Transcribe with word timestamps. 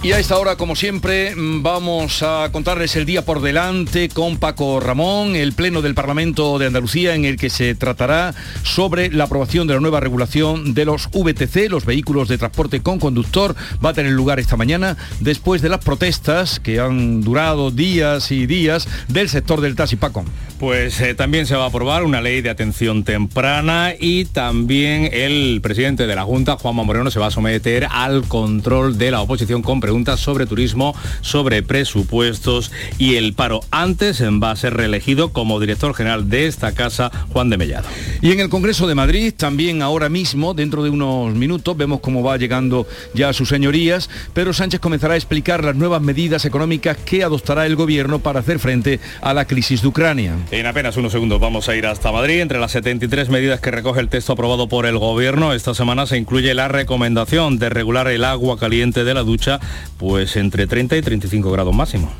Y 0.00 0.12
a 0.12 0.20
esta 0.20 0.38
hora, 0.38 0.54
como 0.54 0.76
siempre, 0.76 1.34
vamos 1.36 2.22
a 2.22 2.50
contarles 2.52 2.94
el 2.94 3.04
día 3.04 3.24
por 3.24 3.42
delante 3.42 4.08
con 4.08 4.36
Paco 4.36 4.78
Ramón, 4.78 5.34
el 5.34 5.54
Pleno 5.54 5.82
del 5.82 5.96
Parlamento 5.96 6.56
de 6.60 6.66
Andalucía, 6.66 7.16
en 7.16 7.24
el 7.24 7.36
que 7.36 7.50
se 7.50 7.74
tratará 7.74 8.32
sobre 8.62 9.10
la 9.10 9.24
aprobación 9.24 9.66
de 9.66 9.74
la 9.74 9.80
nueva 9.80 9.98
regulación 9.98 10.72
de 10.72 10.84
los 10.84 11.08
VTC, 11.10 11.68
los 11.68 11.84
vehículos 11.84 12.28
de 12.28 12.38
transporte 12.38 12.80
con 12.80 13.00
conductor. 13.00 13.56
Va 13.84 13.90
a 13.90 13.92
tener 13.92 14.12
lugar 14.12 14.38
esta 14.38 14.56
mañana, 14.56 14.96
después 15.18 15.62
de 15.62 15.68
las 15.68 15.84
protestas 15.84 16.60
que 16.60 16.78
han 16.78 17.20
durado 17.22 17.72
días 17.72 18.30
y 18.30 18.46
días 18.46 18.86
del 19.08 19.28
sector 19.28 19.60
del 19.60 19.74
taxi, 19.74 19.96
Paco. 19.96 20.24
Pues 20.60 21.00
eh, 21.00 21.14
también 21.14 21.46
se 21.46 21.54
va 21.54 21.64
a 21.64 21.68
aprobar 21.68 22.02
una 22.02 22.20
ley 22.20 22.40
de 22.40 22.50
atención 22.50 23.04
temprana 23.04 23.94
y 23.98 24.24
también 24.24 25.08
el 25.12 25.60
presidente 25.60 26.06
de 26.06 26.16
la 26.16 26.24
Junta, 26.24 26.56
Juanma 26.56 26.82
Moreno, 26.82 27.10
se 27.10 27.20
va 27.20 27.26
a 27.26 27.30
someter 27.30 27.86
al 27.90 28.26
control 28.26 28.98
de 28.98 29.12
la 29.12 29.20
oposición 29.20 29.62
con 29.62 29.80
preguntas 29.88 30.20
sobre 30.20 30.44
turismo, 30.44 30.94
sobre 31.22 31.62
presupuestos 31.62 32.70
y 32.98 33.14
el 33.14 33.32
paro. 33.32 33.60
Antes 33.70 34.22
va 34.22 34.50
a 34.50 34.56
ser 34.56 34.74
reelegido 34.74 35.32
como 35.32 35.58
director 35.60 35.94
general 35.94 36.28
de 36.28 36.46
esta 36.46 36.72
casa 36.72 37.10
Juan 37.32 37.48
de 37.48 37.56
Mellado. 37.56 37.88
Y 38.20 38.32
en 38.32 38.40
el 38.40 38.50
Congreso 38.50 38.86
de 38.86 38.94
Madrid, 38.94 39.32
también 39.34 39.80
ahora 39.80 40.10
mismo, 40.10 40.52
dentro 40.52 40.82
de 40.82 40.90
unos 40.90 41.34
minutos, 41.34 41.74
vemos 41.74 42.00
cómo 42.00 42.22
va 42.22 42.36
llegando 42.36 42.86
ya 43.14 43.32
sus 43.32 43.48
señorías, 43.48 44.10
Pedro 44.34 44.52
Sánchez 44.52 44.78
comenzará 44.78 45.14
a 45.14 45.16
explicar 45.16 45.64
las 45.64 45.74
nuevas 45.74 46.02
medidas 46.02 46.44
económicas 46.44 46.98
que 46.98 47.24
adoptará 47.24 47.64
el 47.64 47.74
gobierno 47.74 48.18
para 48.18 48.40
hacer 48.40 48.58
frente 48.58 49.00
a 49.22 49.32
la 49.32 49.46
crisis 49.46 49.80
de 49.80 49.88
Ucrania. 49.88 50.34
En 50.50 50.66
apenas 50.66 50.98
unos 50.98 51.12
segundos 51.12 51.40
vamos 51.40 51.66
a 51.70 51.76
ir 51.76 51.86
hasta 51.86 52.12
Madrid. 52.12 52.42
Entre 52.42 52.60
las 52.60 52.72
73 52.72 53.30
medidas 53.30 53.60
que 53.60 53.70
recoge 53.70 54.00
el 54.00 54.10
texto 54.10 54.34
aprobado 54.34 54.68
por 54.68 54.84
el 54.84 54.98
Gobierno, 54.98 55.54
esta 55.54 55.74
semana 55.74 56.06
se 56.06 56.18
incluye 56.18 56.52
la 56.52 56.68
recomendación 56.68 57.58
de 57.58 57.70
regular 57.70 58.08
el 58.08 58.24
agua 58.24 58.58
caliente 58.58 59.04
de 59.04 59.14
la 59.14 59.22
ducha, 59.22 59.60
pues 59.98 60.36
entre 60.36 60.66
30 60.66 60.96
y 60.96 61.02
35 61.02 61.50
grados 61.50 61.74
máximo. 61.74 62.12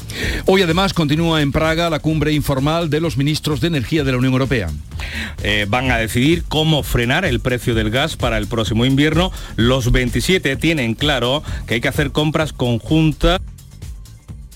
Hoy 0.47 0.63
además 0.63 0.93
continúa 0.93 1.43
en 1.43 1.53
Praga 1.53 1.91
la 1.91 2.01
cumbre 2.01 2.33
informal 2.33 2.91
de 2.91 3.01
los 3.01 3.17
ministros 3.17 3.61
de 3.61 3.69
Energía 3.69 4.05
de 4.05 4.13
la 4.13 4.19
Unión 4.19 4.33
Europea. 4.33 4.69
Eh, 5.43 5.67
van 5.69 5.91
a 5.91 5.99
decidir 5.99 6.45
cómo 6.49 6.83
frenar 6.83 7.25
el 7.25 7.41
precio 7.41 7.75
del 7.75 7.91
gas 7.91 8.17
para 8.17 8.39
el 8.39 8.47
próximo 8.47 8.85
invierno. 8.85 9.33
Los 9.57 9.93
27 9.93 10.57
tienen 10.57 10.95
claro 10.95 11.43
que 11.67 11.75
hay 11.75 11.81
que 11.81 11.89
hacer 11.89 12.11
compras 12.13 12.53
conjuntas 12.53 13.41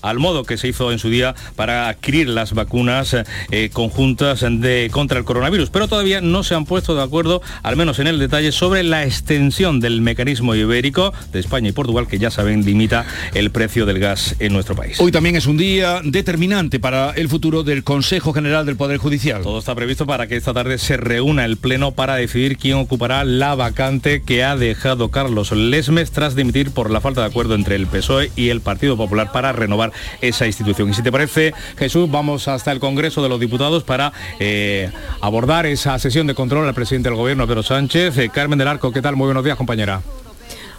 al 0.03 0.19
modo 0.19 0.43
que 0.43 0.57
se 0.57 0.67
hizo 0.67 0.91
en 0.91 0.99
su 0.99 1.09
día 1.09 1.33
para 1.55 1.89
adquirir 1.89 2.29
las 2.29 2.53
vacunas 2.53 3.15
eh, 3.49 3.69
conjuntas 3.73 4.41
de, 4.41 4.89
contra 4.91 5.17
el 5.17 5.25
coronavirus. 5.25 5.71
Pero 5.71 5.87
todavía 5.87 6.21
no 6.21 6.43
se 6.43 6.53
han 6.53 6.65
puesto 6.65 6.93
de 6.93 7.01
acuerdo, 7.01 7.41
al 7.63 7.75
menos 7.75 7.97
en 7.97 8.07
el 8.07 8.19
detalle, 8.19 8.51
sobre 8.51 8.83
la 8.83 9.03
extensión 9.03 9.79
del 9.79 10.01
mecanismo 10.01 10.53
ibérico 10.53 11.13
de 11.31 11.39
España 11.39 11.69
y 11.69 11.71
Portugal, 11.71 12.07
que 12.07 12.19
ya 12.19 12.29
saben 12.29 12.65
limita 12.65 13.05
el 13.33 13.49
precio 13.49 13.85
del 13.85 13.99
gas 13.99 14.35
en 14.39 14.53
nuestro 14.53 14.75
país. 14.75 14.99
Hoy 14.99 15.11
también 15.11 15.35
es 15.35 15.47
un 15.47 15.57
día 15.57 16.01
determinante 16.03 16.79
para 16.79 17.11
el 17.11 17.29
futuro 17.29 17.63
del 17.63 17.83
Consejo 17.83 18.33
General 18.33 18.65
del 18.65 18.75
Poder 18.75 18.97
Judicial. 18.97 19.41
Todo 19.41 19.59
está 19.59 19.73
previsto 19.73 20.05
para 20.05 20.27
que 20.27 20.35
esta 20.35 20.53
tarde 20.53 20.77
se 20.77 20.97
reúna 20.97 21.45
el 21.45 21.57
Pleno 21.57 21.91
para 21.91 22.15
decidir 22.15 22.57
quién 22.57 22.75
ocupará 22.75 23.23
la 23.23 23.55
vacante 23.55 24.21
que 24.21 24.43
ha 24.43 24.57
dejado 24.57 25.09
Carlos 25.09 25.51
Lesmes 25.51 26.11
tras 26.11 26.35
dimitir 26.35 26.71
por 26.71 26.91
la 26.91 26.99
falta 26.99 27.21
de 27.21 27.27
acuerdo 27.27 27.55
entre 27.55 27.75
el 27.75 27.87
PSOE 27.87 28.31
y 28.35 28.49
el 28.49 28.59
Partido 28.59 28.97
Popular 28.97 29.31
para 29.31 29.53
renovar 29.53 29.92
esa 30.21 30.45
institución. 30.45 30.89
Y 30.89 30.93
si 30.93 31.03
te 31.03 31.11
parece, 31.11 31.53
Jesús, 31.77 32.09
vamos 32.09 32.47
hasta 32.47 32.71
el 32.71 32.79
Congreso 32.79 33.21
de 33.21 33.29
los 33.29 33.39
Diputados 33.39 33.83
para 33.83 34.13
eh, 34.39 34.91
abordar 35.21 35.65
esa 35.65 35.97
sesión 35.99 36.27
de 36.27 36.35
control 36.35 36.67
al 36.67 36.73
presidente 36.73 37.09
del 37.09 37.17
Gobierno, 37.17 37.47
Pedro 37.47 37.63
Sánchez. 37.63 38.17
Eh, 38.17 38.29
Carmen 38.29 38.59
del 38.59 38.67
Arco, 38.67 38.91
¿qué 38.91 39.01
tal? 39.01 39.15
Muy 39.15 39.25
buenos 39.25 39.43
días, 39.43 39.57
compañera. 39.57 40.01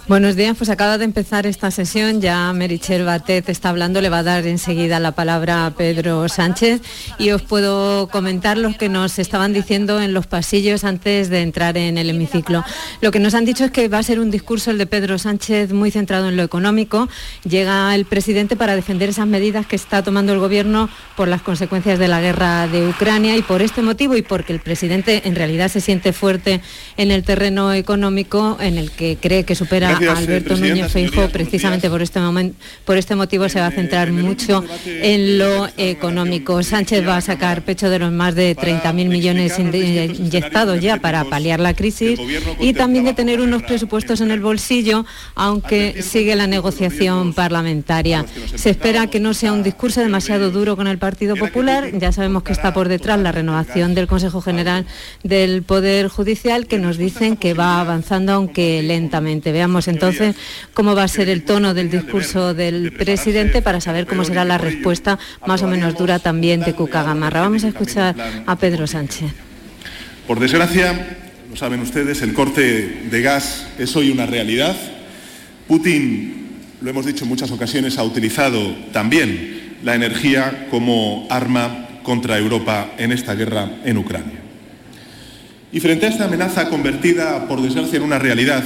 Buenos 0.06 0.36
días, 0.36 0.55
pues 0.58 0.69
acaba 0.69 0.98
de 0.98 1.06
empezar 1.06 1.47
esta 1.47 1.70
sesión, 1.70 2.20
ya 2.20 2.52
Merichel 2.52 3.06
Batet 3.06 3.48
está 3.48 3.70
hablando, 3.70 4.02
le 4.02 4.10
va 4.10 4.19
a 4.19 4.22
dar 4.22 4.47
enseguida 4.47 5.00
la 5.00 5.12
palabra 5.12 5.65
a 5.65 5.70
Pedro 5.70 6.28
Sánchez 6.28 6.82
y 7.16 7.31
os 7.31 7.41
puedo 7.41 8.09
comentar 8.09 8.59
lo 8.59 8.76
que 8.76 8.91
nos 8.91 9.19
estaban 9.19 9.54
diciendo 9.54 10.03
en 10.03 10.12
los 10.12 10.26
pasillos 10.26 10.84
antes 10.84 11.31
de 11.31 11.41
entrar 11.41 11.78
en 11.78 11.97
el 11.97 12.10
hemiciclo. 12.10 12.62
Lo 13.00 13.12
que 13.12 13.19
nos 13.19 13.32
han 13.32 13.47
dicho 13.47 13.65
es 13.65 13.70
que 13.70 13.88
va 13.88 13.97
a 13.97 14.03
ser 14.03 14.20
un 14.20 14.31
discurso 14.31 14.70
el 14.70 14.76
de 14.76 14.87
Pedro 14.87 15.16
Sánchez 15.16 15.72
muy 15.72 15.91
centrado 15.91 16.28
en 16.28 16.36
lo 16.36 16.42
económico. 16.42 17.09
Llega 17.48 17.94
el 17.94 18.04
presidente 18.04 18.56
para 18.56 18.76
defender 18.76 19.09
esas 19.09 19.26
medidas 19.26 19.65
que 19.65 19.76
está 19.76 20.03
tomando 20.03 20.34
el 20.34 20.38
gobierno 20.38 20.91
por 21.16 21.28
las 21.28 21.41
consecuencias 21.41 21.98
de 21.98 22.09
la 22.09 22.21
guerra 22.21 22.66
de 22.66 22.88
Ucrania 22.88 23.38
y 23.38 23.42
por 23.42 23.62
este 23.62 23.81
motivo 23.81 24.16
y 24.16 24.22
porque 24.22 24.53
el 24.53 24.60
presidente 24.60 25.22
en 25.25 25.34
realidad 25.34 25.69
se 25.69 25.81
siente 25.81 26.12
fuerte 26.12 26.60
en 26.98 27.10
el 27.10 27.25
terreno 27.25 27.72
económico 27.72 28.59
en 28.60 28.76
el 28.76 28.91
que 28.91 29.16
cree 29.19 29.44
que 29.44 29.54
supera 29.54 29.94
Alberto 29.94 30.56
Núñez 30.56 30.93
Feijóo, 30.93 31.28
precisamente 31.28 31.88
por 31.91 32.03
este, 32.03 32.21
momento, 32.21 32.56
por 32.84 32.97
este 32.97 33.15
motivo 33.15 33.49
se 33.49 33.60
va 33.60 33.66
a 33.66 33.71
centrar 33.71 34.12
mucho 34.12 34.65
en 34.87 35.38
lo 35.38 35.69
económico. 35.77 36.62
Sánchez 36.62 37.06
va 37.06 37.16
a 37.16 37.21
sacar 37.21 37.62
pecho 37.62 37.91
de 37.91 37.99
los 37.99 38.12
más 38.12 38.34
de 38.34 38.56
30.000 38.56 38.93
millones 39.09 39.59
inyectados 39.59 40.81
ya 40.81 40.99
para 40.99 41.25
paliar 41.25 41.60
la 41.60 41.75
crisis 41.75 42.19
y 42.60 42.72
también 42.72 43.04
de 43.04 43.15
tener 43.15 43.41
unos 43.41 43.62
presupuestos 43.62 44.21
en 44.21 44.31
el 44.31 44.41
bolsillo, 44.41 45.04
aunque 45.34 46.03
sigue 46.03 46.37
la 46.37 46.47
negociación 46.47 47.33
parlamentaria. 47.34 48.25
Se 48.54 48.71
espera 48.71 49.06
que 49.09 49.21
no 49.21 49.34
sea 49.34 49.53
un 49.53 49.62
discurso 49.62 50.00
demasiado 50.00 50.50
duro 50.50 50.77
con 50.77 50.87
el 50.87 50.99
Partido 50.99 51.37
Popular. 51.37 51.91
Ya 51.99 52.12
sabemos 52.12 52.43
que 52.43 52.53
está 52.53 52.72
por 52.72 52.88
detrás 52.88 53.19
la 53.21 53.33
renovación 53.33 53.94
del 53.94 54.06
Consejo 54.06 54.41
General 54.41 54.87
del 55.22 55.62
Poder 55.62 56.09
Judicial, 56.09 56.66
que 56.66 56.78
nos 56.78 56.99
dicen 56.99 57.37
que 57.37 57.54
va 57.54 57.81
avanzando, 57.81 58.33
aunque 58.33 58.83
lentamente. 58.83 59.53
Veamos 59.53 59.84
entonces 59.89 60.37
cómo 60.72 60.95
va 60.95 61.05
a 61.05 61.09
ser 61.09 61.28
el 61.28 61.43
tono 61.43 61.75
del 61.75 61.91
discurso 61.91 62.55
del 62.55 62.93
presidente 62.93 63.62
para 63.62 63.81
saber 63.81 64.06
cómo 64.06 64.25
será 64.25 64.45
la 64.45 64.59
respuesta 64.59 65.19
más 65.47 65.62
o 65.62 65.67
menos 65.67 65.97
dura 65.97 66.19
también 66.19 66.61
de 66.61 66.75
Cuca 66.75 67.03
Gamarra. 67.03 67.41
Vamos 67.41 67.65
a 67.65 67.69
escuchar 67.69 68.15
a 68.47 68.56
Pedro 68.56 68.87
Sánchez. 68.87 69.33
Por 70.27 70.41
desgracia, 70.41 71.19
lo 71.50 71.56
saben 71.56 71.81
ustedes, 71.81 72.22
el 72.22 72.33
corte 72.33 73.06
de 73.11 73.22
gas 73.22 73.67
es 73.78 73.95
hoy 73.95 74.11
una 74.11 74.27
realidad. 74.27 74.75
Putin, 75.69 76.49
lo 76.81 76.91
hemos 76.91 77.06
dicho 77.06 77.25
en 77.25 77.31
muchas 77.31 77.51
ocasiones, 77.51 77.99
ha 77.99 78.05
utilizado 78.05 78.75
también 78.93 79.77
la 79.83 79.95
energía 79.95 80.66
como 80.71 81.27
arma 81.31 81.89
contra 82.03 82.39
Europa 82.39 82.93
en 82.99 83.12
esta 83.12 83.34
guerra 83.34 83.71
en 83.84 83.99
Ucrania. 83.99 84.41
Y 85.72 85.81
frente 85.81 86.06
a 86.06 86.09
esta 86.09 86.27
amenaza 86.27 86.69
convertida, 86.69 87.49
por 87.49 87.61
desgracia, 87.61 87.97
en 87.97 88.05
una 88.05 88.19
realidad, 88.19 88.62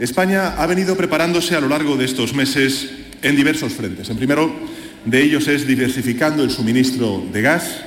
España 0.00 0.54
ha 0.56 0.66
venido 0.66 0.96
preparándose 0.96 1.54
a 1.54 1.60
lo 1.60 1.68
largo 1.68 1.94
de 1.94 2.06
estos 2.06 2.32
meses 2.32 2.88
en 3.20 3.36
diversos 3.36 3.74
frentes. 3.74 4.08
En 4.08 4.16
primero 4.16 4.50
de 5.04 5.22
ellos 5.22 5.46
es 5.46 5.66
diversificando 5.66 6.42
el 6.42 6.48
suministro 6.48 7.22
de 7.30 7.42
gas. 7.42 7.82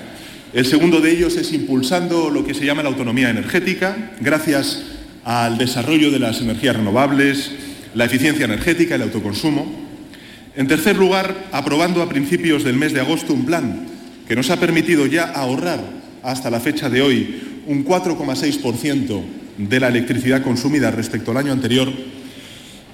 El 0.53 0.67
segundo 0.67 1.01
de 1.01 1.09
ellos 1.09 1.37
es 1.37 1.51
impulsando 1.53 2.29
lo 2.29 2.45
que 2.45 2.53
se 2.53 2.67
llama 2.67 2.83
la 2.83 2.89
autonomía 2.89 3.31
energética, 3.31 4.11
gracias 4.21 4.83
al 5.23 5.57
desarrollo 5.57 6.11
de 6.11 6.19
las 6.19 6.39
energías 6.39 6.75
renovables, 6.75 7.49
la 7.95 8.05
eficiencia 8.05 8.45
energética, 8.45 8.93
el 8.93 9.01
autoconsumo. 9.01 9.65
En 10.55 10.67
tercer 10.67 10.95
lugar, 10.95 11.47
aprobando 11.51 12.03
a 12.03 12.09
principios 12.09 12.63
del 12.63 12.77
mes 12.77 12.93
de 12.93 12.99
agosto 12.99 13.33
un 13.33 13.47
plan 13.47 13.87
que 14.27 14.35
nos 14.35 14.51
ha 14.51 14.59
permitido 14.59 15.07
ya 15.07 15.31
ahorrar 15.31 15.81
hasta 16.21 16.51
la 16.51 16.59
fecha 16.59 16.91
de 16.91 17.01
hoy 17.01 17.63
un 17.65 17.83
4,6% 17.83 19.42
de 19.57 19.79
la 19.79 19.87
electricidad 19.87 20.43
consumida 20.43 20.91
respecto 20.91 21.31
al 21.31 21.37
año 21.37 21.51
anterior. 21.51 21.91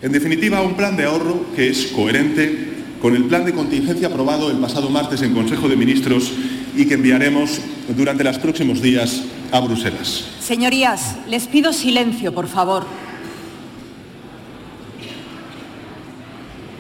En 0.01 0.11
definitiva, 0.11 0.61
un 0.61 0.75
plan 0.75 0.95
de 0.95 1.05
ahorro 1.05 1.47
que 1.55 1.69
es 1.69 1.87
coherente 1.87 2.69
con 3.01 3.15
el 3.15 3.25
plan 3.25 3.45
de 3.45 3.53
contingencia 3.53 4.07
aprobado 4.07 4.51
el 4.51 4.57
pasado 4.57 4.89
martes 4.89 5.21
en 5.21 5.33
Consejo 5.33 5.69
de 5.69 5.75
Ministros 5.75 6.31
y 6.75 6.85
que 6.85 6.95
enviaremos 6.95 7.59
durante 7.95 8.23
los 8.23 8.37
próximos 8.39 8.81
días 8.81 9.23
a 9.51 9.59
Bruselas. 9.59 10.25
Señorías, 10.39 11.15
les 11.27 11.47
pido 11.47 11.73
silencio, 11.73 12.33
por 12.33 12.47
favor. 12.47 12.85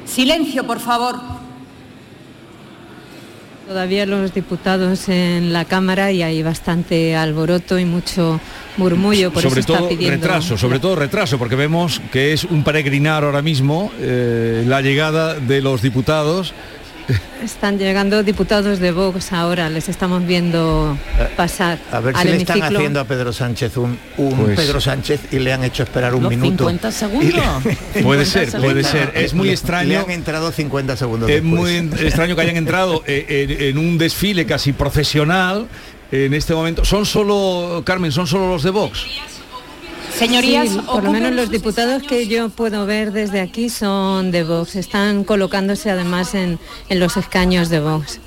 Silencio, 0.05 0.65
por 0.65 0.79
favor. 0.79 1.19
Todavía 3.69 4.07
los 4.07 4.33
diputados 4.33 5.09
en 5.09 5.53
la 5.53 5.63
Cámara 5.63 6.11
y 6.11 6.23
hay 6.23 6.41
bastante 6.41 7.15
alboroto 7.15 7.77
y 7.77 7.85
mucho 7.85 8.41
murmullo, 8.77 9.31
por 9.31 9.43
sobre 9.43 9.59
eso 9.59 9.67
todo 9.67 9.77
está 9.77 9.89
pidiendo... 9.89 10.25
retraso, 10.25 10.57
sobre 10.57 10.79
todo 10.79 10.95
retraso, 10.95 11.37
porque 11.37 11.55
vemos 11.55 12.01
que 12.11 12.33
es 12.33 12.45
un 12.45 12.63
peregrinar 12.63 13.23
ahora 13.23 13.43
mismo 13.43 13.91
eh, 13.99 14.63
la 14.65 14.81
llegada 14.81 15.35
de 15.35 15.61
los 15.61 15.83
diputados 15.83 16.55
están 17.43 17.77
llegando 17.77 18.23
diputados 18.23 18.79
de 18.79 18.91
Vox 18.91 19.33
ahora, 19.33 19.69
les 19.69 19.89
estamos 19.89 20.25
viendo 20.25 20.97
pasar. 21.35 21.79
A 21.91 21.99
ver 21.99 22.15
si 22.15 22.21
al 22.21 22.31
le 22.31 22.37
están 22.37 22.63
haciendo 22.63 22.99
a 22.99 23.05
Pedro 23.05 23.33
Sánchez 23.33 23.77
un, 23.77 23.97
un 24.17 24.35
Pues- 24.35 24.59
Pedro 24.59 24.79
Sánchez 24.81 25.21
y 25.31 25.39
le 25.39 25.53
han 25.53 25.63
hecho 25.63 25.83
esperar 25.83 26.13
un 26.15 26.23
Los 26.23 26.29
minuto. 26.29 26.65
50 26.69 26.91
segundos. 26.91 27.43
Puede 28.03 28.25
ser, 28.25 28.51
puede 28.51 28.83
ser. 28.83 29.11
Es 29.15 29.33
muy 29.33 29.49
extraño. 29.49 29.89
Le 29.89 29.97
han 29.97 30.11
entrado 30.11 30.51
50 30.51 30.95
segundos 30.97 31.29
Es 31.29 31.43
muy 31.43 31.77
extraño 31.99 32.35
que 32.35 32.41
hayan 32.41 32.57
entrado 32.57 33.03
eh, 33.07 33.47
en, 33.49 33.61
en 33.69 33.77
un 33.77 33.97
desfile 33.97 34.45
casi 34.45 34.73
profesional 34.73 35.67
en 36.11 36.33
este 36.33 36.53
momento. 36.53 36.85
¿Son 36.85 37.05
solo, 37.05 37.83
Carmen, 37.85 38.11
son 38.11 38.27
solo 38.27 38.49
los 38.49 38.63
de 38.63 38.69
Vox? 38.71 39.05
Señorías, 40.17 40.69
Sí, 40.69 40.79
por 40.85 41.03
lo 41.03 41.11
menos 41.11 41.33
los 41.33 41.49
diputados 41.49 42.03
que 42.03 42.27
yo 42.27 42.49
puedo 42.49 42.85
ver 42.85 43.11
desde 43.11 43.39
aquí 43.41 43.69
son 43.69 44.31
de 44.31 44.43
Vox. 44.43 44.75
Están 44.75 45.23
colocándose 45.23 45.89
además 45.89 46.35
en, 46.35 46.59
en 46.89 46.99
los 46.99 47.15
escaños 47.17 47.69
de 47.69 47.79
Vox. 47.79 48.19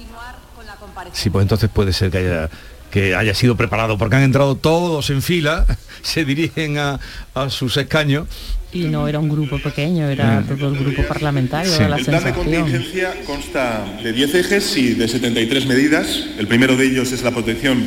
Sí, 1.12 1.31
pues 1.31 1.43
entonces 1.43 1.69
puede 1.73 1.93
ser 1.93 2.11
que 2.11 2.19
haya 2.19 2.50
que 2.90 3.14
haya 3.14 3.34
sido 3.34 3.56
preparado, 3.56 3.96
porque 3.96 4.17
han 4.17 4.23
entrado 4.23 4.55
todos 4.55 5.08
en 5.08 5.23
fila, 5.23 5.64
se 6.02 6.26
dirigen 6.26 6.76
a, 6.76 7.00
a 7.34 7.49
sus 7.49 7.79
escaños. 7.79 8.29
Y 8.70 8.81
no 8.84 9.08
era 9.08 9.19
un 9.19 9.31
grupo 9.31 9.58
pequeño, 9.58 10.08
era 10.11 10.43
todo 10.46 10.69
el 10.69 10.79
grupo 10.79 11.02
parlamentario, 11.08 11.73
Sí. 11.73 11.82
la 11.88 11.96
El 11.96 12.05
plan 12.05 12.23
de 12.23 12.32
contingencia 12.34 13.14
consta 13.26 13.82
de 14.02 14.12
10 14.12 14.34
ejes 14.34 14.76
y 14.76 14.93
de 14.93 15.08
73 15.08 15.64
medidas. 15.67 16.06
El 16.38 16.46
primero 16.46 16.76
de 16.76 16.84
ellos 16.84 17.12
es 17.12 17.23
la 17.23 17.31
protección 17.31 17.82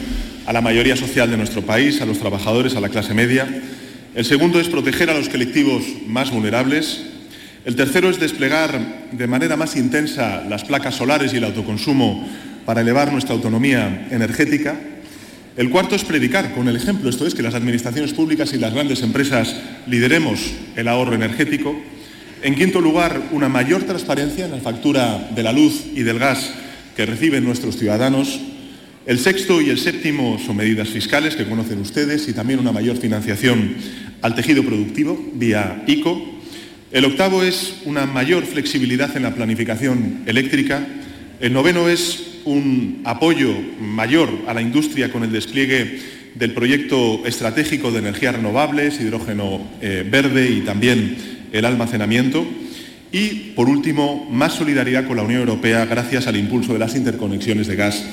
a 0.48 0.54
la 0.54 0.62
mayoría 0.62 0.96
social 0.96 1.30
de 1.30 1.38
nuestro 1.38 1.62
país, 1.62 2.02
a 2.02 2.06
los 2.08 2.18
trabajadores, 2.18 2.76
a 2.76 2.80
la 2.82 2.90
clase 2.90 3.14
media. 3.14 3.48
El 4.16 4.24
segundo 4.24 4.62
es 4.62 4.70
proteger 4.70 5.10
a 5.10 5.14
los 5.14 5.28
colectivos 5.28 5.84
más 6.08 6.32
vulnerables. 6.32 7.02
El 7.66 7.76
tercero 7.76 8.10
es 8.10 8.18
desplegar 8.18 9.10
de 9.12 9.28
manera 9.28 9.58
más 9.58 9.76
intensa 9.76 10.42
las 10.48 10.64
placas 10.64 10.96
solares 10.96 11.34
y 11.34 11.38
el 11.38 11.44
autoconsumo 11.44 12.26
para 12.66 12.80
elevar 12.80 13.12
nuestra 13.12 13.36
autonomía 13.36 14.08
energética. 14.12 14.80
El 15.58 15.70
cuarto 15.70 15.96
es 15.96 16.06
predicar 16.06 16.54
con 16.54 16.70
el 16.70 16.78
ejemplo, 16.78 17.10
esto 17.10 17.28
es 17.28 17.36
que 17.36 17.42
las 17.42 17.56
administraciones 17.56 18.14
públicas 18.14 18.54
y 18.54 18.58
las 18.58 18.74
grandes 18.74 19.02
empresas 19.02 19.54
lideremos 19.86 20.40
el 20.78 20.88
ahorro 20.88 21.14
energético. 21.14 21.76
En 22.42 22.56
quinto 22.56 22.80
lugar, 22.80 23.22
una 23.34 23.50
mayor 23.50 23.84
transparencia 23.84 24.46
en 24.46 24.52
la 24.52 24.58
factura 24.60 25.30
de 25.36 25.44
la 25.44 25.52
luz 25.52 25.88
y 25.94 26.04
del 26.04 26.20
gas 26.20 26.54
que 26.96 27.06
reciben 27.06 27.44
nuestros 27.44 27.76
ciudadanos. 27.76 28.40
El 29.06 29.20
sexto 29.20 29.62
y 29.62 29.70
el 29.70 29.78
séptimo 29.78 30.40
son 30.44 30.56
medidas 30.56 30.88
fiscales 30.88 31.36
que 31.36 31.46
conocen 31.46 31.80
ustedes 31.80 32.28
y 32.28 32.34
también 32.34 32.60
una 32.60 32.72
mayor 32.72 32.98
financiación 32.98 33.76
al 34.22 34.36
tejido 34.36 34.64
productivo 34.64 35.20
vía 35.34 35.84
ICO. 35.88 36.22
El 36.92 37.06
octavo 37.06 37.44
es 37.44 37.82
una 37.86 38.06
mayor 38.06 38.46
flexibilidad 38.46 39.16
en 39.18 39.24
la 39.24 39.36
planificación 39.36 40.22
eléctrica. 40.26 40.88
El 41.40 41.54
noveno 41.54 41.90
es 41.90 42.40
un 42.46 43.02
apoyo 43.04 43.54
mayor 43.80 44.30
a 44.48 44.54
la 44.54 44.62
industria 44.62 45.12
con 45.12 45.24
el 45.24 45.32
despliegue 45.32 46.00
del 46.36 46.54
proyecto 46.54 47.26
estratégico 47.26 47.92
de 47.92 48.00
energías 48.00 48.36
renovables, 48.36 49.00
hidrógeno 49.00 49.62
eh, 49.82 50.06
verde 50.10 50.50
y 50.50 50.62
también 50.62 51.18
el 51.52 51.66
almacenamiento. 51.66 52.46
Y, 53.12 53.54
por 53.56 53.70
último, 53.70 54.28
más 54.30 54.54
solidaridad 54.54 55.08
con 55.08 55.18
la 55.18 55.24
Unión 55.24 55.42
Europea 55.42 55.86
gracias 55.86 56.28
al 56.28 56.36
impulso 56.36 56.74
de 56.74 56.80
las 56.80 56.96
interconexiones 56.96 57.68
de 57.68 57.76
gas 57.76 58.06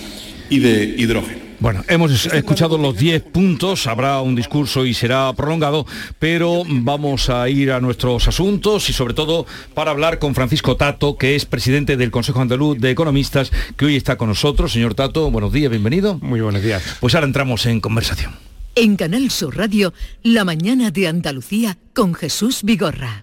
y 0.48 0.60
de 0.60 0.94
hidrógeno. 0.96 1.51
Bueno, 1.62 1.84
hemos 1.86 2.26
escuchado 2.26 2.76
los 2.76 2.96
10 2.96 3.22
puntos, 3.22 3.86
habrá 3.86 4.20
un 4.20 4.34
discurso 4.34 4.84
y 4.84 4.94
será 4.94 5.32
prolongado, 5.32 5.86
pero 6.18 6.64
vamos 6.66 7.30
a 7.30 7.48
ir 7.48 7.70
a 7.70 7.80
nuestros 7.80 8.26
asuntos 8.26 8.90
y 8.90 8.92
sobre 8.92 9.14
todo 9.14 9.46
para 9.72 9.92
hablar 9.92 10.18
con 10.18 10.34
Francisco 10.34 10.76
Tato, 10.76 11.16
que 11.16 11.36
es 11.36 11.46
presidente 11.46 11.96
del 11.96 12.10
Consejo 12.10 12.40
Andaluz 12.40 12.80
de 12.80 12.90
Economistas, 12.90 13.52
que 13.76 13.84
hoy 13.84 13.94
está 13.94 14.16
con 14.16 14.28
nosotros. 14.28 14.72
Señor 14.72 14.94
Tato, 14.94 15.30
buenos 15.30 15.52
días, 15.52 15.70
bienvenido. 15.70 16.18
Muy 16.20 16.40
buenos 16.40 16.64
días. 16.64 16.82
Pues 16.98 17.14
ahora 17.14 17.28
entramos 17.28 17.64
en 17.66 17.80
conversación. 17.80 18.32
En 18.74 18.96
Canal 18.96 19.30
Sur 19.30 19.56
Radio, 19.56 19.94
La 20.24 20.44
mañana 20.44 20.90
de 20.90 21.06
Andalucía 21.06 21.78
con 21.94 22.12
Jesús 22.14 22.64
Vigorra. 22.64 23.22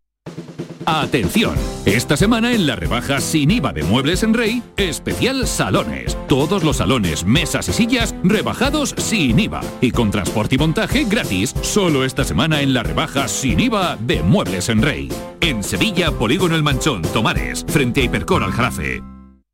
Atención, 0.85 1.55
esta 1.85 2.17
semana 2.17 2.53
en 2.53 2.65
la 2.67 2.75
rebaja 2.75 3.19
sin 3.21 3.51
IVA 3.51 3.73
de 3.73 3.83
Muebles 3.83 4.23
en 4.23 4.33
Rey, 4.33 4.63
especial 4.77 5.47
salones. 5.47 6.17
Todos 6.27 6.63
los 6.63 6.77
salones, 6.77 7.25
mesas 7.25 7.69
y 7.69 7.73
sillas 7.73 8.15
rebajados 8.23 8.95
sin 8.97 9.39
IVA 9.39 9.61
y 9.81 9.91
con 9.91 10.11
transporte 10.11 10.55
y 10.55 10.57
montaje 10.57 11.05
gratis. 11.05 11.53
Solo 11.61 12.03
esta 12.03 12.23
semana 12.23 12.61
en 12.61 12.73
la 12.73 12.83
rebaja 12.83 13.27
sin 13.27 13.59
IVA 13.59 13.97
de 13.97 14.23
Muebles 14.23 14.69
en 14.69 14.81
Rey. 14.81 15.09
En 15.41 15.63
Sevilla, 15.63 16.11
Polígono 16.11 16.55
El 16.55 16.63
Manchón, 16.63 17.01
Tomares, 17.01 17.65
frente 17.67 18.01
a 18.01 18.03
Hipercor 18.05 18.43
Aljarafe. 18.43 19.01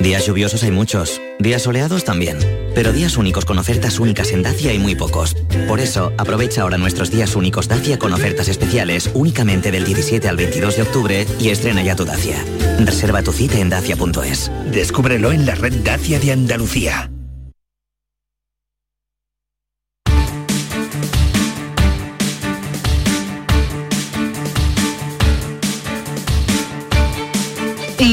Días 0.00 0.26
lluviosos 0.26 0.62
hay 0.64 0.70
muchos, 0.70 1.20
días 1.38 1.62
soleados 1.62 2.04
también, 2.04 2.38
pero 2.74 2.92
días 2.92 3.16
únicos 3.16 3.44
con 3.44 3.58
ofertas 3.58 4.00
únicas 4.00 4.32
en 4.32 4.42
Dacia 4.42 4.72
hay 4.72 4.78
muy 4.78 4.94
pocos. 4.94 5.36
Por 5.68 5.80
eso, 5.80 6.12
aprovecha 6.18 6.62
ahora 6.62 6.78
nuestros 6.78 7.10
días 7.10 7.36
únicos 7.36 7.68
Dacia 7.68 7.98
con 7.98 8.12
ofertas 8.12 8.48
especiales 8.48 9.10
únicamente 9.14 9.70
del 9.70 9.84
17 9.84 10.28
al 10.28 10.36
22 10.36 10.76
de 10.76 10.82
octubre 10.82 11.26
y 11.38 11.50
estrena 11.50 11.82
ya 11.82 11.94
tu 11.94 12.04
Dacia. 12.04 12.44
Reserva 12.80 13.22
tu 13.22 13.32
cita 13.32 13.58
en 13.58 13.70
dacia.es. 13.70 14.50
Descúbrelo 14.72 15.32
en 15.32 15.46
la 15.46 15.54
red 15.54 15.74
Dacia 15.84 16.18
de 16.18 16.32
Andalucía. 16.32 17.10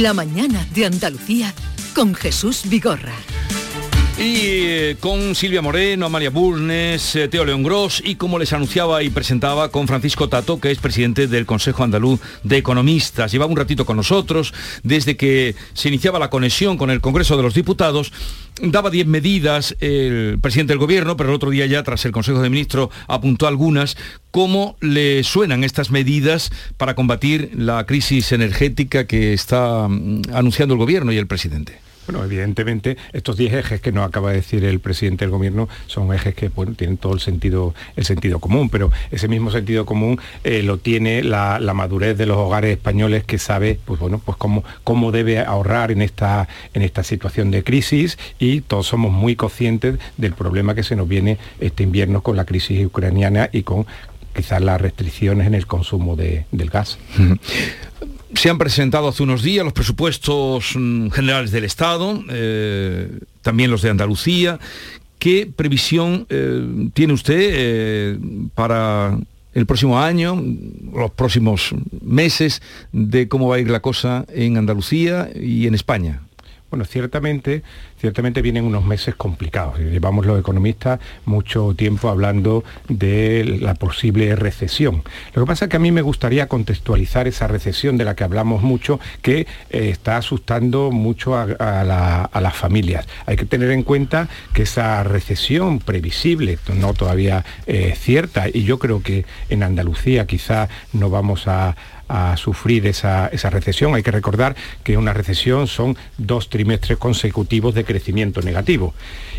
La 0.02 0.14
mañana 0.14 0.66
de 0.74 0.86
Andalucía 0.86 1.54
con 2.00 2.16
Jesús 2.16 2.62
Vigorra. 2.70 3.12
Y 4.20 4.36
eh, 4.44 4.98
con 5.00 5.34
Silvia 5.34 5.62
Moreno, 5.62 6.08
Amalia 6.08 6.30
Burnes, 6.30 7.16
eh, 7.16 7.30
Teo 7.30 7.46
León 7.46 7.64
Gros 7.64 8.02
y 8.06 8.16
como 8.16 8.38
les 8.38 8.52
anunciaba 8.52 9.02
y 9.02 9.10
presentaba 9.10 9.70
con 9.70 9.88
Francisco 9.88 10.28
Tato, 10.28 10.60
que 10.60 10.72
es 10.72 10.80
presidente 10.80 11.28
del 11.28 11.46
Consejo 11.46 11.86
Andaluz 11.86 12.20
de 12.44 12.58
Economistas. 12.58 13.32
Llevaba 13.32 13.50
un 13.50 13.58
ratito 13.58 13.86
con 13.86 13.96
nosotros 13.96 14.54
desde 14.84 15.16
que 15.16 15.56
se 15.74 15.88
iniciaba 15.88 16.20
la 16.20 16.30
conexión 16.30 16.78
con 16.78 16.90
el 16.90 17.00
Congreso 17.00 17.38
de 17.38 17.44
los 17.44 17.54
Diputados. 17.54 18.12
Daba 18.62 18.90
10 18.90 19.08
medidas 19.08 19.78
el 19.80 20.38
presidente 20.42 20.74
del 20.74 20.80
Gobierno, 20.80 21.16
pero 21.16 21.30
el 21.30 21.36
otro 21.36 21.50
día 21.50 21.66
ya, 21.66 21.84
tras 21.84 22.04
el 22.04 22.12
Consejo 22.12 22.42
de 22.42 22.50
Ministros, 22.50 22.90
apuntó 23.08 23.48
algunas. 23.48 23.96
¿Cómo 24.32 24.76
le 24.82 25.24
suenan 25.24 25.64
estas 25.64 25.92
medidas 25.92 26.52
para 26.76 26.94
combatir 26.94 27.52
la 27.56 27.86
crisis 27.86 28.34
energética 28.34 29.08
que 29.08 29.32
está 29.32 29.88
mm, 29.88 30.24
anunciando 30.34 30.74
el 30.74 30.80
Gobierno 30.80 31.14
y 31.14 31.18
el 31.18 31.28
presidente? 31.28 31.89
Bueno, 32.10 32.26
evidentemente 32.26 32.98
estos 33.14 33.38
10 33.38 33.54
ejes 33.54 33.82
que 33.82 33.92
nos 33.92 34.08
acaba 34.08 34.32
de 34.32 34.38
decir 34.38 34.66
el 34.66 34.80
presidente 34.80 35.26
del 35.26 35.30
gobierno 35.30 35.70
son 35.86 36.12
ejes 36.12 36.34
que 36.34 36.50
tienen 36.76 36.98
todo 36.98 37.14
el 37.14 37.20
sentido, 37.20 37.76
el 37.96 38.04
sentido 38.04 38.40
común, 38.40 38.72
pero 38.72 38.92
ese 39.12 39.28
mismo 39.28 39.52
sentido 39.52 39.86
común 39.86 40.20
eh, 40.44 40.64
lo 40.64 40.80
tiene 40.80 41.22
la, 41.22 41.60
madurez 41.76 42.18
de 42.18 42.26
los 42.26 42.38
hogares 42.38 42.72
españoles 42.72 43.26
que 43.26 43.38
sabe 43.38 43.78
pues 43.86 44.00
bueno, 44.00 44.20
pues 44.26 44.40
cómo, 44.40 44.64
cómo 44.84 45.12
debe 45.12 45.38
ahorrar 45.38 45.92
en 45.92 46.02
esta, 46.02 46.48
en 46.74 46.82
esta 46.82 47.04
situación 47.04 47.52
de 47.52 47.64
crisis 47.64 48.18
y 48.40 48.62
todos 48.62 48.88
somos 48.88 49.12
muy 49.12 49.36
conscientes 49.36 50.00
del 50.18 50.34
problema 50.34 50.74
que 50.74 50.82
se 50.82 50.96
nos 50.96 51.08
viene 51.08 51.38
este 51.60 51.84
invierno 51.84 52.24
con 52.24 52.36
la 52.36 52.46
crisis 52.46 52.84
ucraniana 52.88 53.52
y 53.54 53.62
con 53.62 53.86
quizás 54.36 54.64
las 54.64 54.82
restricciones 54.82 55.46
en 55.46 55.54
el 55.54 55.68
consumo 55.68 56.16
del 56.16 56.70
gas. 56.72 56.98
Se 58.34 58.50
han 58.50 58.58
presentado 58.58 59.08
hace 59.08 59.24
unos 59.24 59.42
días 59.42 59.64
los 59.64 59.74
presupuestos 59.74 60.74
mm, 60.76 61.10
generales 61.10 61.52
del 61.52 61.64
Estado, 61.64 62.24
eh, 62.30 63.20
también 63.42 63.72
los 63.72 63.82
de 63.82 63.90
Andalucía. 63.90 64.60
¿Qué 65.18 65.52
previsión 65.54 66.26
eh, 66.30 66.90
tiene 66.94 67.14
usted 67.14 67.40
eh, 67.42 68.20
para 68.56 69.18
el 69.54 69.66
próximo 69.66 70.00
año, 70.00 70.42
los 70.94 71.12
próximos 71.12 71.72
meses, 72.02 72.62
de 72.92 73.28
cómo 73.28 73.50
va 73.50 73.58
a 73.58 73.60
ir 73.60 73.70
la 73.70 73.82
cosa 73.82 74.26
en 74.34 74.58
Andalucía 74.58 75.30
y 75.36 75.68
en 75.68 75.76
España? 75.76 76.22
Bueno, 76.70 76.86
ciertamente, 76.86 77.64
ciertamente 78.00 78.44
vienen 78.44 78.64
unos 78.64 78.86
meses 78.86 79.16
complicados. 79.16 79.80
Llevamos 79.80 80.28
los 80.28 80.40
economistas 80.40 81.00
mucho 81.26 81.74
tiempo 81.76 82.10
hablando 82.10 82.64
de 82.88 83.58
la 83.60 83.74
posible 83.74 84.36
recesión. 84.36 85.04
Lo 85.34 85.42
que 85.42 85.48
pasa 85.48 85.66
es 85.66 85.70
que 85.70 85.78
a 85.78 85.80
mí 85.80 85.92
me 85.92 86.04
gustaría 86.04 86.48
contextualizar 86.48 87.28
esa 87.28 87.48
recesión 87.48 87.98
de 87.98 88.06
la 88.06 88.16
que 88.16 88.24
hablamos 88.24 88.62
mucho, 88.62 89.00
que 89.24 89.42
eh, 89.42 89.90
está 89.90 90.18
asustando 90.18 90.92
mucho 90.92 91.36
a, 91.36 91.46
las 92.40 92.56
familias. 92.56 93.08
Hay 93.26 93.36
que 93.36 93.46
tener 93.46 93.72
en 93.72 93.82
cuenta 93.82 94.28
que 94.54 94.64
esa 94.64 95.04
recesión 95.04 95.80
previsible, 95.80 96.60
no 96.76 96.94
todavía 96.94 97.46
eh, 97.66 97.96
cierta, 97.98 98.48
y 98.48 98.64
yo 98.64 98.78
creo 98.78 99.02
que 99.02 99.26
en 99.50 99.64
Andalucía 99.64 100.28
quizá 100.28 100.70
no 100.94 101.10
vamos 101.10 101.48
a 101.48 101.76
a 102.10 102.36
sufrir 102.36 102.86
esa, 102.88 103.30
recesión. 103.30 103.96
Hay 103.96 104.04
que 104.04 104.12
recordar 104.12 104.56
que 104.84 104.98
una 104.98 105.14
recesión 105.14 105.68
son 105.68 105.96
dos 106.18 106.50
trimestres 106.50 106.98
consecutivos 106.98 107.76
de 107.76 107.86
crecimiento 107.86 108.42
negativo. 108.42 108.94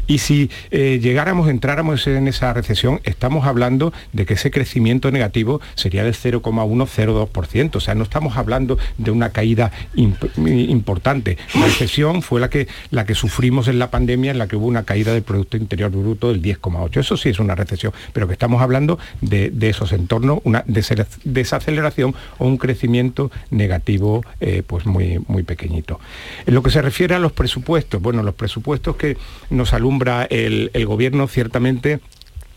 Y 0.07 0.19
si 0.19 0.51
eh, 0.71 0.99
llegáramos, 1.01 1.49
entráramos 1.49 2.07
en 2.07 2.27
esa 2.27 2.53
recesión, 2.53 3.01
estamos 3.05 3.47
hablando 3.47 3.93
de 4.13 4.27
que 4.27 4.35
ese 4.35 4.51
crecimiento 4.51 5.11
negativo 5.11 5.61
sería 5.75 6.05
del 6.05 6.15
0,102%. 6.15 7.77
O 7.77 7.81
sea, 7.81 7.95
no 7.95 8.05
estamos 8.05 8.37
hablando 8.37 8.79
de 8.99 9.11
una 9.11 9.31
caída 9.31 9.71
importante. 9.95 11.37
La 11.55 11.67
recesión 11.67 12.23
fue 12.23 12.41
la 12.41 12.49
que, 12.49 12.67
la 12.91 13.05
que 13.05 13.15
sufrimos 13.15 13.69
en 13.69 13.79
la 13.79 13.91
pandemia, 13.91 14.31
en 14.31 14.39
la 14.39 14.49
que 14.49 14.57
hubo 14.57 14.67
una 14.67 14.85
caída 14.85 15.13
del 15.13 15.23
Producto 15.23 15.57
Interior 15.57 15.91
Bruto 15.91 16.29
del 16.29 16.43
10,8%. 16.43 17.01
Eso 17.01 17.17
sí 17.17 17.29
es 17.29 17.39
una 17.39 17.55
recesión, 17.55 17.93
pero 18.13 18.27
que 18.27 18.33
estamos 18.33 18.63
hablando 18.63 18.99
de, 19.21 19.53
esos 19.61 19.93
entornos, 19.93 20.41
una 20.45 20.65
desaceleración 20.67 22.15
o 22.39 22.47
un 22.47 22.57
crecimiento 22.61 23.33
negativo 23.51 24.23
eh, 24.41 24.63
pues 24.65 24.87
muy, 24.87 25.21
muy 25.27 25.43
pequeñito. 25.43 25.99
En 26.47 26.55
lo 26.55 26.63
que 26.63 26.71
se 26.71 26.81
refiere 26.81 27.17
a 27.17 27.19
los 27.19 27.33
presupuestos, 27.33 28.01
bueno, 28.01 28.23
los 28.23 28.35
presupuestos 28.35 28.95
que 28.95 29.17
nos 29.51 29.73
alumbra 29.73 30.25
el, 30.31 30.71
el 30.75 30.87
gobierno 30.87 31.27
ciertamente 31.27 31.99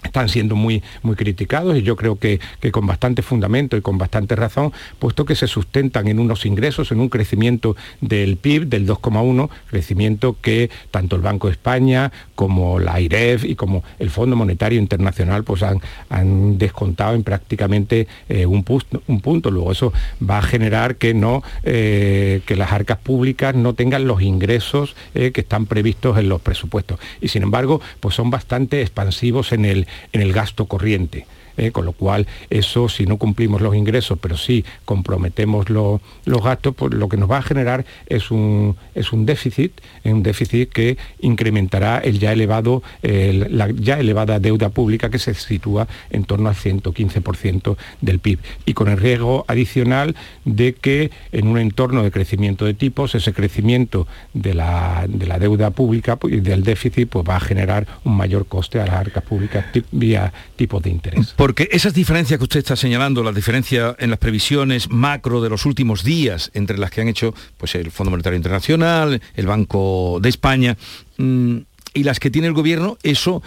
están 0.04 0.30
siendo 0.30 0.56
muy, 0.56 0.84
muy 1.02 1.16
criticados 1.16 1.78
y 1.78 1.82
yo 1.82 1.96
creo 1.96 2.18
que, 2.18 2.40
con 2.72 2.88
bastante 2.88 3.22
fundamento 3.22 3.78
y 3.78 3.82
con 3.82 3.98
bastante 3.98 4.36
razón, 4.36 4.72
puesto 5.00 5.26
que 5.26 5.36
se 5.36 5.48
sustentan 5.48 6.08
en 6.08 6.20
unos 6.20 6.46
ingresos, 6.46 6.92
en 6.92 7.00
un 7.00 7.10
crecimiento 7.10 7.76
del 8.02 8.38
PIB 8.38 8.68
del 8.68 8.88
2,1, 8.88 9.50
crecimiento 9.68 10.38
que 10.42 10.70
tanto 10.92 11.16
el 11.16 11.22
Banco 11.22 11.48
de 11.48 11.54
España 11.54 12.12
como 12.36 12.80
la 12.80 13.00
IREF 13.00 13.44
y 13.46 13.56
como 13.56 13.84
el 14.00 14.10
Fondo 14.10 14.36
Monetario 14.36 14.80
Internacional 14.80 15.44
pues 15.44 15.64
han, 15.64 15.80
han 16.10 16.58
descontado 16.58 17.16
en 17.16 17.24
prácticamente 17.24 18.08
eh, 18.30 18.46
un, 18.46 18.66
un, 19.08 19.22
punto. 19.22 19.52
Luego 19.52 19.72
eso 19.72 19.94
va 20.28 20.40
a 20.40 20.42
generar 20.42 20.96
que, 20.96 21.14
no, 21.14 21.44
eh, 21.64 22.42
que 22.46 22.56
las 22.56 22.72
arcas 22.72 22.98
públicas 22.98 23.56
no 23.56 23.74
tengan 23.74 24.06
los 24.06 24.22
ingresos 24.22 24.96
eh, 25.16 25.32
que 25.32 25.42
están 25.42 25.66
previstos 25.66 26.18
en 26.18 26.30
los 26.30 26.42
presupuestos. 26.42 27.00
Y 27.22 27.30
sin 27.30 27.44
embargo, 27.44 27.82
pues 28.00 28.16
son 28.16 28.30
bastante 28.30 28.82
expansivos 28.82 29.52
en 29.52 29.66
el, 29.66 29.88
en 30.12 30.22
el 30.22 30.34
gasto 30.34 30.66
corriente. 30.66 31.26
¿Eh? 31.58 31.72
con 31.72 31.86
lo 31.86 31.94
cual 31.94 32.28
eso 32.50 32.90
si 32.90 33.06
no 33.06 33.18
cumplimos 33.18 33.62
los 33.62 33.76
ingresos, 33.76 34.18
pero 34.22 34.38
sí 34.38 34.66
comprometemos 34.86 35.70
los 35.70 36.02
gastos, 36.44 36.76
pues 36.76 36.94
lo 36.94 37.10
que 37.10 37.18
nos 37.18 37.30
va 37.30 37.38
a 37.38 37.42
generar 37.42 37.86
es 38.08 38.32
un, 38.32 38.76
es 38.96 39.12
un 39.14 39.26
déficit, 39.26 39.82
un 40.04 40.24
déficit 40.24 40.70
que 40.70 40.98
incrementará 41.20 42.00
el 42.00 42.20
ya 42.20 42.34
elevado, 42.34 42.84
la 43.02 43.70
ya 43.72 44.00
elevada 44.00 44.40
deuda 44.40 44.70
pública 44.70 45.10
que 45.10 45.20
se 45.20 45.34
sitúa 45.34 45.88
en 46.10 46.26
torno 46.26 46.50
al 46.50 46.56
115% 46.56 47.78
del 48.02 48.20
PIB. 48.20 48.40
Y 48.66 48.74
con 48.74 48.88
el 48.90 48.98
riesgo 48.98 49.46
adicional 49.48 50.16
de 50.46 50.74
que 50.74 51.12
en 51.32 51.48
un 51.48 51.58
entorno 51.58 52.04
de 52.04 52.12
crecimiento 52.12 52.66
de 52.66 52.74
tipos, 52.74 53.16
ese 53.16 53.34
crecimiento 53.34 54.08
de 54.34 54.54
la, 54.54 55.06
deuda 55.40 55.72
pública 55.72 56.18
y 56.24 56.40
del 56.40 56.64
déficit 56.64 57.10
pues 57.10 57.28
va 57.28 57.38
a 57.38 57.40
generar 57.40 57.88
un 58.04 58.16
mayor 58.16 58.46
coste 58.46 58.80
a 58.80 58.86
las 58.86 58.96
arcas 58.96 59.24
públicas 59.24 59.66
vía 59.92 60.32
tipos 60.56 60.82
de 60.82 60.90
interés. 60.90 61.34
Porque 61.44 61.68
esas 61.74 61.94
diferencias 61.94 62.38
que 62.38 62.46
usted 62.46 62.60
está 62.60 62.78
señalando, 62.78 63.22
las 63.22 63.36
diferencias 63.36 63.98
en 64.00 64.10
las 64.10 64.18
previsiones 64.18 64.90
macro 64.90 65.42
de 65.42 65.50
los 65.50 65.66
últimos 65.66 66.02
días, 66.06 66.50
entre 66.54 66.78
las 66.78 66.90
que 66.90 67.02
han 67.02 67.10
hecho 67.10 67.36
pues, 67.58 67.76
el 67.76 67.92
Fondo 67.92 68.12
Monetario 68.12 68.38
Internacional, 68.38 69.22
el 69.36 69.46
Banco 69.46 70.20
de 70.22 70.30
España, 70.30 70.78
mm, 71.18 71.58
y 71.96 72.04
las 72.04 72.22
que 72.22 72.32
tiene 72.32 72.48
el 72.48 72.54
gobierno, 72.54 72.98
eso 73.04 73.44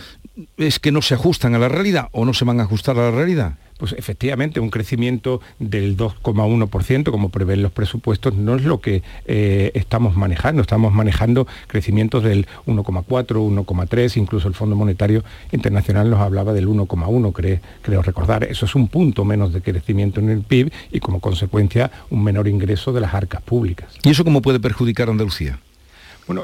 es 0.58 0.78
que 0.78 0.92
no 0.92 1.00
se 1.00 1.14
ajustan 1.14 1.54
a 1.54 1.58
la 1.58 1.70
realidad 1.70 2.10
o 2.12 2.26
no 2.26 2.34
se 2.34 2.44
van 2.44 2.60
a 2.60 2.64
ajustar 2.64 2.98
a 2.98 3.04
la 3.04 3.12
realidad 3.12 3.56
pues 3.78 3.92
efectivamente 3.92 4.60
un 4.60 4.70
crecimiento 4.70 5.40
del 5.58 5.96
2,1%, 5.96 7.10
como 7.10 7.28
prevén 7.28 7.62
los 7.62 7.72
presupuestos, 7.72 8.34
no 8.34 8.56
es 8.56 8.64
lo 8.64 8.80
que 8.80 9.02
eh, 9.26 9.70
estamos 9.74 10.16
manejando. 10.16 10.62
Estamos 10.62 10.92
manejando 10.92 11.46
crecimientos 11.66 12.22
del 12.22 12.46
1,4, 12.66 13.04
1,3, 13.04 14.16
incluso 14.16 14.48
el 14.48 14.54
Fondo 14.54 14.76
Monetario 14.76 15.24
Internacional 15.52 16.10
nos 16.10 16.20
hablaba 16.20 16.52
del 16.52 16.68
1,1, 16.68 17.60
creo 17.82 18.02
recordar. 18.02 18.44
Eso 18.44 18.66
es 18.66 18.74
un 18.74 18.88
punto 18.88 19.24
menos 19.24 19.52
de 19.52 19.60
crecimiento 19.60 20.20
en 20.20 20.30
el 20.30 20.42
PIB 20.42 20.72
y 20.92 21.00
como 21.00 21.20
consecuencia 21.20 21.90
un 22.10 22.24
menor 22.24 22.48
ingreso 22.48 22.92
de 22.92 23.00
las 23.00 23.14
arcas 23.14 23.42
públicas. 23.42 23.88
¿Y 24.04 24.10
eso 24.10 24.24
cómo 24.24 24.42
puede 24.42 24.60
perjudicar 24.60 25.08
a 25.08 25.12
Andalucía? 25.12 25.58
Bueno, 26.26 26.42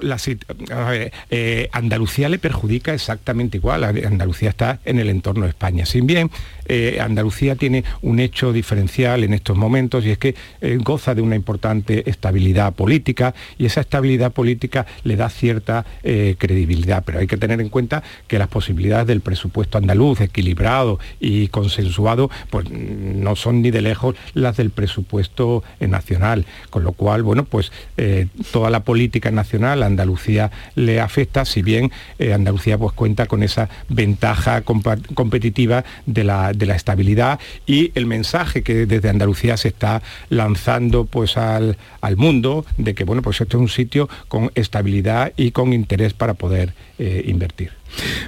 eh, 1.30 1.68
Andalucía 1.72 2.28
le 2.28 2.38
perjudica 2.38 2.94
exactamente 2.94 3.56
igual. 3.56 3.82
Andalucía 3.82 4.50
está 4.50 4.78
en 4.84 5.00
el 5.00 5.10
entorno 5.10 5.42
de 5.42 5.48
España. 5.48 5.86
Sin 5.86 6.06
bien, 6.06 6.30
eh, 6.66 6.98
Andalucía 7.00 7.56
tiene 7.56 7.84
un 8.00 8.20
hecho 8.20 8.52
diferencial 8.52 9.24
en 9.24 9.34
estos 9.34 9.56
momentos 9.56 10.04
y 10.04 10.10
es 10.10 10.18
que 10.18 10.36
eh, 10.60 10.78
goza 10.80 11.16
de 11.16 11.22
una 11.22 11.34
importante 11.34 12.08
estabilidad 12.08 12.74
política 12.74 13.34
y 13.58 13.66
esa 13.66 13.80
estabilidad 13.80 14.30
política 14.32 14.86
le 15.02 15.16
da 15.16 15.28
cierta 15.28 15.84
credibilidad. 16.02 17.02
Pero 17.04 17.18
hay 17.18 17.26
que 17.26 17.36
tener 17.36 17.60
en 17.60 17.68
cuenta 17.68 18.02
que 18.28 18.38
las 18.38 18.48
posibilidades 18.48 19.06
del 19.06 19.20
presupuesto 19.20 19.78
andaluz 19.78 20.20
equilibrado 20.20 20.98
y 21.20 21.48
consensuado 21.48 22.30
pues 22.50 22.70
no 22.70 23.36
son 23.36 23.62
ni 23.62 23.70
de 23.70 23.82
lejos 23.82 24.14
las 24.34 24.56
del 24.56 24.70
presupuesto 24.70 25.64
nacional. 25.80 26.46
Con 26.70 26.84
lo 26.84 26.92
cual, 26.92 27.22
bueno, 27.22 27.44
pues 27.44 27.72
toda 28.52 28.70
la 28.70 28.80
política 28.84 29.30
nacional 29.30 29.71
internacional, 29.72 29.82
a 29.82 29.86
Andalucía 29.86 30.50
le 30.74 31.00
afecta, 31.00 31.44
si 31.44 31.62
bien 31.62 31.90
eh, 32.18 32.32
Andalucía 32.32 32.78
pues 32.78 32.92
cuenta 32.92 33.26
con 33.26 33.42
esa 33.42 33.68
ventaja 33.88 34.62
competitiva 34.62 35.84
de 36.06 36.24
la, 36.24 36.52
de 36.52 36.66
la, 36.66 36.74
estabilidad 36.74 37.38
y 37.66 37.92
el 37.94 38.06
mensaje 38.06 38.62
que 38.62 38.86
desde 38.86 39.08
Andalucía 39.08 39.56
se 39.56 39.68
está 39.68 40.02
lanzando 40.30 41.04
pues 41.04 41.36
al, 41.36 41.76
al 42.00 42.16
mundo 42.16 42.64
de 42.78 42.94
que 42.94 43.04
bueno 43.04 43.22
pues 43.22 43.40
esto 43.40 43.56
es 43.58 43.60
un 43.60 43.68
sitio 43.68 44.08
con 44.28 44.50
estabilidad 44.54 45.32
y 45.36 45.52
con 45.52 45.72
interés 45.72 46.14
para 46.14 46.34
poder 46.34 46.74
eh, 46.98 47.24
invertir. 47.26 47.81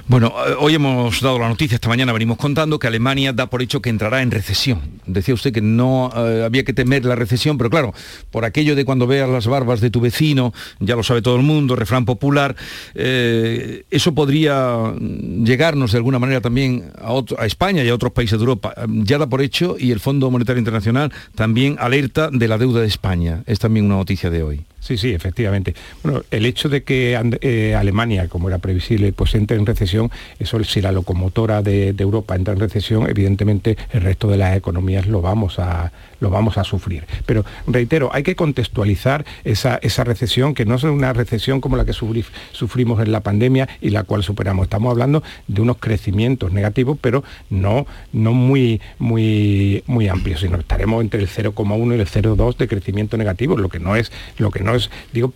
Bueno, 0.07 0.33
eh, 0.47 0.55
hoy 0.59 0.75
hemos 0.75 1.21
dado 1.21 1.39
la 1.39 1.47
noticia, 1.47 1.75
esta 1.75 1.89
mañana 1.89 2.13
venimos 2.13 2.37
contando 2.37 2.79
que 2.79 2.87
Alemania 2.87 3.33
da 3.33 3.47
por 3.47 3.61
hecho 3.61 3.81
que 3.81 3.89
entrará 3.89 4.21
en 4.21 4.31
recesión. 4.31 4.81
Decía 5.05 5.33
usted 5.33 5.51
que 5.51 5.61
no 5.61 6.11
eh, 6.15 6.43
había 6.45 6.63
que 6.63 6.73
temer 6.73 7.05
la 7.05 7.15
recesión, 7.15 7.57
pero 7.57 7.69
claro, 7.69 7.93
por 8.31 8.45
aquello 8.45 8.75
de 8.75 8.85
cuando 8.85 9.07
veas 9.07 9.29
las 9.29 9.47
barbas 9.47 9.81
de 9.81 9.89
tu 9.89 10.01
vecino, 10.01 10.53
ya 10.79 10.95
lo 10.95 11.03
sabe 11.03 11.21
todo 11.21 11.35
el 11.35 11.43
mundo, 11.43 11.75
refrán 11.75 12.05
popular, 12.05 12.55
eh, 12.93 13.83
eso 13.89 14.13
podría 14.13 14.93
llegarnos 14.99 15.91
de 15.91 15.97
alguna 15.97 16.19
manera 16.19 16.41
también 16.41 16.91
a, 17.01 17.13
a 17.37 17.45
España 17.45 17.83
y 17.83 17.89
a 17.89 17.95
otros 17.95 18.11
países 18.11 18.37
de 18.37 18.43
Europa. 18.43 18.73
Ya 18.87 19.17
da 19.17 19.27
por 19.27 19.41
hecho 19.41 19.75
y 19.79 19.91
el 19.91 19.99
Fondo 19.99 20.29
Monetario 20.29 20.59
Internacional 20.59 21.11
también 21.35 21.77
alerta 21.79 22.29
de 22.31 22.47
la 22.47 22.57
deuda 22.57 22.81
de 22.81 22.87
España. 22.87 23.43
Es 23.45 23.59
también 23.59 23.85
una 23.85 23.95
noticia 23.95 24.29
de 24.29 24.43
hoy. 24.43 24.65
Sí, 24.85 24.97
sí, 24.97 25.13
efectivamente. 25.13 25.73
Bueno, 26.03 26.21
el 26.29 26.45
hecho 26.45 26.69
de 26.69 26.83
que 26.83 27.19
eh, 27.41 27.73
Alemania, 27.73 28.27
como 28.27 28.49
era 28.49 28.59
previsible, 28.59 29.13
pues 29.13 29.33
entre 29.33 29.57
en 29.57 29.65
recesión, 29.65 30.11
eso 30.37 30.63
si 30.63 30.79
la 30.79 30.91
locomotora 30.91 31.63
de, 31.63 31.95
Europa 31.97 32.35
entra 32.35 32.53
en 32.53 32.59
recesión, 32.59 33.09
evidentemente 33.09 33.77
el 33.91 34.01
resto 34.01 34.27
de 34.27 34.37
las 34.37 34.55
economías 34.55 35.07
lo 35.07 35.21
vamos 35.21 35.57
a, 35.57 35.91
lo 36.19 36.29
vamos 36.29 36.59
a 36.59 36.63
sufrir. 36.63 37.05
Pero 37.25 37.43
reitero, 37.65 38.11
hay 38.13 38.21
que 38.21 38.35
contextualizar 38.35 39.25
esa, 39.43 39.79
esa 39.81 40.03
recesión, 40.03 40.53
que 40.53 40.65
no 40.65 40.75
es 40.75 40.83
una 40.83 41.13
recesión 41.13 41.61
como 41.61 41.77
la 41.77 41.85
que 41.85 41.93
sufrimos 41.93 43.01
en 43.01 43.11
la 43.11 43.21
pandemia 43.21 43.67
y 43.81 43.89
la 43.89 44.03
cual 44.03 44.21
superamos. 44.21 44.65
Estamos 44.65 44.91
hablando 44.91 45.23
de 45.47 45.61
unos 45.61 45.77
crecimientos 45.77 46.51
negativos, 46.51 46.99
pero 47.01 47.23
no, 47.49 47.87
no 48.13 48.33
muy, 48.33 48.81
muy, 48.99 49.83
muy 49.87 50.09
amplios, 50.09 50.41
sino 50.41 50.59
estaremos 50.59 51.01
entre 51.01 51.21
el 51.21 51.27
0,1 51.27 51.97
y 51.97 51.99
el 51.99 52.07
0,2 52.07 52.57
de 52.57 52.67
crecimiento 52.67 53.17
negativo, 53.17 53.57
lo 53.57 53.69
que 53.69 53.79
no 53.79 53.95
es, 53.95 54.11
lo 54.37 54.51
que 54.51 54.59
no 54.59 54.74
digo, 55.13 55.31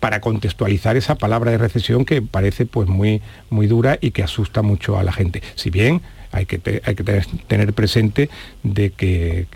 para 0.00 0.20
contextualizar 0.20 0.96
esa 0.96 1.16
palabra 1.16 1.50
de 1.50 1.58
recesión 1.58 2.04
que 2.04 2.22
parece 2.22 2.66
pues 2.66 2.88
muy, 2.88 3.22
muy 3.50 3.66
dura 3.66 3.98
y 4.00 4.10
que 4.10 4.22
asusta 4.22 4.62
mucho 4.62 4.98
a 4.98 5.02
la 5.02 5.12
gente. 5.12 5.42
Si 5.54 5.70
bien 5.70 6.02
hay 6.32 6.46
que, 6.46 6.82
hay 6.84 6.94
que 6.94 7.04
tener 7.46 7.72
presente 7.72 8.28
de 8.62 8.90
que, 8.90 9.46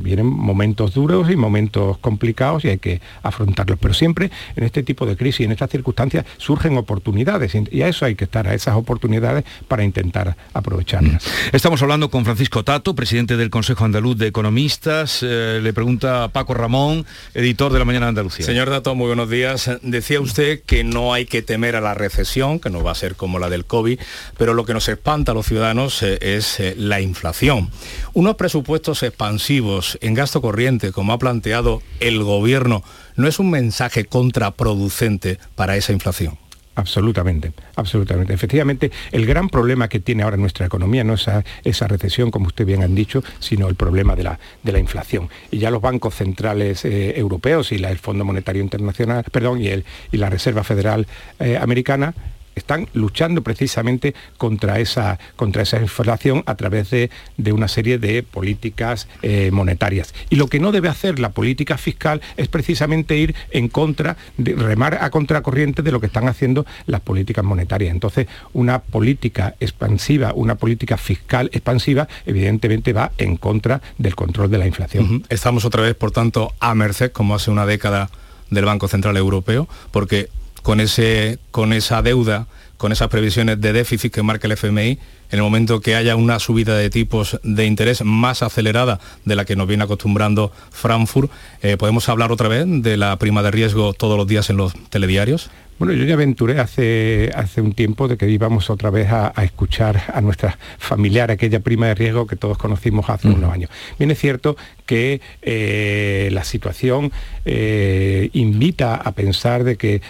vienen 0.00 0.26
momentos 0.26 0.94
duros 0.94 1.30
y 1.30 1.36
momentos 1.36 1.98
complicados 1.98 2.64
y 2.64 2.68
hay 2.68 2.78
que 2.78 3.00
afrontarlos. 3.22 3.78
Pero 3.80 3.94
siempre 3.94 4.30
en 4.56 4.64
este 4.64 4.82
tipo 4.82 5.06
de 5.06 5.16
crisis, 5.16 5.44
en 5.44 5.52
estas 5.52 5.70
circunstancias, 5.70 6.24
surgen 6.36 6.76
oportunidades 6.76 7.54
y 7.70 7.82
a 7.82 7.88
eso 7.88 8.04
hay 8.04 8.14
que 8.14 8.24
estar, 8.24 8.46
a 8.46 8.54
esas 8.54 8.76
oportunidades 8.76 9.44
para 9.66 9.84
intentar 9.84 10.36
aprovecharlas. 10.54 11.26
Mm. 11.26 11.56
Estamos 11.56 11.82
hablando 11.82 12.10
con 12.10 12.24
Francisco 12.24 12.64
Tato, 12.64 12.94
presidente 12.94 13.36
del 13.36 13.50
Consejo 13.50 13.84
Andaluz 13.84 14.16
de 14.16 14.28
Economistas. 14.28 15.22
Eh, 15.22 15.60
le 15.62 15.72
pregunta 15.72 16.28
Paco 16.28 16.54
Ramón, 16.54 17.04
editor 17.34 17.72
de 17.72 17.78
La 17.78 17.84
Mañana 17.84 18.06
de 18.06 18.10
Andalucía. 18.10 18.46
Señor 18.46 18.68
Tato, 18.68 18.94
muy 18.94 19.06
buenos 19.06 19.28
días. 19.28 19.70
Decía 19.82 20.20
usted 20.20 20.62
que 20.64 20.84
no 20.84 21.12
hay 21.12 21.26
que 21.26 21.42
temer 21.42 21.76
a 21.76 21.80
la 21.80 21.94
recesión, 21.94 22.60
que 22.60 22.70
no 22.70 22.82
va 22.82 22.92
a 22.92 22.94
ser 22.94 23.16
como 23.16 23.38
la 23.38 23.50
del 23.50 23.64
COVID, 23.64 23.98
pero 24.36 24.54
lo 24.54 24.64
que 24.64 24.74
nos 24.74 24.88
espanta 24.88 25.32
a 25.32 25.34
los 25.34 25.46
ciudadanos 25.46 26.02
eh, 26.02 26.17
es 26.20 26.60
eh, 26.60 26.74
la 26.76 27.00
inflación. 27.00 27.70
Unos 28.12 28.36
presupuestos 28.36 29.02
expansivos 29.02 29.98
en 30.00 30.14
gasto 30.14 30.40
corriente, 30.40 30.92
como 30.92 31.12
ha 31.12 31.18
planteado 31.18 31.82
el 32.00 32.22
gobierno, 32.22 32.82
no 33.16 33.28
es 33.28 33.38
un 33.38 33.50
mensaje 33.50 34.04
contraproducente 34.04 35.38
para 35.54 35.76
esa 35.76 35.92
inflación. 35.92 36.38
Absolutamente, 36.78 37.52
absolutamente. 37.74 38.32
Efectivamente, 38.32 38.92
el 39.10 39.26
gran 39.26 39.48
problema 39.48 39.88
que 39.88 39.98
tiene 39.98 40.22
ahora 40.22 40.36
nuestra 40.36 40.64
economía 40.64 41.02
no 41.02 41.14
es 41.14 41.26
esa, 41.64 41.88
recesión, 41.88 42.30
como 42.30 42.46
usted 42.46 42.64
bien 42.64 42.84
han 42.84 42.94
dicho, 42.94 43.24
sino 43.40 43.66
el 43.66 43.74
problema 43.74 44.14
de 44.14 44.22
la, 44.22 44.38
de 44.62 44.70
la 44.70 44.78
inflación. 44.78 45.28
Y 45.50 45.58
ya 45.58 45.72
los 45.72 45.82
bancos 45.82 46.14
centrales 46.14 46.84
eh, 46.84 47.18
europeos 47.18 47.72
y 47.72 47.78
la, 47.78 47.90
el 47.90 47.98
Fondo 47.98 48.24
Monetario 48.24 48.62
Internacional, 48.62 49.24
perdón, 49.24 49.60
y, 49.60 49.66
el, 49.66 49.84
y 50.12 50.18
la 50.18 50.30
Reserva 50.30 50.62
Federal 50.62 51.08
eh, 51.40 51.58
Americana 51.60 52.14
están 52.58 52.88
luchando 52.92 53.42
precisamente 53.42 54.14
contra 54.36 54.78
esa, 54.80 55.18
contra 55.36 55.62
esa 55.62 55.80
inflación 55.80 56.42
a 56.46 56.54
través 56.56 56.90
de, 56.90 57.10
una 57.52 57.68
serie 57.68 57.98
de 57.98 58.22
políticas 58.22 59.08
eh, 59.22 59.50
monetarias. 59.50 60.14
Y 60.28 60.36
lo 60.36 60.48
que 60.48 60.60
no 60.60 60.70
debe 60.70 60.88
hacer 60.88 61.18
la 61.18 61.30
política 61.30 61.78
fiscal 61.78 62.20
es 62.36 62.48
precisamente 62.48 63.16
ir 63.16 63.34
en 63.50 63.68
contra, 63.68 64.16
de, 64.36 64.54
remar 64.54 64.98
a 65.00 65.10
contracorriente 65.10 65.82
de 65.82 65.92
lo 65.92 66.00
que 66.00 66.06
están 66.06 66.28
haciendo 66.28 66.66
las 66.86 67.00
políticas 67.00 67.44
monetarias. 67.44 67.92
Entonces, 67.92 68.26
una 68.52 68.80
política 68.80 69.54
expansiva, 69.60 70.32
una 70.34 70.56
política 70.56 70.96
fiscal 70.98 71.50
expansiva, 71.52 72.08
evidentemente 72.26 72.92
va 72.92 73.12
en 73.18 73.36
contra 73.36 73.80
del 73.96 74.14
control 74.14 74.50
de 74.50 74.58
la 74.58 74.66
inflación. 74.66 75.24
Estamos 75.28 75.64
otra 75.64 75.82
vez, 75.82 75.94
por 75.94 76.10
tanto, 76.10 76.52
a 76.60 76.74
merced, 76.74 77.12
como 77.12 77.34
hace 77.34 77.50
una 77.50 77.66
década, 77.66 78.10
del 78.50 78.64
Banco 78.64 78.88
Central 78.88 79.16
Europeo, 79.16 79.68
porque 79.90 80.28
con, 80.62 80.80
ese, 80.80 81.38
con 81.50 81.72
esa 81.72 82.02
deuda, 82.02 82.46
con 82.76 82.92
esas 82.92 83.08
previsiones 83.08 83.60
de 83.60 83.72
déficit 83.72 84.12
que 84.12 84.22
marca 84.22 84.46
el 84.46 84.52
FMI, 84.52 84.98
en 85.30 85.38
el 85.38 85.42
momento 85.42 85.80
que 85.80 85.94
haya 85.94 86.16
una 86.16 86.38
subida 86.38 86.76
de 86.76 86.90
tipos 86.90 87.38
de 87.42 87.66
interés 87.66 88.02
más 88.02 88.42
acelerada 88.42 89.00
de 89.24 89.36
la 89.36 89.44
que 89.44 89.56
nos 89.56 89.68
viene 89.68 89.84
acostumbrando 89.84 90.52
Frankfurt, 90.70 91.30
eh, 91.60 91.76
¿podemos 91.76 92.08
hablar 92.08 92.32
otra 92.32 92.48
vez 92.48 92.64
de 92.66 92.96
la 92.96 93.18
prima 93.18 93.42
de 93.42 93.50
riesgo 93.50 93.92
todos 93.92 94.16
los 94.16 94.26
días 94.26 94.48
en 94.48 94.56
los 94.56 94.72
telediarios? 94.90 95.50
Bueno, 95.78 95.94
yo 95.94 96.04
ya 96.04 96.14
aventuré 96.14 96.58
hace, 96.58 97.30
hace 97.36 97.60
un 97.60 97.72
tiempo 97.72 98.08
de 98.08 98.16
que 98.16 98.28
íbamos 98.28 98.68
otra 98.68 98.90
vez 98.90 99.12
a, 99.12 99.32
escuchar 99.44 100.02
a 100.12 100.20
nuestra 100.20 100.58
familiar, 100.76 101.30
aquella 101.30 101.60
prima 101.60 101.86
de 101.86 101.94
riesgo 101.94 102.26
que 102.26 102.34
todos 102.34 102.58
conocimos 102.58 103.08
hace 103.08 103.28
unos 103.28 103.52
años. 103.52 103.70
Bien 103.96 104.10
es 104.10 104.18
cierto 104.18 104.56
que 104.86 105.20
eh, 105.40 106.30
la 106.32 106.42
situación 106.42 107.12
eh, 107.44 108.28
invita 108.32 108.96
a 108.96 109.12
pensar 109.12 109.62
de 109.62 109.76
que 109.76 110.02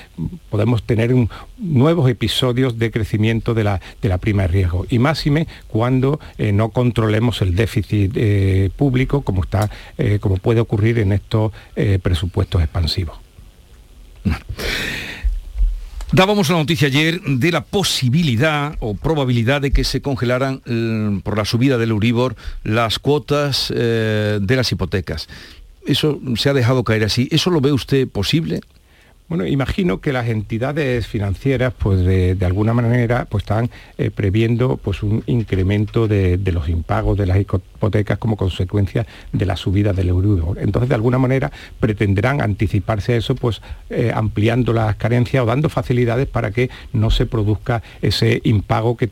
podemos 0.48 0.84
tener 0.84 1.14
nuevos 1.58 2.08
episodios 2.08 2.78
de 2.78 2.90
crecimiento 2.90 3.52
de 3.52 3.64
la, 3.64 3.80
de 4.00 4.08
la 4.08 4.16
prima 4.16 4.42
de 4.42 4.48
riesgo. 4.48 4.86
Y 4.88 4.98
máxime 4.98 5.48
cuando 5.66 6.18
eh, 6.38 6.50
no 6.50 6.70
controlemos 6.70 7.42
el 7.42 7.54
déficit 7.54 8.16
público 8.74 9.20
como, 9.20 9.42
está, 9.42 9.68
como 10.20 10.38
puede 10.38 10.60
ocurrir 10.60 10.98
en 10.98 11.12
estos 11.12 11.52
presupuestos 12.02 12.62
expansivos. 12.62 13.18
Dábamos 16.10 16.48
la 16.48 16.56
noticia 16.56 16.88
ayer 16.88 17.20
de 17.20 17.52
la 17.52 17.62
posibilidad 17.62 18.76
o 18.80 18.94
probabilidad 18.94 19.60
de 19.60 19.72
que 19.72 19.84
se 19.84 20.00
congelaran 20.00 20.62
eh, 20.64 21.20
por 21.22 21.36
la 21.36 21.44
subida 21.44 21.76
del 21.76 21.90
Euribor 21.90 22.34
las 22.64 22.98
cuotas 22.98 23.70
eh, 23.76 24.38
de 24.40 24.56
las 24.56 24.72
hipotecas. 24.72 25.28
Eso 25.84 26.18
se 26.36 26.48
ha 26.48 26.54
dejado 26.54 26.82
caer 26.82 27.04
así. 27.04 27.28
¿Eso 27.30 27.50
lo 27.50 27.60
ve 27.60 27.72
usted 27.72 28.08
posible? 28.08 28.60
Bueno, 29.28 29.46
imagino 29.46 30.00
que 30.00 30.12
las 30.12 30.26
entidades 30.28 31.06
financieras, 31.06 31.74
pues 31.76 32.00
de, 32.00 32.36
alguna 32.46 32.72
manera, 32.72 33.26
pues 33.26 33.42
están 33.42 33.70
eh, 33.98 34.10
previendo 34.10 34.78
pues 34.78 35.02
un 35.02 35.22
incremento 35.26 36.08
de, 36.08 36.40
los 36.50 36.70
impagos 36.70 37.18
de 37.18 37.26
las 37.26 37.38
hipotecas 37.38 38.16
como 38.16 38.36
consecuencia 38.36 39.06
de 39.32 39.44
la 39.44 39.56
subida 39.56 39.92
del 39.92 40.08
euro. 40.08 40.54
Entonces, 40.58 40.88
de 40.88 40.94
alguna 40.94 41.18
manera, 41.18 41.52
pretenderán 41.78 42.40
anticiparse 42.40 43.12
a 43.12 43.16
eso, 43.16 43.34
pues 43.34 43.60
eh, 43.90 44.10
ampliando 44.14 44.72
las 44.72 44.96
carencias 44.96 45.42
o 45.42 45.46
dando 45.46 45.68
facilidades 45.68 46.26
para 46.26 46.50
que 46.50 46.70
no 46.94 47.10
se 47.10 47.26
produzca 47.26 47.82
ese 48.00 48.40
impago 48.44 48.96
que 48.96 49.08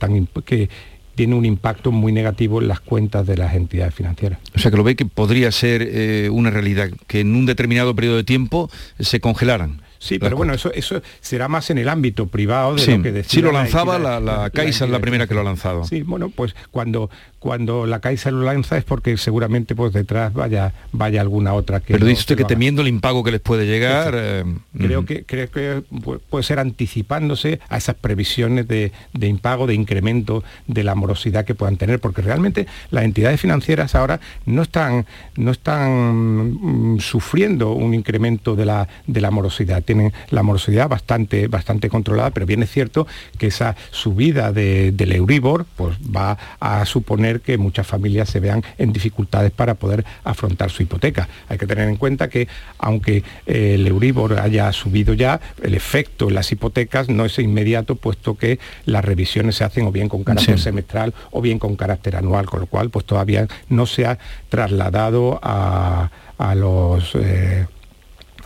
tiene 1.17 1.35
un 1.35 1.45
impacto 1.45 1.91
muy 1.91 2.13
negativo 2.13 2.63
en 2.63 2.69
las 2.69 2.81
cuentas 2.81 3.27
de 3.27 3.37
las 3.37 3.55
entidades 3.55 3.95
financieras. 3.95 4.39
O 4.55 4.59
sea, 4.59 4.71
que 4.71 4.77
lo 4.77 4.85
ve 4.85 4.97
que 4.97 5.07
podría 5.07 5.51
ser 5.51 5.83
eh, 5.83 6.29
una 6.31 6.51
realidad, 6.51 6.91
que 7.07 7.21
en 7.21 7.35
un 7.35 7.47
determinado 7.47 7.95
periodo 7.97 8.17
de 8.17 8.25
tiempo 8.25 8.71
se 9.01 9.21
congelaran. 9.21 9.83
Sí, 10.07 10.19
pero 10.21 10.37
bueno, 10.37 10.55
eso, 10.55 10.73
eso 10.73 11.03
será 11.21 11.49
más 11.49 11.71
en 11.71 11.79
el 11.79 11.89
ámbito 11.89 12.27
privado 12.27 12.77
de 12.77 12.97
lo 12.97 13.03
que 13.03 13.13
decía. 13.13 13.31
Sí, 13.31 13.43
lo 13.43 13.51
lanzaba 13.51 13.99
la, 13.99 14.21
la, 14.21 14.51
Caixa, 14.51 14.85
es 14.85 14.91
la 14.91 15.01
primera 15.01 15.27
que 15.27 15.35
lo 15.35 15.41
ha 15.41 15.45
lanzado. 15.45 15.85
Sí, 15.85 16.03
bueno, 16.03 16.29
pues 16.29 16.55
cuando, 16.71 17.11
cuando 17.41 17.87
la 17.87 18.01
Caixa 18.01 18.31
lo 18.31 18.43
lanza 18.43 18.79
es 18.79 18.85
porque 18.85 19.17
seguramente 19.17 19.75
pues 19.75 19.93
detrás 19.93 20.33
vaya, 20.33 20.73
vaya 20.93 21.21
alguna 21.21 21.55
otra 21.55 21.81
que... 21.81 21.93
Pero 21.93 22.07
dice 22.07 22.21
usted 22.21 22.37
que 22.37 22.45
temiendo 22.45 22.83
el 22.83 22.89
impago 22.89 23.25
que 23.25 23.33
les 23.33 23.41
puede 23.41 23.67
llegar... 23.67 24.15
Eh, 24.17 24.45
creo, 24.79 25.05
que, 25.05 25.25
creo 25.25 25.51
que 25.51 25.83
puede 26.31 26.45
ser 26.45 26.61
anticipándose 26.61 27.59
a 27.69 27.79
esas 27.79 27.97
previsiones 27.97 28.69
de, 28.69 28.93
de 29.13 29.27
impago, 29.27 29.67
de 29.67 29.75
incremento 29.75 30.45
de 30.67 30.85
la 30.85 30.95
morosidad 30.95 31.45
que 31.45 31.55
puedan 31.55 31.77
tener, 31.77 31.99
porque 31.99 32.23
realmente 32.23 32.67
las 32.91 33.05
entidades 33.05 33.41
financieras 33.41 33.95
ahora 33.95 34.21
no 34.45 34.63
están, 34.63 35.07
no 35.37 35.51
están 35.51 36.95
mm, 36.95 37.01
sufriendo 37.01 37.73
un 37.73 37.95
incremento 37.95 38.55
de 38.55 38.67
la, 38.67 38.89
de 39.07 39.21
la 39.21 39.31
morosidad 39.31 39.83
tienen 39.97 40.13
la 40.31 40.43
morosidad 40.43 40.89
bastante, 40.89 41.49
bastante 41.49 41.89
controlada, 41.89 42.31
pero 42.31 42.47
bien 42.47 42.63
es 42.63 42.71
cierto 42.71 43.07
que 43.39 43.47
esa 43.47 43.77
subida 43.91 44.53
del 44.53 45.13
Euribor 45.13 45.67
pues, 45.77 45.97
va 45.99 46.37
a 46.61 46.85
suponer 46.85 47.41
que 47.41 47.57
muchas 47.57 47.87
familias 47.87 48.29
se 48.29 48.41
vean 48.41 48.63
en 48.79 48.93
dificultades 48.93 49.51
para 49.53 49.75
poder 49.75 50.05
afrontar 50.25 50.71
su 50.71 50.83
hipoteca. 50.83 51.29
Hay 51.49 51.59
que 51.59 51.67
tener 51.67 51.89
en 51.89 51.97
cuenta 51.97 52.29
que 52.29 52.49
aunque 52.79 53.23
eh, 53.47 53.75
el 53.75 53.87
Euribor 53.87 54.39
haya 54.39 54.71
subido 54.73 55.15
ya, 55.15 55.41
el 55.63 55.75
efecto 55.75 56.29
en 56.29 56.35
las 56.35 56.53
hipotecas 56.53 57.09
no 57.09 57.25
es 57.25 57.39
inmediato, 57.39 57.97
puesto 57.97 58.37
que 58.37 58.59
las 58.85 59.05
revisiones 59.05 59.57
se 59.57 59.65
hacen 59.65 59.87
o 59.87 59.93
bien 59.93 60.09
con 60.09 60.25
carácter 60.25 60.59
semestral 60.59 61.15
o 61.31 61.41
bien 61.41 61.59
con 61.59 61.77
carácter 61.77 62.17
anual, 62.17 62.47
con 62.47 62.61
lo 62.61 62.67
cual 62.67 62.91
pues 62.91 63.05
todavía 63.05 63.47
no 63.69 63.87
se 63.87 64.07
ha 64.07 64.19
trasladado 64.49 65.41
a, 65.43 66.11
los... 66.55 67.15
Eh, 67.15 67.67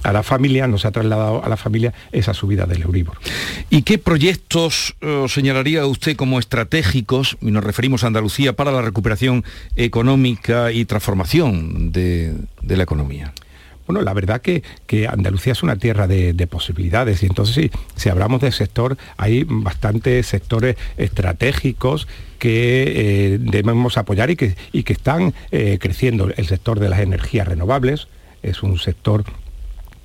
a 0.03 0.13
la 0.13 0.23
familia, 0.23 0.67
nos 0.67 0.85
ha 0.85 0.91
trasladado 0.91 1.45
a 1.45 1.49
la 1.49 1.57
familia 1.57 1.93
esa 2.13 2.35
subida 2.35 2.67
del 2.67 2.83
Euribor. 2.83 3.19
¿Y 3.69 3.83
qué 3.83 3.99
proyectos 3.99 4.95
eh, 5.01 5.27
señalaría 5.29 5.87
usted 5.87 6.17
como 6.17 6.39
estratégicos, 6.39 7.37
y 7.41 7.51
nos 7.51 7.65
referimos 7.65 8.05
a 8.05 8.09
Andalucía, 8.09 8.55
para 8.55 8.73
la 8.73 8.83
recuperación 8.83 9.45
económica 9.77 10.73
y 10.73 10.85
transformación 10.85 11.93
de, 11.93 12.35
la 12.63 12.83
economía? 12.83 13.33
Bueno, 13.87 14.03
la 14.03 14.15
verdad 14.15 14.41
que, 14.41 14.63
que, 14.87 15.09
Andalucía 15.09 15.53
es 15.53 15.65
una 15.65 15.77
tierra 15.77 16.07
de, 16.07 16.47
posibilidades 16.47 17.25
y 17.25 17.27
entonces 17.27 17.55
sí, 17.57 17.71
si 17.97 18.09
hablamos 18.09 18.41
del 18.41 18.53
sector, 18.53 18.97
hay 19.17 19.45
bastantes 19.49 20.27
sectores 20.27 20.77
estratégicos 20.97 22.07
que 22.39 22.85
eh, 23.35 23.39
debemos 23.41 23.99
apoyar 23.99 24.31
y 24.31 24.37
que, 24.37 24.55
y 24.73 24.85
que 24.85 24.93
están 24.93 25.35
eh, 25.51 25.79
creciendo. 25.81 26.31
El 26.37 26.47
sector 26.47 26.79
de 26.79 26.89
las 26.89 27.01
energías 27.01 27.49
renovables 27.49 28.07
es 28.43 28.63
un 28.63 28.79
sector 28.79 29.25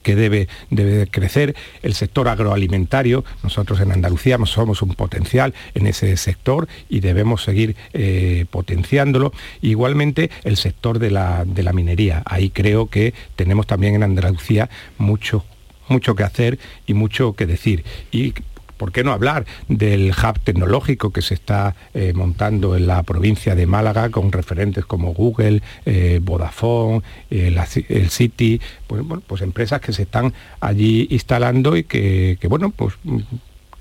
que 0.06 0.16
debe, 0.16 0.48
debe 0.70 1.08
crecer, 1.08 1.56
el 1.82 1.96
sector 1.96 2.28
agroalimentario, 2.28 3.26
nosotros 3.42 3.80
en 3.80 3.92
Andalucía 3.92 4.38
somos 4.46 4.84
un 4.84 4.94
potencial 4.94 5.56
en 5.74 5.88
ese 5.88 6.16
sector 6.16 6.68
y 6.90 7.00
debemos 7.00 7.44
seguir 7.44 7.76
eh, 7.94 8.46
potenciándolo. 8.52 9.34
Igualmente 9.64 10.30
el 10.44 10.58
sector 10.58 11.00
de 11.00 11.10
la, 11.10 11.44
de 11.44 11.64
la 11.64 11.74
minería, 11.74 12.22
ahí 12.28 12.52
creo 12.52 12.88
que 12.88 13.16
tenemos 13.36 13.66
también 13.66 13.96
en 13.96 14.04
Andalucía 14.04 14.70
mucho 15.00 15.44
mucho 15.88 16.16
que 16.16 16.24
hacer 16.24 16.60
y 16.86 16.94
mucho 16.94 17.34
que 17.34 17.46
decir. 17.46 17.84
Y 18.12 18.34
¿Por 18.78 18.92
qué 18.92 19.04
no 19.04 19.12
hablar 19.12 19.46
del 19.68 20.12
hub 20.12 20.40
tecnológico 20.40 21.12
que 21.12 21.22
se 21.22 21.34
está 21.34 21.76
eh, 21.94 22.14
montando 22.14 22.76
en 22.76 22.88
la 22.88 23.04
provincia 23.04 23.56
de 23.56 23.66
Málaga 23.66 24.10
con 24.10 24.32
referentes 24.32 24.86
como 24.86 25.14
Google, 25.14 25.62
eh, 25.86 26.20
Vodafone, 26.22 27.02
eh, 27.30 27.56
el 27.90 28.10
City, 28.10 28.60
pues, 28.88 29.04
pues, 29.28 29.42
empresas 29.42 29.82
que 29.82 29.94
se 29.94 30.04
están 30.04 30.34
allí 30.60 31.08
instalando 31.10 31.78
y 31.78 31.84
que, 31.84 32.38
bueno, 32.50 32.72
pues 32.72 32.96
mm, 33.04 33.20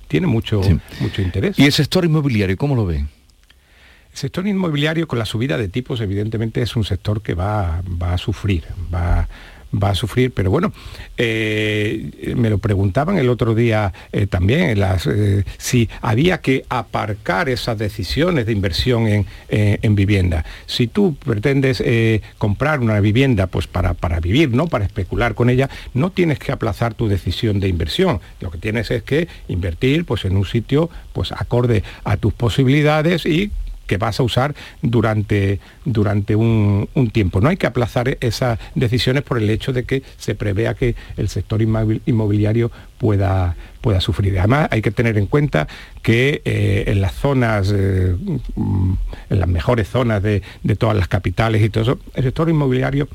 tiene 0.08 0.26
mucho, 0.26 0.60
mucho 1.00 1.22
interés. 1.22 1.58
¿Y 1.58 1.64
el 1.64 1.72
sector 1.72 2.04
inmobiliario, 2.04 2.56
cómo 2.56 2.74
lo 2.76 2.86
ve? 2.86 3.04
El 4.14 4.18
sector 4.18 4.46
inmobiliario 4.46 5.08
con 5.08 5.18
la 5.18 5.24
subida 5.24 5.58
de 5.58 5.68
tipos 5.68 6.00
evidentemente 6.00 6.62
es 6.62 6.76
un 6.76 6.84
sector 6.84 7.20
que 7.20 7.34
va, 7.34 7.82
va 8.00 8.14
a 8.14 8.18
sufrir, 8.18 8.62
va, 8.94 9.28
va 9.74 9.90
a 9.90 9.94
sufrir, 9.94 10.32
pero 10.32 10.50
bueno, 10.50 10.72
eh, 11.16 12.34
me 12.36 12.50
lo 12.50 12.58
preguntaban 12.58 13.18
el 13.18 13.28
otro 13.28 13.54
día 13.54 13.92
eh, 14.12 14.26
también, 14.26 14.78
eh, 14.78 15.44
si 15.58 15.88
había 16.00 16.38
que 16.40 16.64
aparcar 16.68 17.48
esas 17.48 17.78
decisiones 17.78 18.46
de 18.46 18.52
inversión 18.52 19.26
en, 19.48 19.94
vivienda. 19.94 20.44
Si 20.66 20.88
tú 20.88 21.14
pretendes 21.14 21.82
comprar 22.38 22.80
una 22.80 22.98
vivienda 23.00 23.46
pues 23.46 23.66
para, 23.66 23.94
para 23.94 24.18
vivir, 24.18 24.50
¿no? 24.50 24.66
para 24.66 24.84
especular 24.84 25.34
con 25.34 25.50
ella, 25.50 25.70
no 25.92 26.10
tienes 26.10 26.38
que 26.38 26.52
aplazar 26.52 26.94
tu 26.94 27.06
decisión 27.06 27.60
de 27.60 27.68
inversión. 27.68 28.20
Lo 28.40 28.50
que 28.50 28.58
tienes 28.58 28.90
es 28.90 29.02
que 29.02 29.28
invertir 29.48 30.04
pues, 30.04 30.24
en 30.24 30.36
un 30.36 30.44
sitio 30.44 30.90
pues, 31.12 31.32
acorde 31.32 31.84
a 32.02 32.16
tus 32.16 32.32
posibilidades 32.32 33.26
y 33.26 33.52
que 33.86 33.96
vas 33.96 34.20
a 34.20 34.22
usar 34.22 34.54
durante, 34.82 35.60
durante 35.84 36.36
un, 36.36 36.88
tiempo. 37.12 37.40
No 37.40 37.48
hay 37.48 37.56
que 37.56 37.66
aplazar 37.66 38.16
esas 38.20 38.58
decisiones 38.74 39.22
por 39.22 39.38
el 39.38 39.48
hecho 39.50 39.72
de 39.72 39.84
que 39.84 40.02
se 40.16 40.34
prevea 40.34 40.74
que 40.74 40.94
el 41.16 41.28
sector 41.28 41.60
inmobiliario 41.62 42.70
pueda, 42.98 43.56
pueda 43.80 44.00
sufrir. 44.00 44.38
Además, 44.38 44.68
hay 44.70 44.82
que 44.82 44.90
tener 44.90 45.18
en 45.18 45.26
cuenta 45.26 45.68
que 46.02 46.42
eh, 46.44 46.84
en 46.86 47.00
las 47.00 47.14
zonas, 47.14 47.72
eh, 47.74 48.16
en 48.56 49.40
las 49.40 49.48
mejores 49.48 49.88
zonas 49.88 50.22
de, 50.22 50.42
de 50.62 50.76
todas 50.76 50.96
las 50.96 51.08
capitales 51.08 51.62
y 51.62 51.68
todo 51.68 51.82
eso, 51.82 51.98
el 52.14 52.24
sector 52.24 52.48
inmobiliario 52.48 53.08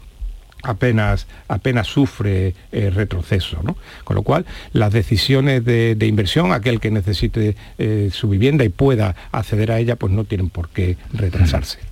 apenas, 0.63 1.28
apenas 1.48 1.88
sufre 1.88 2.54
eh, 2.72 2.89
retroceso. 2.89 3.60
Con 4.04 4.15
lo 4.15 4.24
cual, 4.24 4.45
las 4.74 4.93
decisiones 4.93 5.63
de, 5.65 5.98
inversión, 6.06 6.52
aquel 6.52 6.80
que 6.80 6.91
necesite 6.91 7.56
eh, 7.78 8.10
su 8.12 8.30
vivienda 8.30 8.63
y 8.63 8.69
pueda 8.69 9.15
acceder 9.32 9.72
a 9.72 9.80
ella, 9.80 9.95
pues 9.95 10.13
no 10.13 10.24
tienen 10.24 10.50
por 10.50 10.69
qué 10.69 10.98
retrasarse. 11.13 11.88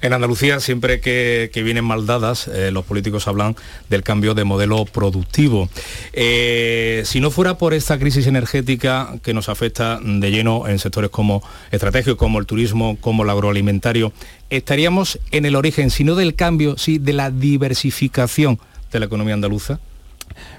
En 0.00 0.12
Andalucía, 0.12 0.60
siempre 0.60 1.00
que, 1.00 1.50
vienen 1.64 1.84
mal 1.84 2.06
dadas, 2.06 2.48
eh, 2.48 2.70
los 2.70 2.84
políticos 2.84 3.26
hablan 3.28 3.56
del 3.88 4.02
cambio 4.02 4.34
de 4.34 4.44
modelo 4.44 4.84
productivo. 4.84 5.68
Eh, 6.12 7.02
si 7.04 7.20
no 7.20 7.30
fuera 7.30 7.58
por 7.58 7.74
esta 7.74 7.98
crisis 7.98 8.26
energética 8.26 9.14
que 9.22 9.34
nos 9.34 9.48
afecta 9.48 9.98
de 10.02 10.30
lleno 10.30 10.68
en 10.68 10.78
sectores 10.78 11.10
como 11.10 11.42
estratégicos, 11.70 12.18
como 12.18 12.38
el 12.38 12.46
turismo, 12.46 12.98
como 13.00 13.24
el 13.24 13.30
agroalimentario, 13.30 14.12
estaríamos 14.50 15.18
en 15.30 15.46
el 15.46 15.56
origen, 15.56 15.90
si 15.90 16.04
no 16.04 16.14
del 16.14 16.34
cambio, 16.34 16.76
sí 16.78 16.98
de 16.98 17.12
la 17.12 17.30
diversificación 17.30 18.58
de 18.92 19.00
la 19.00 19.06
economía 19.06 19.34
andaluza. 19.34 19.80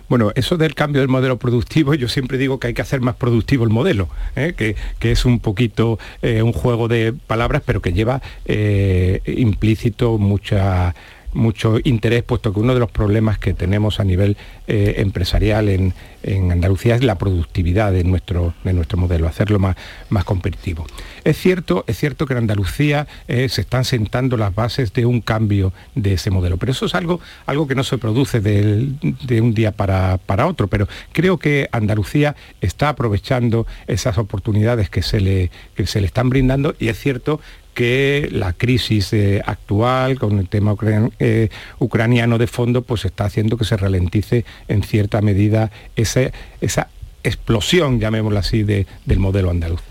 Bueno, 0.10 0.32
eso 0.36 0.58
del 0.58 0.76
cambio 0.76 1.02
del 1.02 1.10
modelo 1.10 1.38
productivo, 1.38 1.94
yo 1.94 2.08
siempre 2.08 2.38
digo 2.38 2.60
que 2.60 2.68
hay 2.68 2.74
que 2.74 2.82
hacer 2.82 3.02
más 3.02 3.16
productivo 3.16 3.64
el 3.64 3.70
modelo, 3.70 4.10
¿eh? 4.36 4.54
que, 4.56 4.76
es 5.12 5.26
un 5.26 5.40
poquito 5.40 6.00
eh, 6.22 6.42
un 6.42 6.54
juego 6.54 6.88
de 6.88 7.14
palabras, 7.28 7.62
pero 7.66 7.82
que 7.82 7.94
lleva 7.94 8.22
eh, 8.46 9.22
implícito 9.26 10.18
mucha 10.18 10.96
mucho 11.36 11.78
interés, 11.84 12.24
puesto 12.24 12.54
que 12.54 12.60
uno 12.60 12.74
de 12.74 12.80
los 12.80 12.90
problemas 12.90 13.38
que 13.38 13.54
tenemos 13.54 14.00
a 14.00 14.04
nivel 14.04 14.38
eh, 14.68 14.96
empresarial 14.98 15.70
en, 15.70 15.94
Andalucía 16.26 16.96
es 16.96 17.04
la 17.04 17.20
productividad 17.20 17.92
de 17.92 18.04
nuestro, 18.04 18.56
de 18.64 18.74
nuestro 18.74 18.98
modelo, 18.98 19.28
hacerlo 19.28 19.60
más, 19.60 19.76
más 20.10 20.24
competitivo. 20.24 20.88
Es 21.24 21.38
cierto, 21.38 21.84
es 21.86 22.00
cierto 22.00 22.26
que 22.26 22.34
en 22.34 22.40
Andalucía 22.40 23.06
eh, 23.28 23.48
se 23.48 23.62
están 23.62 23.86
sentando 23.86 24.36
las 24.36 24.56
bases 24.56 24.92
de 24.94 25.06
un 25.06 25.22
cambio 25.22 25.72
de 25.94 26.14
ese 26.14 26.32
modelo, 26.32 26.58
pero 26.58 26.72
eso 26.72 26.88
es 26.88 26.96
algo, 26.96 27.20
algo 27.46 27.68
que 27.68 27.76
no 27.76 27.84
se 27.84 28.00
produce 28.00 28.40
de, 28.40 29.40
un 29.40 29.54
día 29.54 29.72
para, 29.72 30.18
para, 30.18 30.48
otro, 30.48 30.68
pero 30.68 30.88
creo 31.12 31.38
que 31.38 31.70
Andalucía 31.72 32.36
está 32.60 32.90
aprovechando 32.90 33.68
esas 33.86 34.18
oportunidades 34.18 34.90
que 34.90 35.04
se 35.04 35.20
le, 35.20 35.52
que 35.76 35.86
se 35.86 36.02
le 36.02 36.08
están 36.08 36.30
brindando 36.30 36.74
y 36.80 36.88
es 36.88 36.98
cierto 36.98 37.40
que 37.76 38.30
la 38.32 38.54
crisis 38.54 39.14
eh, 39.14 39.42
actual 39.46 40.18
con 40.18 40.40
el 40.40 40.50
tema 40.50 40.76
eh, 41.20 41.50
ucraniano 41.78 42.40
de 42.40 42.48
fondo 42.48 42.82
pues 42.82 43.06
está 43.06 43.26
haciendo 43.26 43.58
que 43.58 43.66
se 43.66 43.78
ralentice 43.78 44.46
en 44.68 44.82
cierta 44.82 45.22
medida 45.22 45.70
esa, 45.96 46.32
esa 46.62 46.88
explosión, 47.24 48.00
llamémoslo 48.00 48.40
así, 48.40 48.64
del 48.64 48.86
modelo 49.18 49.50
andaluz. 49.50 49.82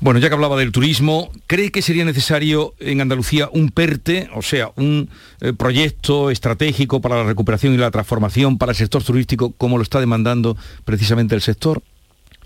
Bueno, 0.00 0.20
ya 0.20 0.28
que 0.28 0.34
hablaba 0.34 0.56
del 0.56 0.72
turismo, 0.72 1.30
¿cree 1.46 1.70
que 1.70 1.82
sería 1.82 2.04
necesario 2.04 2.74
en 2.80 3.00
Andalucía 3.00 3.48
un 3.52 3.70
PERTE, 3.70 4.28
o 4.34 4.42
sea, 4.42 4.72
un 4.76 5.08
eh, 5.40 5.52
proyecto 5.52 6.30
estratégico 6.30 7.00
para 7.00 7.16
la 7.16 7.24
recuperación 7.24 7.74
y 7.74 7.76
la 7.76 7.90
transformación 7.90 8.58
para 8.58 8.72
el 8.72 8.76
sector 8.76 9.04
turístico, 9.04 9.52
como 9.52 9.76
lo 9.76 9.82
está 9.82 10.00
demandando 10.00 10.56
precisamente 10.84 11.34
el 11.34 11.42
sector? 11.42 11.82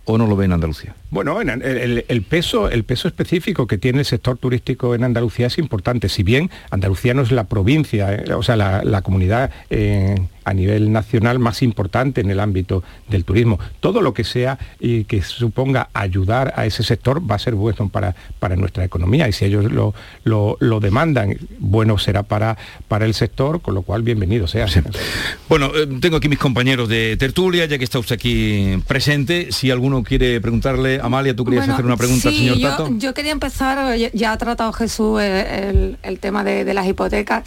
O 0.04 0.18
no 0.18 0.26
lo 0.26 0.36
ve 0.36 0.44
en 0.46 0.52
Andalucía? 0.52 0.94
Bueno, 1.10 1.40
el, 1.40 2.22
peso, 2.28 2.68
el 2.68 2.84
peso 2.84 3.08
específico 3.08 3.66
que 3.66 3.78
tiene 3.78 4.00
el 4.00 4.04
sector 4.04 4.38
turístico 4.38 4.94
en 4.94 5.04
Andalucía 5.04 5.46
es 5.46 5.58
importante. 5.58 6.08
Si 6.08 6.22
bien 6.22 6.50
Andalucía 6.70 7.14
no 7.14 7.22
es 7.22 7.30
la 7.30 7.44
provincia, 7.44 8.14
eh, 8.14 8.32
o 8.34 8.42
sea, 8.42 8.56
la, 8.56 9.02
comunidad 9.02 9.50
eh, 9.70 10.16
a 10.44 10.54
nivel 10.54 10.92
nacional 10.92 11.38
más 11.38 11.62
importante 11.62 12.20
en 12.20 12.30
el 12.30 12.40
ámbito 12.40 12.82
del 13.08 13.24
turismo. 13.24 13.58
Todo 13.80 14.00
lo 14.00 14.14
que 14.14 14.24
sea 14.24 14.58
y 14.80 15.04
que 15.04 15.22
suponga 15.22 15.88
ayudar 15.92 16.54
a 16.56 16.66
ese 16.66 16.82
sector 16.82 17.22
va 17.28 17.36
a 17.36 17.38
ser 17.38 17.54
bueno 17.54 17.88
para, 17.88 18.14
para 18.38 18.56
nuestra 18.56 18.84
economía 18.84 19.28
y 19.28 19.32
si 19.32 19.44
ellos 19.44 19.70
lo, 19.70 19.94
lo, 20.24 20.80
demandan, 20.80 21.36
bueno 21.58 21.98
será 21.98 22.22
para, 22.22 22.56
para 22.88 23.04
el 23.04 23.14
sector, 23.14 23.60
con 23.60 23.74
lo 23.74 23.82
cual 23.82 24.02
bienvenido 24.02 24.46
sea. 24.46 24.66
Bueno, 25.48 25.70
eh, 25.74 25.86
tengo 26.00 26.16
aquí 26.16 26.28
mis 26.28 26.38
compañeros 26.38 26.88
de 26.88 27.16
tertulia, 27.16 27.66
ya 27.66 27.78
que 27.78 27.84
está 27.84 27.98
usted 27.98 28.14
aquí 28.14 28.82
presente, 28.86 29.52
si 29.52 29.70
alguno 29.70 30.02
quiere 30.02 30.40
preguntarle. 30.40 31.00
Amalia, 31.02 31.34
¿tú 31.36 31.44
querías 31.44 31.62
Bueno, 31.62 31.74
hacer 31.74 31.86
una 31.86 31.96
pregunta 31.96 32.28
al 32.28 32.34
sí, 32.34 32.40
señor 32.40 32.58
yo, 32.58 32.68
Tato? 32.70 32.88
Yo 32.96 33.14
quería 33.14 33.32
empezar, 33.32 33.96
ya, 33.96 34.32
ha 34.32 34.38
tratado 34.38 34.72
Jesús 34.72 35.20
el, 35.20 35.98
el 36.02 36.18
tema 36.18 36.42
de, 36.44 36.64
de 36.64 36.74
las 36.74 36.86
hipotecas, 36.86 37.44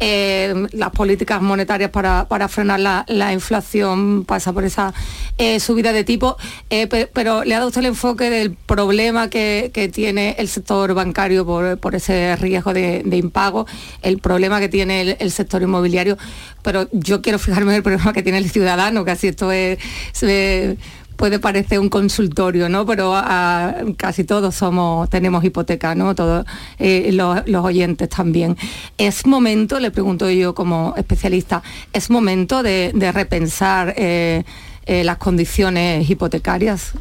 eh, 0.00 0.66
las 0.72 0.90
políticas 0.90 1.40
monetarias 1.40 1.90
para, 1.90 2.26
para 2.28 2.35
frenar 2.48 2.80
la, 2.80 3.04
la 3.08 3.32
inflación 3.32 4.24
pasa 4.24 4.52
por 4.52 4.64
esa 4.64 4.92
eh, 5.38 5.60
subida 5.60 5.92
de 5.92 6.04
tipo, 6.04 6.36
eh, 6.70 6.86
pe- 6.86 7.08
pero 7.12 7.44
le 7.44 7.54
ha 7.54 7.58
dado 7.58 7.68
usted 7.68 7.80
el 7.80 7.86
enfoque 7.86 8.30
del 8.30 8.54
problema 8.54 9.28
que, 9.28 9.70
tiene 9.92 10.36
el 10.38 10.48
sector 10.48 10.94
bancario 10.94 11.44
por, 11.46 11.94
ese 11.94 12.36
riesgo 12.36 12.72
de, 12.72 13.02
impago, 13.12 13.66
el 14.02 14.18
problema 14.18 14.60
que 14.60 14.68
tiene 14.68 15.16
el, 15.18 15.30
sector 15.30 15.62
inmobiliario, 15.62 16.16
pero 16.62 16.88
yo 16.92 17.22
quiero 17.22 17.38
fijarme 17.38 17.72
en 17.72 17.76
el 17.76 17.82
problema 17.82 18.12
que 18.12 18.22
tiene 18.22 18.38
el 18.38 18.50
ciudadano, 18.50 19.04
que 19.04 19.10
así 19.10 19.28
esto 19.28 19.50
es... 19.52 19.78
puede 21.16 21.38
parecer 21.38 21.80
un 21.80 21.88
consultorio, 21.88 22.68
¿no? 22.68 22.86
Pero 22.86 23.14
casi 23.96 24.24
todos 24.24 24.54
somos, 24.54 25.08
tenemos 25.10 25.44
hipoteca, 25.44 25.94
¿no? 25.94 26.14
Todos 26.14 26.46
eh, 26.78 27.10
los, 27.12 27.64
oyentes 27.64 28.08
también. 28.08 28.56
Es 28.98 29.26
momento, 29.26 29.80
le 29.80 29.90
pregunto 29.90 30.30
yo 30.30 30.54
como 30.54 30.94
especialista, 30.96 31.62
es 31.92 32.10
momento 32.10 32.62
de, 32.62 32.92
de 32.94 33.12
repensar 33.12 33.94
eh, 33.96 34.44
eh, 34.84 35.04
las 35.04 35.18
condiciones 35.18 36.08
hipotecarias. 36.08 36.92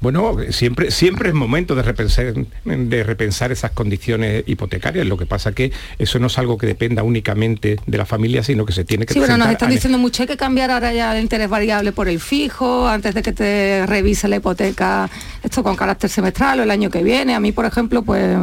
Bueno, 0.00 0.36
siempre, 0.50 0.90
siempre 0.90 1.28
es 1.28 1.34
momento 1.34 1.74
de 1.74 1.82
repensar, 1.82 2.32
de 2.64 3.04
repensar 3.04 3.52
esas 3.52 3.72
condiciones 3.72 4.44
hipotecarias. 4.46 5.06
Lo 5.06 5.18
que 5.18 5.26
pasa 5.26 5.52
que 5.52 5.72
eso 5.98 6.18
no 6.18 6.28
es 6.28 6.38
algo 6.38 6.56
que 6.56 6.66
dependa 6.66 7.02
únicamente 7.02 7.78
de 7.86 7.98
la 7.98 8.06
familia, 8.06 8.42
sino 8.42 8.64
que 8.64 8.72
se 8.72 8.84
tiene 8.84 9.04
que 9.04 9.12
Sí, 9.12 9.18
bueno, 9.18 9.36
nos 9.36 9.50
están 9.50 9.70
diciendo 9.70 9.98
mucho, 9.98 10.22
hay 10.22 10.26
que 10.26 10.38
cambiar 10.38 10.70
ahora 10.70 10.92
ya 10.94 11.14
el 11.14 11.22
interés 11.22 11.50
variable 11.50 11.92
por 11.92 12.08
el 12.08 12.18
fijo, 12.18 12.88
antes 12.88 13.14
de 13.14 13.22
que 13.22 13.32
te 13.32 13.86
revise 13.86 14.26
la 14.26 14.36
hipoteca, 14.36 15.10
esto 15.42 15.62
con 15.62 15.76
carácter 15.76 16.08
semestral 16.08 16.60
o 16.60 16.62
el 16.62 16.70
año 16.70 16.88
que 16.88 17.02
viene. 17.02 17.34
A 17.34 17.40
mí, 17.40 17.52
por 17.52 17.66
ejemplo, 17.66 18.02
pues 18.02 18.38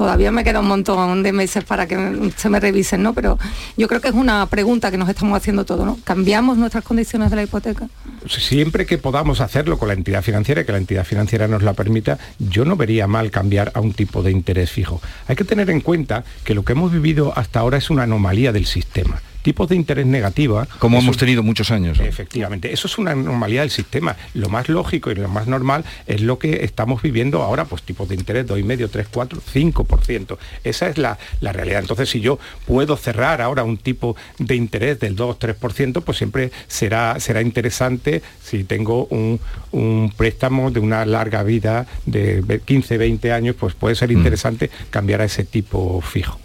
todavía 0.00 0.32
me 0.32 0.44
queda 0.44 0.60
un 0.60 0.66
montón 0.66 1.22
de 1.22 1.30
meses 1.30 1.62
para 1.62 1.86
que 1.86 2.32
se 2.34 2.48
me 2.48 2.58
revisen, 2.58 3.02
¿no? 3.02 3.12
Pero 3.12 3.38
yo 3.76 3.86
creo 3.86 4.00
que 4.00 4.08
es 4.08 4.14
una 4.14 4.46
pregunta 4.46 4.90
que 4.90 4.96
nos 4.96 5.10
estamos 5.10 5.36
haciendo 5.36 5.66
todos, 5.66 5.84
¿no? 5.84 5.98
¿Cambiamos 6.04 6.56
nuestras 6.56 6.84
condiciones 6.84 7.28
de 7.28 7.36
la 7.36 7.42
hipoteca? 7.42 7.86
siempre 8.26 8.86
que 8.86 8.96
podamos 8.96 9.42
hacerlo 9.42 9.78
con 9.78 9.88
la 9.88 9.94
entidad 9.94 10.22
financiera 10.22 10.62
y 10.62 10.64
que 10.64 10.72
la 10.72 10.78
entidad 10.78 11.04
financiera 11.04 11.48
nos 11.48 11.62
la 11.62 11.74
permita, 11.74 12.18
yo 12.38 12.64
no 12.64 12.76
vería 12.76 13.06
mal 13.06 13.30
cambiar 13.30 13.72
a 13.74 13.80
un 13.80 13.92
tipo 13.92 14.22
de 14.22 14.30
interés 14.30 14.70
fijo. 14.70 15.02
Hay 15.28 15.36
que 15.36 15.44
tener 15.44 15.68
en 15.68 15.82
cuenta 15.82 16.24
que 16.44 16.54
lo 16.54 16.64
que 16.64 16.72
hemos 16.72 16.90
vivido 16.90 17.34
hasta 17.36 17.60
ahora 17.60 17.76
es 17.76 17.90
una 17.90 18.04
anomalía 18.04 18.52
del 18.52 18.64
sistema. 18.64 19.20
Tipos 19.42 19.68
de 19.68 19.76
interés 19.76 20.06
negativa. 20.06 20.66
Como 20.78 20.98
hemos 20.98 21.14
un- 21.16 21.18
tenido 21.20 21.42
muchos 21.42 21.70
años. 21.70 21.98
Efectivamente, 22.00 22.72
eso 22.72 22.86
es 22.86 22.98
una 22.98 23.12
anomalía 23.12 23.60
del 23.62 23.70
sistema. 23.70 24.16
Lo 24.34 24.48
más 24.48 24.68
lógico 24.68 25.10
y 25.10 25.14
lo 25.14 25.28
más 25.28 25.46
normal 25.46 25.84
es 26.06 26.20
lo 26.20 26.38
que 26.38 26.64
estamos 26.64 27.00
viviendo 27.02 27.42
ahora, 27.42 27.64
pues 27.64 27.82
tipos 27.82 28.08
de 28.08 28.16
interés 28.16 28.46
2,5, 28.46 28.88
3, 28.90 29.06
4, 29.10 29.40
5%. 29.52 30.38
Esa 30.64 30.88
es 30.88 30.98
la, 30.98 31.18
la 31.40 31.52
realidad. 31.52 31.80
Entonces, 31.80 32.08
si 32.10 32.20
yo 32.20 32.38
puedo 32.66 32.96
cerrar 32.96 33.40
ahora 33.40 33.64
un 33.64 33.78
tipo 33.78 34.14
de 34.38 34.56
interés 34.56 35.00
del 35.00 35.16
2, 35.16 35.38
3%, 35.38 36.02
pues 36.02 36.18
siempre 36.18 36.50
será, 36.68 37.18
será 37.20 37.40
interesante 37.42 38.22
si 38.42 38.64
tengo 38.64 39.06
un, 39.06 39.40
un 39.72 40.12
préstamo 40.16 40.70
de 40.70 40.80
una 40.80 41.06
larga 41.06 41.42
vida 41.42 41.86
de 42.06 42.42
ve- 42.42 42.60
15, 42.60 42.98
20 42.98 43.32
años, 43.32 43.56
pues 43.58 43.74
puede 43.74 43.94
ser 43.94 44.10
interesante 44.10 44.70
cambiar 44.90 45.20
a 45.22 45.24
ese 45.24 45.44
tipo 45.44 46.00
fijo. 46.02 46.38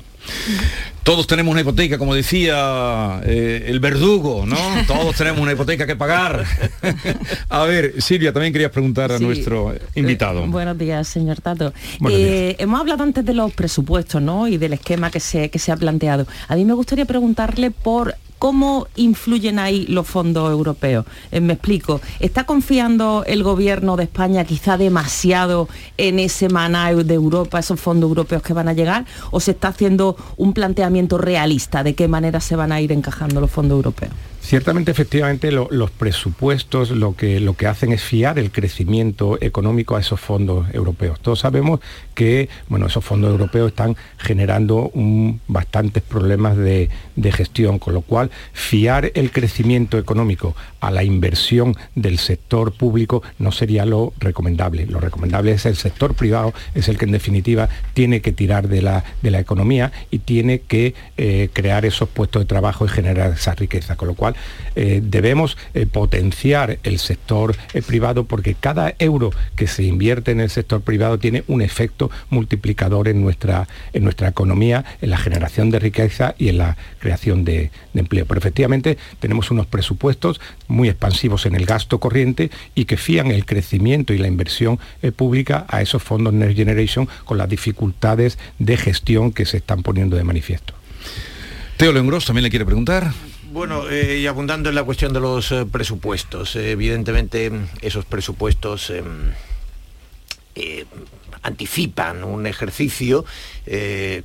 Todos 1.04 1.28
tenemos 1.28 1.52
una 1.52 1.62
hipoteca, 1.62 2.00
como 2.00 2.16
decía 2.16 3.22
eh, 3.26 3.66
el 3.68 3.80
verdugo, 3.80 4.46
¿no? 4.48 4.58
Todos 4.88 5.16
tenemos 5.16 5.40
una 5.40 5.52
hipoteca 5.52 5.86
que 5.86 5.96
pagar. 5.96 6.44
a 7.50 7.64
ver, 7.64 8.02
Silvia, 8.02 8.34
también 8.34 8.52
querías 8.52 8.72
preguntar 8.72 9.12
a 9.12 9.20
Sí. 9.20 9.24
nuestro 9.24 9.76
invitado. 9.94 10.44
Eh, 10.44 10.48
buenos 10.48 10.78
días, 10.78 11.08
señor 11.08 11.42
Tato. 11.42 11.74
Eh, 12.10 12.56
hemos 12.58 12.80
hablado 12.80 13.04
antes 13.04 13.24
de 13.24 13.34
los 13.36 13.54
presupuestos, 13.54 14.20
¿no? 14.22 14.48
Y 14.48 14.58
del 14.58 14.74
esquema 14.74 15.12
que 15.12 15.20
se, 15.20 15.50
que 15.50 15.60
se 15.60 15.72
ha 15.72 15.78
planteado. 15.78 16.26
A 16.48 16.56
mí 16.56 16.66
me 16.66 16.74
gustaría 16.74 17.06
preguntarle 17.06 17.70
por 17.70 18.16
cómo 18.45 18.86
influyen 18.95 19.58
ahí 19.58 19.88
los 19.88 20.05
fondos 20.08 20.51
europeos. 20.51 21.03
Eh, 21.31 21.41
me 21.41 21.53
explico. 21.53 21.99
¿Está 22.19 22.43
confiando 22.43 23.23
el 23.25 23.41
gobierno 23.41 23.95
de 23.97 24.03
España 24.03 24.45
quizá 24.45 24.77
demasiado 24.77 25.67
en 25.97 26.19
ese 26.19 26.47
maná 26.49 26.93
de 26.93 27.13
Europa, 27.15 27.58
esos 27.58 27.79
fondos 27.79 28.08
europeos 28.08 28.43
que 28.43 28.53
van 28.53 28.67
a 28.67 28.73
llegar? 28.73 29.05
¿O 29.31 29.39
se 29.39 29.49
está 29.49 29.69
haciendo 29.69 30.15
un 30.38 30.53
planteamiento 30.53 31.17
realista 31.17 31.81
de 31.81 31.95
qué 31.95 32.08
manera 32.08 32.39
se 32.39 32.55
van 32.55 32.71
a 32.71 32.79
ir 32.81 32.91
encajando 32.91 33.41
los 33.41 33.49
fondos 33.49 33.77
europeos? 33.77 34.13
Ciertamente, 34.41 34.91
efectivamente, 34.91 35.51
lo- 35.51 35.67
los 35.71 35.89
presupuestos 35.89 36.91
lo 36.91 37.15
que, 37.15 37.39
lo 37.39 37.55
que 37.55 37.65
hacen 37.65 37.91
es 37.91 38.03
fiar 38.03 38.38
el 38.38 38.51
crecimiento 38.51 39.39
económico 39.41 39.95
a 39.95 39.99
esos 40.01 40.19
fondos 40.19 40.67
europeos. 40.71 41.19
Todos 41.19 41.39
sabemos 41.39 41.79
que 42.13 42.47
bueno, 42.69 42.86
esos 42.86 43.03
fondos 43.03 43.31
europeos 43.31 43.69
están 43.69 43.95
generando 44.19 44.91
bastantes 45.47 46.03
problemas 46.03 46.55
de 46.58 46.89
gestión, 47.31 47.79
con 47.79 47.95
lo 47.95 48.01
cual 48.01 48.29
fiar 48.54 49.12
el 49.15 49.32
crecimiento 49.32 49.98
económico 49.98 50.56
a 50.80 50.91
la 50.91 51.04
inversión 51.04 51.76
del 51.95 52.19
sector 52.19 52.71
público 52.71 53.24
no 53.39 53.52
sería 53.52 53.86
lo 53.86 54.13
recomendable. 54.19 54.86
Lo 54.86 55.00
recomendable 55.00 55.52
es 55.52 55.65
el 55.65 55.76
sector 55.76 56.13
privado, 56.13 56.54
es 56.74 56.88
el 56.88 56.98
que 56.98 57.06
en 57.06 57.12
definitiva 57.12 57.69
tiene 57.93 58.21
que 58.21 58.32
tirar 58.32 58.67
de 58.67 58.82
la, 58.82 59.04
de 59.21 59.32
la 59.32 59.39
economía 59.39 59.91
y 60.12 60.19
tiene 60.19 60.60
que 60.62 60.93
eh, 61.17 61.50
crear 61.54 61.86
esos 61.86 62.10
puestos 62.10 62.43
de 62.43 62.45
trabajo 62.45 62.86
y 62.86 62.89
generar 62.89 63.34
esa 63.34 63.56
riqueza. 63.56 63.95
Con 63.95 64.10
lo 64.10 64.13
cual 64.15 64.36
eh, 64.76 65.02
debemos 65.04 65.58
eh, 65.74 65.86
potenciar 65.86 66.80
el 66.84 67.00
sector 67.00 67.56
privado 67.88 68.26
porque 68.26 68.56
cada 68.56 68.93
euro 69.00 69.32
que 69.56 69.67
se 69.67 69.84
invierte 69.84 70.32
en 70.32 70.39
el 70.39 70.50
sector 70.50 70.82
privado 70.82 71.19
tiene 71.19 71.43
un 71.48 71.62
efecto 71.62 72.12
multiplicador 72.30 73.08
en 73.08 73.21
nuestra, 73.21 73.67
en 73.93 74.04
nuestra 74.04 74.28
economía, 74.28 74.86
en 75.02 75.10
la 75.10 75.17
generación 75.17 75.71
de 75.71 75.80
riqueza 75.80 76.36
y 76.38 76.50
en 76.50 76.58
la 76.60 76.78
creación 77.00 77.43
de 77.43 77.71
empleo. 77.93 78.25
Pero 78.26 78.40
efectivamente 78.40 78.98
tenemos 79.20 79.52
unos 79.52 79.68
presupuestos 79.68 80.42
muy 80.68 80.90
expansivos 80.90 81.46
en 81.46 81.56
el 81.56 81.66
gasto 81.66 82.00
corriente 82.00 82.52
y 82.74 82.86
que 82.86 82.98
fían 82.98 83.32
el 83.32 83.46
crecimiento 83.46 84.14
y 84.14 84.18
la 84.18 84.28
inversión 84.28 84.80
eh, 85.02 85.12
pública 85.12 85.66
a 85.70 85.82
esos 85.82 86.04
fondos 86.04 86.34
Next 86.34 86.58
Generation 86.58 87.08
con 87.26 87.38
las 87.38 87.50
dificultades 87.50 88.38
de 88.60 88.78
gestión 88.78 89.32
que 89.32 89.46
se 89.46 89.58
están 89.58 89.84
poniendo 89.84 90.18
de 90.18 90.24
manifiesto. 90.24 90.74
Teo 91.78 91.92
Lengros 91.92 92.26
también 92.26 92.44
le 92.44 92.50
quiere 92.50 92.66
preguntar. 92.66 93.12
Bueno, 93.52 93.90
eh, 93.90 94.20
y 94.20 94.28
abundando 94.28 94.70
en 94.70 94.76
la 94.76 94.84
cuestión 94.84 95.14
de 95.14 95.20
los 95.20 95.52
eh, 95.52 95.66
presupuestos, 95.66 96.56
eh, 96.56 96.72
evidentemente 96.72 97.50
mm, 97.50 97.68
esos 97.82 98.04
presupuestos 98.04 98.90
em, 98.90 99.32
eh, 100.56 100.86
anticipan 101.42 102.24
un 102.24 102.48
ejercicio, 102.48 103.26
eh, 103.66 104.24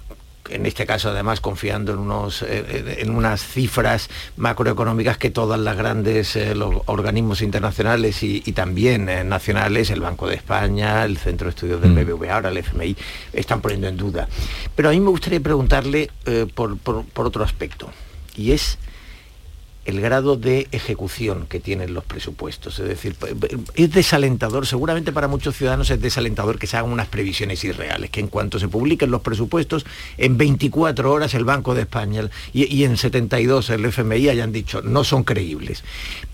en 0.51 0.67
este 0.67 0.87
caso 0.87 1.11
además 1.11 1.41
confiando 1.41 1.93
en, 1.93 1.99
unos, 1.99 2.43
eh, 2.43 2.97
en 2.99 3.11
unas 3.11 3.43
cifras 3.45 4.09
macroeconómicas 4.37 5.17
que 5.19 5.31
todas 5.31 5.59
las 5.61 5.77
grandes 5.77 6.35
eh, 6.37 6.55
los 6.55 6.75
organismos 6.87 7.43
internacionales 7.43 8.23
y, 8.23 8.43
y 8.45 8.53
también 8.53 9.09
eh, 9.09 9.25
nacionales, 9.25 9.91
el 9.91 10.01
Banco 10.01 10.29
de 10.29 10.35
España, 10.37 11.05
el 11.05 11.17
Centro 11.19 11.47
de 11.47 11.51
Estudios 11.51 11.81
del 11.83 11.93
BBVA, 11.95 12.35
ahora 12.35 12.49
el 12.51 12.57
FMI, 12.59 12.97
están 13.33 13.61
poniendo 13.61 13.89
en 13.89 13.97
duda. 13.97 14.29
Pero 14.75 14.89
a 14.89 14.93
mí 14.93 15.01
me 15.01 15.11
gustaría 15.11 15.41
preguntarle 15.41 16.11
eh, 16.27 16.47
por, 16.55 16.77
por- 16.79 17.05
por 17.05 17.27
otro 17.27 17.45
aspecto, 17.45 17.91
y 18.37 18.53
es 18.53 18.79
el 19.91 20.01
grado 20.01 20.37
de 20.37 20.69
ejecución 20.73 21.47
que 21.49 21.61
tienen 21.61 21.95
los 21.95 22.05
presupuestos. 22.05 22.79
Es 22.79 22.89
decir, 22.89 23.17
es 23.75 23.93
desalentador, 23.93 24.67
seguramente 24.67 25.13
para 25.13 25.29
muchos 25.29 25.57
ciudadanos 25.57 25.91
es 25.91 26.01
desalentador 26.01 26.59
que 26.59 26.67
se 26.67 26.77
hagan 26.77 26.91
unas 26.91 27.09
previsiones 27.09 27.63
irreales, 27.65 28.11
que 28.11 28.21
en 28.21 28.29
cuanto 28.29 28.59
se 28.59 28.69
publiquen 28.69 29.11
los 29.11 29.21
presupuestos, 29.21 29.85
en 30.17 30.39
24 30.39 31.13
horas 31.13 31.35
el 31.35 31.45
Banco 31.45 31.75
de 31.75 31.83
España 31.83 32.29
y, 32.53 32.75
y 32.75 32.85
en 32.85 32.97
72 32.97 33.71
el 33.71 33.85
FMI 33.85 34.29
hayan 34.29 34.53
dicho 34.53 34.81
no 34.83 35.05
son 35.05 35.25
creíbles. 35.25 35.85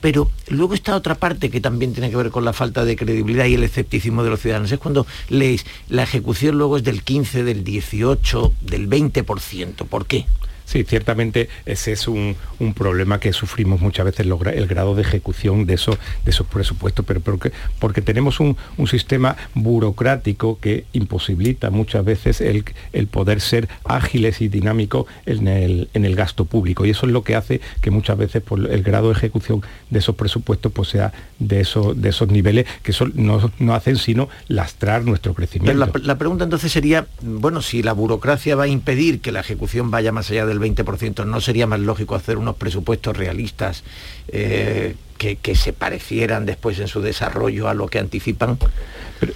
Pero 0.00 0.30
luego 0.48 0.74
está 0.74 0.94
otra 0.94 1.14
parte 1.14 1.50
que 1.50 1.60
también 1.60 1.92
tiene 1.92 2.10
que 2.10 2.16
ver 2.16 2.30
con 2.30 2.44
la 2.44 2.52
falta 2.52 2.84
de 2.84 2.96
credibilidad 2.96 3.46
y 3.46 3.54
el 3.54 3.64
escepticismo 3.64 4.22
de 4.22 4.30
los 4.30 4.40
ciudadanos. 4.40 4.72
Es 4.72 4.78
cuando 4.78 5.06
leéis, 5.28 5.66
la 5.88 6.02
ejecución 6.02 6.58
luego 6.58 6.76
es 6.76 6.84
del 6.84 7.02
15, 7.02 7.44
del 7.44 7.64
18, 7.64 8.52
del 8.60 8.88
20%. 8.88 9.86
¿Por 9.86 10.06
qué? 10.06 10.26
Sí, 10.66 10.82
ciertamente 10.82 11.48
ese 11.64 11.92
es 11.92 12.08
un, 12.08 12.36
un 12.58 12.74
problema 12.74 13.20
que 13.20 13.32
sufrimos 13.32 13.80
muchas 13.80 14.04
veces, 14.04 14.26
el 14.26 14.66
grado 14.66 14.96
de 14.96 15.02
ejecución 15.02 15.64
de 15.64 15.74
esos, 15.74 15.96
de 16.24 16.30
esos 16.32 16.46
presupuestos, 16.48 17.04
pero 17.06 17.20
porque, 17.20 17.52
porque 17.78 18.02
tenemos 18.02 18.40
un, 18.40 18.56
un 18.76 18.86
sistema 18.88 19.36
burocrático 19.54 20.58
que 20.60 20.84
imposibilita 20.92 21.70
muchas 21.70 22.04
veces 22.04 22.40
el, 22.40 22.64
el 22.92 23.06
poder 23.06 23.40
ser 23.40 23.68
ágiles 23.84 24.40
y 24.40 24.48
dinámicos 24.48 25.06
en 25.24 25.46
el, 25.46 25.88
en 25.94 26.04
el 26.04 26.16
gasto 26.16 26.44
público. 26.44 26.84
Y 26.84 26.90
eso 26.90 27.06
es 27.06 27.12
lo 27.12 27.22
que 27.22 27.36
hace 27.36 27.60
que 27.80 27.92
muchas 27.92 28.18
veces 28.18 28.42
por 28.42 28.58
el 28.70 28.82
grado 28.82 29.08
de 29.08 29.14
ejecución 29.14 29.62
de 29.90 30.00
esos 30.00 30.16
presupuestos 30.16 30.72
pues, 30.72 30.88
sea 30.88 31.12
de 31.38 31.60
esos, 31.60 32.00
de 32.00 32.08
esos 32.08 32.28
niveles 32.28 32.66
que 32.82 32.92
son, 32.92 33.12
no, 33.14 33.52
no 33.60 33.74
hacen 33.74 33.96
sino 33.96 34.28
lastrar 34.48 35.04
nuestro 35.04 35.32
Pero 35.32 35.46
crecimiento. 35.46 35.78
la, 35.78 35.92
la 36.02 36.18
pregunta 36.18 36.42
entonces 36.42 36.72
sería, 36.72 37.06
bueno, 37.22 37.62
si 37.62 37.84
la 37.84 37.92
burocracia 37.92 38.56
va 38.56 38.64
a 38.64 38.68
impedir 38.68 39.20
que 39.20 39.30
la 39.30 39.40
ejecución 39.40 39.92
vaya 39.92 40.10
más 40.10 40.28
allá 40.30 40.44
del 40.46 40.55
20%, 40.60 41.26
¿no 41.26 41.40
sería 41.40 41.66
más 41.66 41.80
lógico 41.80 42.14
hacer 42.14 42.36
unos 42.38 42.56
presupuestos 42.56 43.16
realistas 43.16 43.84
eh, 44.28 44.94
que, 45.16 45.38
se 45.54 45.72
parecieran 45.72 46.46
después 46.46 46.78
en 46.78 46.88
su 46.88 47.00
desarrollo 47.00 47.68
a 47.68 47.74
lo 47.74 47.88
que 47.88 47.98
anticipan? 47.98 48.58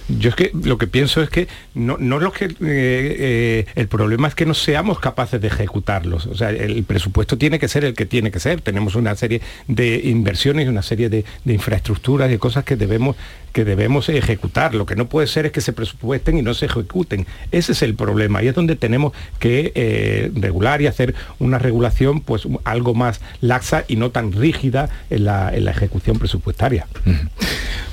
Yo 0.07 0.29
es 0.29 0.35
que 0.35 0.51
lo 0.53 0.77
que 0.77 0.85
pienso 0.85 1.23
es 1.23 1.29
que 1.29 1.47
no, 1.73 1.97
no 1.97 2.19
lo 2.19 2.31
que 2.31 2.45
eh, 2.45 2.51
eh, 2.61 3.65
el 3.73 3.87
problema 3.87 4.27
es 4.27 4.35
que 4.35 4.45
no 4.45 4.53
seamos 4.53 4.99
capaces 4.99 5.41
de 5.41 5.47
ejecutarlos. 5.47 6.27
O 6.27 6.35
sea, 6.35 6.51
el 6.51 6.83
presupuesto 6.83 7.37
tiene 7.37 7.57
que 7.57 7.67
ser 7.67 7.83
el 7.83 7.95
que 7.95 8.05
tiene 8.05 8.29
que 8.29 8.39
ser. 8.39 8.61
Tenemos 8.61 8.95
una 8.95 9.15
serie 9.15 9.41
de 9.67 10.01
inversiones, 10.05 10.67
una 10.67 10.83
serie 10.83 11.09
de, 11.09 11.25
de 11.43 11.53
infraestructuras 11.53 12.31
y 12.31 12.37
cosas 12.37 12.63
que 12.63 12.75
debemos 12.75 13.15
que 13.51 13.65
debemos 13.65 14.09
ejecutar. 14.09 14.75
Lo 14.75 14.85
que 14.85 14.95
no 14.95 15.07
puede 15.07 15.27
ser 15.27 15.45
es 15.45 15.51
que 15.51 15.61
se 15.61 15.73
presupuesten 15.73 16.37
y 16.37 16.41
no 16.41 16.53
se 16.53 16.65
ejecuten. 16.65 17.25
Ese 17.51 17.73
es 17.73 17.81
el 17.81 17.95
problema. 17.95 18.41
Y 18.43 18.47
es 18.47 18.55
donde 18.55 18.75
tenemos 18.75 19.13
que 19.39 19.71
eh, 19.75 20.31
regular 20.35 20.81
y 20.81 20.87
hacer 20.87 21.15
una 21.39 21.59
regulación 21.59 22.21
pues 22.21 22.47
algo 22.63 22.93
más 22.93 23.21
laxa 23.41 23.83
y 23.87 23.95
no 23.95 24.11
tan 24.11 24.31
rígida 24.31 24.89
en 25.09 25.25
la 25.25 25.70
ejecución 25.71 26.17
presupuestaria. 26.19 26.87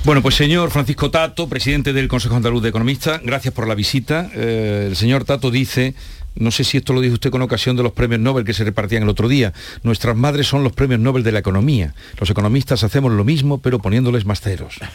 Bueno, 0.05 0.21
pues 0.21 0.35
señor 0.35 0.71
Francisco 0.71 1.11
Tato, 1.11 1.49
presidente 1.49 1.91
del 1.91 2.07
Consejo 2.07 2.35
Andaluz 2.35 2.63
de 2.63 2.69
Economistas, 2.69 3.21
gracias 3.23 3.53
por 3.53 3.67
la 3.67 3.75
visita. 3.75 4.29
Eh, 4.33 4.85
el 4.87 4.95
señor 4.95 5.25
Tato 5.25 5.51
dice 5.51 5.93
no 6.39 6.51
sé 6.51 6.63
si 6.63 6.77
esto 6.77 6.93
lo 6.93 7.01
dijo 7.01 7.13
usted 7.13 7.29
con 7.29 7.41
ocasión 7.41 7.75
de 7.75 7.83
los 7.83 7.91
premios 7.91 8.19
Nobel 8.19 8.45
que 8.45 8.53
se 8.53 8.63
repartían 8.63 9.03
el 9.03 9.09
otro 9.09 9.27
día. 9.27 9.53
Nuestras 9.83 10.15
madres 10.15 10.47
son 10.47 10.63
los 10.63 10.73
premios 10.73 10.99
Nobel 10.99 11.23
de 11.23 11.31
la 11.31 11.39
economía. 11.39 11.93
Los 12.19 12.29
economistas 12.29 12.83
hacemos 12.83 13.11
lo 13.11 13.23
mismo, 13.23 13.59
pero 13.59 13.79
poniéndoles 13.79 14.25
más 14.25 14.41
ceros. 14.41 14.79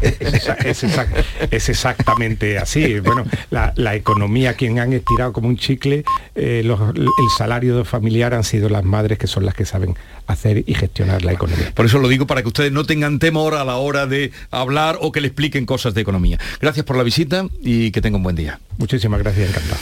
Es, 0.00 0.84
exact, 0.84 1.16
es 1.50 1.68
exactamente 1.68 2.58
así. 2.58 3.00
Bueno, 3.00 3.24
la, 3.50 3.72
la, 3.76 3.94
economía, 3.94 4.54
quien 4.54 4.78
han 4.78 4.92
estirado 4.92 5.32
como 5.32 5.48
un 5.48 5.56
chicle, 5.56 6.04
eh, 6.34 6.62
los, 6.64 6.80
el 6.94 7.08
salario 7.36 7.84
familiar 7.84 8.34
han 8.34 8.44
sido 8.44 8.68
las 8.68 8.84
madres 8.84 9.18
que 9.18 9.26
son 9.26 9.44
las 9.44 9.54
que 9.54 9.64
saben 9.64 9.94
hacer 10.26 10.64
y 10.66 10.74
gestionar 10.74 11.24
la 11.24 11.32
economía. 11.32 11.72
Por 11.74 11.86
eso 11.86 11.98
lo 11.98 12.08
digo 12.08 12.26
para 12.26 12.42
que 12.42 12.48
ustedes 12.48 12.72
no 12.72 12.84
tengan 12.84 13.18
temor 13.18 13.54
a 13.54 13.64
la 13.64 13.76
hora 13.76 14.06
de 14.06 14.32
hablar 14.50 14.98
o 15.00 15.12
que 15.12 15.20
le 15.20 15.28
expliquen 15.28 15.66
cosas 15.66 15.94
de 15.94 16.02
economía. 16.02 16.38
Gracias 16.60 16.84
por 16.84 16.96
la 16.96 17.02
visita 17.02 17.46
y 17.62 17.90
que 17.90 18.00
tengan 18.00 18.16
un 18.16 18.24
buen 18.24 18.36
día. 18.36 18.60
Muchísimas 18.78 19.18
gracias, 19.18 19.50
encantado. 19.50 19.80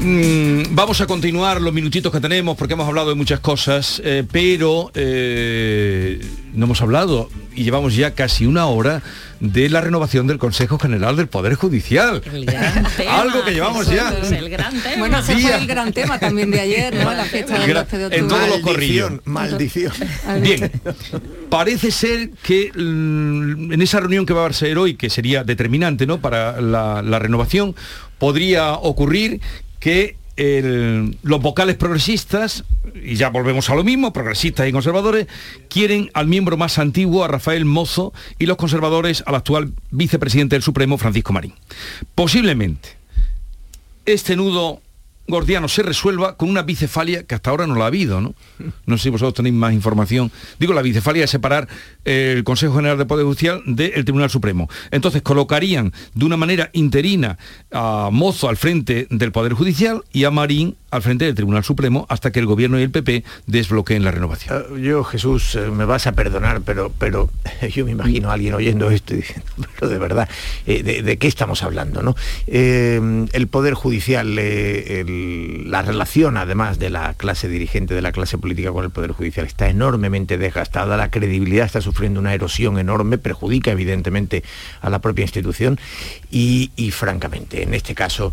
Mm, 0.00 0.74
vamos 0.74 1.00
a 1.00 1.06
continuar 1.06 1.60
los 1.60 1.72
minutitos 1.72 2.10
que 2.10 2.18
tenemos 2.18 2.56
porque 2.56 2.74
hemos 2.74 2.88
hablado 2.88 3.10
de 3.10 3.14
muchas 3.14 3.38
cosas, 3.38 4.02
eh, 4.04 4.24
pero 4.30 4.90
eh, 4.94 6.20
no 6.52 6.64
hemos 6.64 6.82
hablado 6.82 7.30
y 7.54 7.62
llevamos 7.62 7.94
ya 7.94 8.12
casi 8.12 8.44
una 8.44 8.66
hora 8.66 9.00
de 9.38 9.68
la 9.68 9.80
renovación 9.80 10.26
del 10.26 10.38
Consejo 10.38 10.76
General 10.78 11.14
del 11.14 11.28
Poder 11.28 11.54
Judicial. 11.54 12.20
Algo 13.08 13.44
que 13.44 13.52
llevamos 13.52 13.86
ya. 13.86 14.12
El 14.28 14.50
gran 14.50 14.72
tema. 14.80 14.98
Bueno, 14.98 15.18
ese 15.20 15.38
fue 15.38 15.54
el 15.54 15.66
gran 15.68 15.92
tema 15.92 16.18
también 16.18 16.50
de 16.50 16.60
ayer, 16.60 16.94
¿no? 16.96 17.12
La 17.14 17.24
fiesta 17.24 17.58
del 17.60 17.74
12 17.74 17.98
de 17.98 18.04
octubre. 18.06 18.18
En 18.18 18.28
todos 18.28 18.48
los 18.48 18.58
corrillos. 18.58 19.12
Maldición. 19.24 19.92
Bien, 20.40 20.70
parece 21.48 21.92
ser 21.92 22.30
que 22.42 22.72
mm, 22.74 23.72
en 23.72 23.82
esa 23.82 24.00
reunión 24.00 24.26
que 24.26 24.32
va 24.32 24.46
a 24.46 24.52
ser 24.52 24.78
hoy, 24.78 24.94
que 24.94 25.10
sería 25.10 25.44
determinante 25.44 26.06
¿no? 26.06 26.20
para 26.20 26.60
la, 26.60 27.02
la 27.02 27.18
renovación, 27.20 27.76
podría 28.22 28.74
ocurrir 28.74 29.40
que 29.80 30.14
los 30.36 31.42
vocales 31.42 31.74
progresistas, 31.74 32.62
y 32.94 33.16
ya 33.16 33.30
volvemos 33.30 33.68
a 33.68 33.74
lo 33.74 33.82
mismo, 33.82 34.12
progresistas 34.12 34.68
y 34.68 34.70
conservadores, 34.70 35.26
quieren 35.68 36.08
al 36.14 36.28
miembro 36.28 36.56
más 36.56 36.78
antiguo, 36.78 37.24
a 37.24 37.28
Rafael 37.28 37.64
Mozo, 37.64 38.12
y 38.38 38.46
los 38.46 38.56
conservadores 38.56 39.24
al 39.26 39.34
actual 39.34 39.72
vicepresidente 39.90 40.54
del 40.54 40.62
Supremo, 40.62 40.98
Francisco 40.98 41.32
Marín. 41.32 41.54
Posiblemente 42.14 42.90
este 44.06 44.36
nudo 44.36 44.80
gordiano 45.28 45.68
se 45.68 45.82
resuelva 45.82 46.36
con 46.36 46.48
una 46.50 46.62
bicefalia 46.62 47.24
que 47.24 47.34
hasta 47.34 47.50
ahora 47.50 47.66
no 47.66 47.74
la 47.74 47.84
ha 47.84 47.86
habido, 47.88 48.20
¿no? 48.20 48.34
No 48.86 48.96
sé 48.96 49.04
si 49.04 49.10
vosotros 49.10 49.34
tenéis 49.34 49.54
más 49.54 49.72
información. 49.72 50.30
Digo, 50.58 50.72
la 50.74 50.82
bicefalia 50.82 51.24
es 51.24 51.30
separar 51.30 51.68
el 52.04 52.44
Consejo 52.44 52.74
General 52.74 52.98
de 52.98 53.06
Poder 53.06 53.24
Judicial 53.24 53.62
del 53.66 54.04
Tribunal 54.04 54.30
Supremo. 54.30 54.68
Entonces 54.90 55.22
colocarían 55.22 55.92
de 56.14 56.24
una 56.24 56.36
manera 56.36 56.70
interina 56.72 57.38
a 57.72 58.10
Mozo 58.12 58.48
al 58.48 58.56
frente 58.56 59.06
del 59.10 59.32
Poder 59.32 59.54
Judicial 59.54 60.02
y 60.12 60.24
a 60.24 60.30
Marín 60.30 60.76
al 60.92 61.02
frente 61.02 61.24
del 61.24 61.34
Tribunal 61.34 61.64
Supremo 61.64 62.06
hasta 62.10 62.30
que 62.30 62.38
el 62.38 62.46
Gobierno 62.46 62.78
y 62.78 62.82
el 62.82 62.90
PP 62.90 63.24
desbloqueen 63.46 64.04
la 64.04 64.10
renovación. 64.10 64.64
Uh, 64.70 64.76
yo, 64.76 65.02
Jesús, 65.04 65.54
eh, 65.54 65.70
me 65.70 65.86
vas 65.86 66.06
a 66.06 66.12
perdonar, 66.12 66.60
pero, 66.60 66.92
pero 66.98 67.30
yo 67.74 67.86
me 67.86 67.92
imagino 67.92 68.30
a 68.30 68.34
alguien 68.34 68.54
oyendo 68.54 68.90
esto 68.90 69.14
y 69.14 69.18
diciendo, 69.18 69.46
pero 69.74 69.90
de 69.90 69.98
verdad, 69.98 70.28
eh, 70.66 70.82
de, 70.82 71.16
qué 71.16 71.26
estamos 71.26 71.62
hablando? 71.62 72.02
¿no? 72.02 72.14
Eh, 72.46 73.26
el 73.32 73.46
Poder 73.48 73.74
Judicial, 73.74 74.38
la 75.66 75.82
relación 75.82 76.36
además 76.36 76.78
de 76.78 76.90
la 76.90 77.14
clase 77.14 77.48
dirigente, 77.48 77.94
de 77.94 78.02
la 78.02 78.12
clase 78.12 78.38
política 78.38 78.72
con 78.72 78.84
el 78.84 78.90
Poder 78.90 79.12
Judicial 79.12 79.46
está 79.46 79.68
enormemente 79.68 80.38
desgastada, 80.38 80.96
la 80.96 81.10
credibilidad 81.10 81.66
está 81.66 81.80
sufriendo 81.80 82.20
una 82.20 82.34
erosión 82.34 82.78
enorme, 82.78 83.18
perjudica 83.18 83.70
evidentemente 83.70 84.42
a 84.80 84.90
la 84.90 85.00
propia 85.00 85.22
institución 85.22 85.78
y, 86.32 86.72
y 86.74 86.90
francamente, 86.90 87.62
en 87.62 87.74
este 87.74 87.94
caso, 87.94 88.32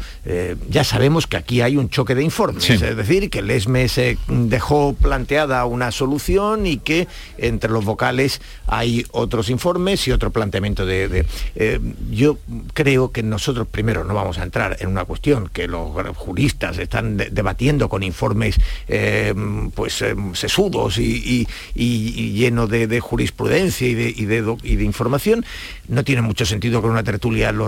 ya 0.70 0.84
sabemos 0.84 1.28
que 1.28 1.38
aquí 1.38 1.62
hay 1.62 1.78
un 1.78 1.90
choque 1.90 2.16
de 2.16 2.24
informes 2.24 2.50
Sí. 2.58 2.74
Es 2.74 2.96
decir, 2.96 3.30
que 3.30 3.40
el 3.40 3.50
ESME 3.50 3.88
se 3.88 4.18
dejó 4.28 4.94
planteada 4.94 5.66
una 5.66 5.92
solución 5.92 6.66
y 6.66 6.78
que 6.78 7.08
entre 7.38 7.70
los 7.70 7.86
vocales 7.86 8.42
hay 8.68 9.06
otros 9.12 9.50
informes 9.50 10.08
y 10.08 10.12
otro 10.12 10.32
planteamiento 10.32 10.86
de... 10.86 11.08
de 11.08 11.26
eh, 11.56 11.80
yo 12.12 12.38
creo 12.74 13.12
que 13.12 13.24
nosotros 13.24 13.68
primero 13.68 14.04
no 14.04 14.14
vamos 14.14 14.38
a 14.38 14.44
entrar 14.44 14.78
en 14.80 14.90
una 14.90 15.06
cuestión 15.06 15.50
que 15.50 15.68
los 15.68 15.90
juristas 16.16 16.78
están 16.78 17.18
de, 17.18 17.30
debatiendo 17.30 17.90
con 17.90 18.04
informes 18.04 18.60
eh, 18.88 19.34
pues 19.76 20.02
eh, 20.02 20.16
sesudos 20.34 20.98
y, 20.98 21.04
y, 21.04 21.48
y 21.76 22.32
llenos 22.34 22.70
de, 22.70 22.88
de, 22.88 23.00
jurisprudencia 23.00 23.88
y 23.88 23.94
de, 23.96 24.10
y 24.10 24.76
de 24.76 24.84
información. 24.84 25.46
No 25.88 26.04
tiene 26.04 26.22
mucho 26.22 26.46
sentido 26.46 26.82
que 26.82 26.88
una 26.88 27.04
tertulia 27.04 27.52
lo 27.52 27.68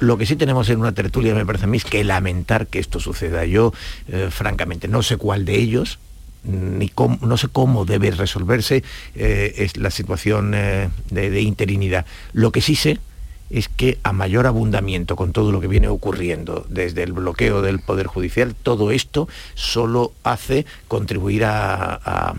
Lo 0.00 0.18
que 0.18 0.26
sí 0.26 0.36
tenemos 0.36 0.68
en 0.70 0.80
una 0.80 0.92
tertulia, 0.92 1.34
me 1.34 1.46
parece 1.46 1.64
a 1.64 1.68
mí, 1.68 1.76
es 1.76 1.84
que 1.84 2.04
lamentar 2.04 2.66
que 2.66 2.78
esto 2.78 3.00
suceda. 3.00 3.44
Yo 3.44 3.72
eh, 4.08 4.28
francamente. 4.30 4.88
No 4.88 5.02
sé 5.02 5.16
cuál 5.16 5.44
de 5.44 5.56
ellos, 5.56 5.98
ni 6.44 6.88
cómo, 6.88 7.18
no 7.22 7.36
sé 7.36 7.48
cómo 7.48 7.84
debe 7.84 8.10
resolverse 8.10 8.82
eh, 9.14 9.68
la 9.76 9.90
situación 9.90 10.52
eh, 10.54 10.88
de 11.10 11.40
interinidad. 11.40 12.06
Lo 12.32 12.52
que 12.52 12.60
sí 12.60 12.74
sé 12.74 12.98
es 13.54 13.68
que 13.68 13.98
a 14.02 14.12
mayor 14.12 14.48
abundamiento 14.48 15.14
con 15.14 15.32
todo 15.32 15.52
lo 15.52 15.60
que 15.60 15.68
viene 15.68 15.86
ocurriendo 15.86 16.66
desde 16.68 17.04
el 17.04 17.12
bloqueo 17.12 17.62
del 17.62 17.78
Poder 17.78 18.08
Judicial, 18.08 18.54
todo 18.60 18.90
esto 18.90 19.28
solo 19.54 20.12
hace 20.24 20.66
contribuir 20.88 21.44
a, 21.44 22.00
a, 22.04 22.34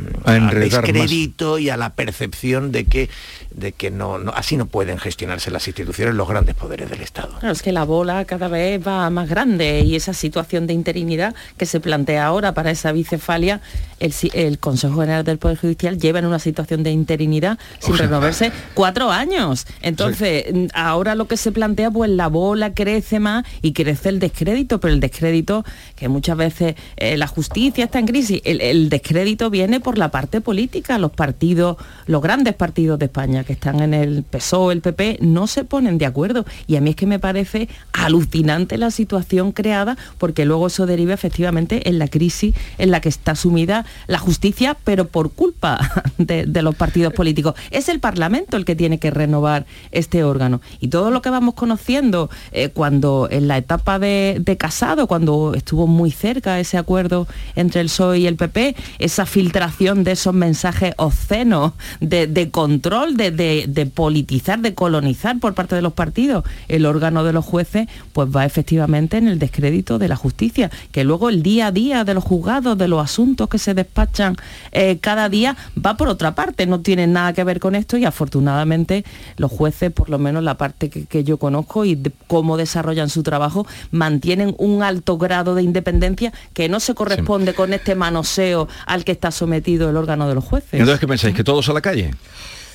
descrédito 0.52 1.54
más. 1.54 1.62
y 1.62 1.70
a 1.70 1.78
la 1.78 1.92
percepción 1.92 2.74
de 2.74 2.84
que, 2.84 3.10
de 3.52 3.72
que 3.72 3.92
no, 3.92 4.18
no, 4.18 4.32
así 4.32 4.58
no 4.58 4.66
pueden 4.66 4.98
gestionarse 4.98 5.52
las 5.52 5.66
instituciones 5.68 6.16
los 6.16 6.28
grandes 6.28 6.56
poderes 6.56 6.90
del 6.90 7.02
Estado. 7.02 7.40
Claro, 7.40 7.54
es 7.54 7.62
que 7.62 7.72
la 7.72 7.86
bola 7.86 8.26
cada 8.26 8.50
vez 8.50 8.86
va 8.86 9.10
más 9.10 9.30
grande 9.30 9.80
y 9.82 9.96
esa 9.96 10.14
situación 10.14 10.68
de 10.68 10.74
interinidad 10.74 11.34
que 11.58 11.66
se 11.66 11.80
plantea 11.80 12.26
ahora 12.26 12.54
para 12.54 12.72
esa 12.72 12.92
bicefalia, 12.92 13.62
el, 14.00 14.14
el 14.34 14.60
Consejo 14.60 15.00
General 15.02 15.24
del 15.24 15.38
Poder 15.38 15.58
Judicial 15.58 16.00
lleva 16.00 16.20
en 16.20 16.26
una 16.26 16.40
situación 16.40 16.84
de 16.84 16.92
interinidad 16.92 17.58
sin 17.80 17.98
renovarse 17.98 18.52
cuatro 18.74 19.12
años. 19.12 19.66
Entonces, 19.82 20.46
sí. 20.52 20.68
ahora 20.74 20.96
ahora 20.96 21.16
lo 21.16 21.28
que 21.28 21.38
se 21.38 21.52
plantea, 21.52 21.92
pues 21.92 22.10
la 22.10 22.28
bola 22.28 22.74
crece 22.74 23.20
más 23.20 23.46
y 23.62 23.74
crece 23.74 24.10
el 24.10 24.20
descrédito, 24.20 24.80
pero 24.80 24.94
el 24.94 25.00
descrédito, 25.00 25.64
que 25.96 26.08
muchas 26.08 26.38
veces 26.38 26.76
eh, 26.98 27.18
la 27.18 27.28
justicia 27.28 27.86
está 27.86 28.00
en 28.00 28.08
crisis, 28.08 28.42
el, 28.44 28.62
el, 28.62 28.90
descrédito 28.90 29.50
viene 29.50 29.80
por 29.80 29.98
la 29.98 30.10
parte 30.10 30.42
política, 30.42 30.98
los 30.98 31.12
partidos, 31.12 31.78
los 32.08 32.22
grandes 32.22 32.56
partidos 32.56 32.98
de 32.98 33.06
España 33.06 33.44
que 33.44 33.54
están 33.54 33.82
en 33.82 33.94
el 33.94 34.24
PSOE, 34.24 34.74
el 34.74 34.82
PP, 34.82 35.20
no 35.22 35.48
se 35.48 35.64
ponen 35.64 35.98
de 35.98 36.06
acuerdo. 36.06 36.46
Y 36.66 36.78
a 36.78 36.82
mí 36.82 36.92
es 36.92 36.96
que 36.96 37.06
me 37.06 37.20
parece 37.20 37.68
alucinante 37.94 38.78
la 38.78 38.90
situación 38.90 39.52
creada, 39.52 39.98
porque 40.18 40.46
luego 40.46 40.68
eso 40.68 40.86
deriva 40.86 41.14
efectivamente 41.14 41.90
en 41.90 42.00
la 42.00 42.08
crisis 42.08 42.56
en 42.78 42.90
la 42.90 43.02
que 43.02 43.10
está 43.10 43.36
sumida 43.36 43.85
la 44.08 44.20
justicia, 44.20 44.78
pero 44.84 45.08
por 45.08 45.32
culpa 45.32 45.80
de, 46.18 46.46
los 46.62 46.76
partidos 46.76 47.14
políticos. 47.14 47.56
Es 47.72 47.90
el 47.90 48.00
Parlamento 48.00 48.58
el 48.58 48.66
que 48.66 48.76
tiene 48.76 48.98
que 48.98 49.12
renovar 49.12 49.66
este 49.92 50.24
órgano. 50.24 50.62
Y 50.80 50.88
todo 50.88 51.12
lo 51.12 51.22
que 51.22 51.30
vamos 51.30 51.54
conociendo 51.54 52.30
eh, 52.52 52.70
cuando 52.70 53.28
en 53.30 53.48
la 53.48 53.58
etapa 53.58 54.00
de, 54.00 54.44
Casado, 54.58 55.08
cuando 55.08 55.54
estuvo 55.54 55.86
muy 55.86 56.12
cerca 56.12 56.60
ese 56.60 56.78
acuerdo 56.78 57.28
entre 57.56 57.82
el 57.82 57.88
PSOE 57.88 58.20
y 58.20 58.28
el 58.28 58.36
PP, 58.36 58.76
esa 59.00 59.26
filtración 59.26 60.04
de 60.04 60.14
esos 60.14 60.34
mensajes 60.34 60.94
obscenos 60.98 61.74
de, 62.00 62.50
control, 62.52 63.18
de, 63.18 63.92
politizar, 63.94 64.60
de 64.60 64.74
colonizar 64.74 65.40
por 65.40 65.54
parte 65.54 65.76
de 65.76 65.82
los 65.82 65.94
partidos 65.94 66.46
el 66.68 66.86
órgano 66.86 67.24
de 67.24 67.34
los 67.34 67.46
jueces, 67.46 67.88
pues 68.14 68.30
va 68.34 68.46
efectivamente 68.46 69.18
en 69.18 69.28
el 69.28 69.40
descrédito 69.40 70.00
de 70.00 70.08
la 70.08 70.16
justicia, 70.16 70.72
que 70.92 71.04
luego 71.04 71.30
el 71.30 71.44
día 71.44 71.68
a 71.68 71.72
día 71.72 72.04
de 72.04 72.14
los 72.14 72.24
juzgados, 72.24 72.78
de 72.78 72.88
los 72.88 73.04
asuntos 73.04 73.50
que 73.50 73.60
se 73.60 73.74
despachan 73.76 74.36
eh, 74.72 74.98
cada 75.00 75.30
día, 75.30 75.56
va 75.84 75.98
por 75.98 76.08
otra 76.08 76.36
parte, 76.36 76.66
no 76.66 76.82
tiene 76.82 77.08
nada 77.08 77.34
que 77.34 77.44
ver 77.44 77.60
con 77.60 77.76
esto 77.76 77.98
y 77.98 78.06
afortunadamente 78.06 79.06
los 79.38 79.52
jueces, 79.52 79.92
por 79.92 80.10
lo 80.10 80.18
menos 80.18 80.44
la 80.44 80.56
parte 80.56 80.90
que, 80.90 81.06
que, 81.06 81.24
yo 81.24 81.38
conozco 81.38 81.86
y 81.86 81.96
de 81.96 82.12
cómo 82.28 82.58
desarrollan 82.58 83.10
su 83.10 83.24
trabajo, 83.24 83.68
mantienen 83.92 84.56
un 84.58 84.84
alto 84.84 85.18
grado 85.18 85.56
de 85.56 85.64
independencia 85.64 86.34
que 86.54 86.70
no 86.70 86.80
se 86.80 86.96
corresponde 86.96 87.52
sí. 87.52 87.58
con 87.58 87.74
este 87.74 87.96
manoseo 87.96 88.68
al 88.86 89.04
que 89.04 89.12
está 89.12 89.32
sometido 89.32 89.90
el 89.90 89.98
órgano 89.98 90.28
de 90.28 90.36
los 90.36 90.44
jueces. 90.44 90.74
Entonces, 90.74 91.00
¿qué 91.00 91.08
pensáis? 91.08 91.36
¿Que 91.36 91.44
todos 91.44 91.68
a 91.70 91.74
la 91.74 91.82
calle? 91.82 92.12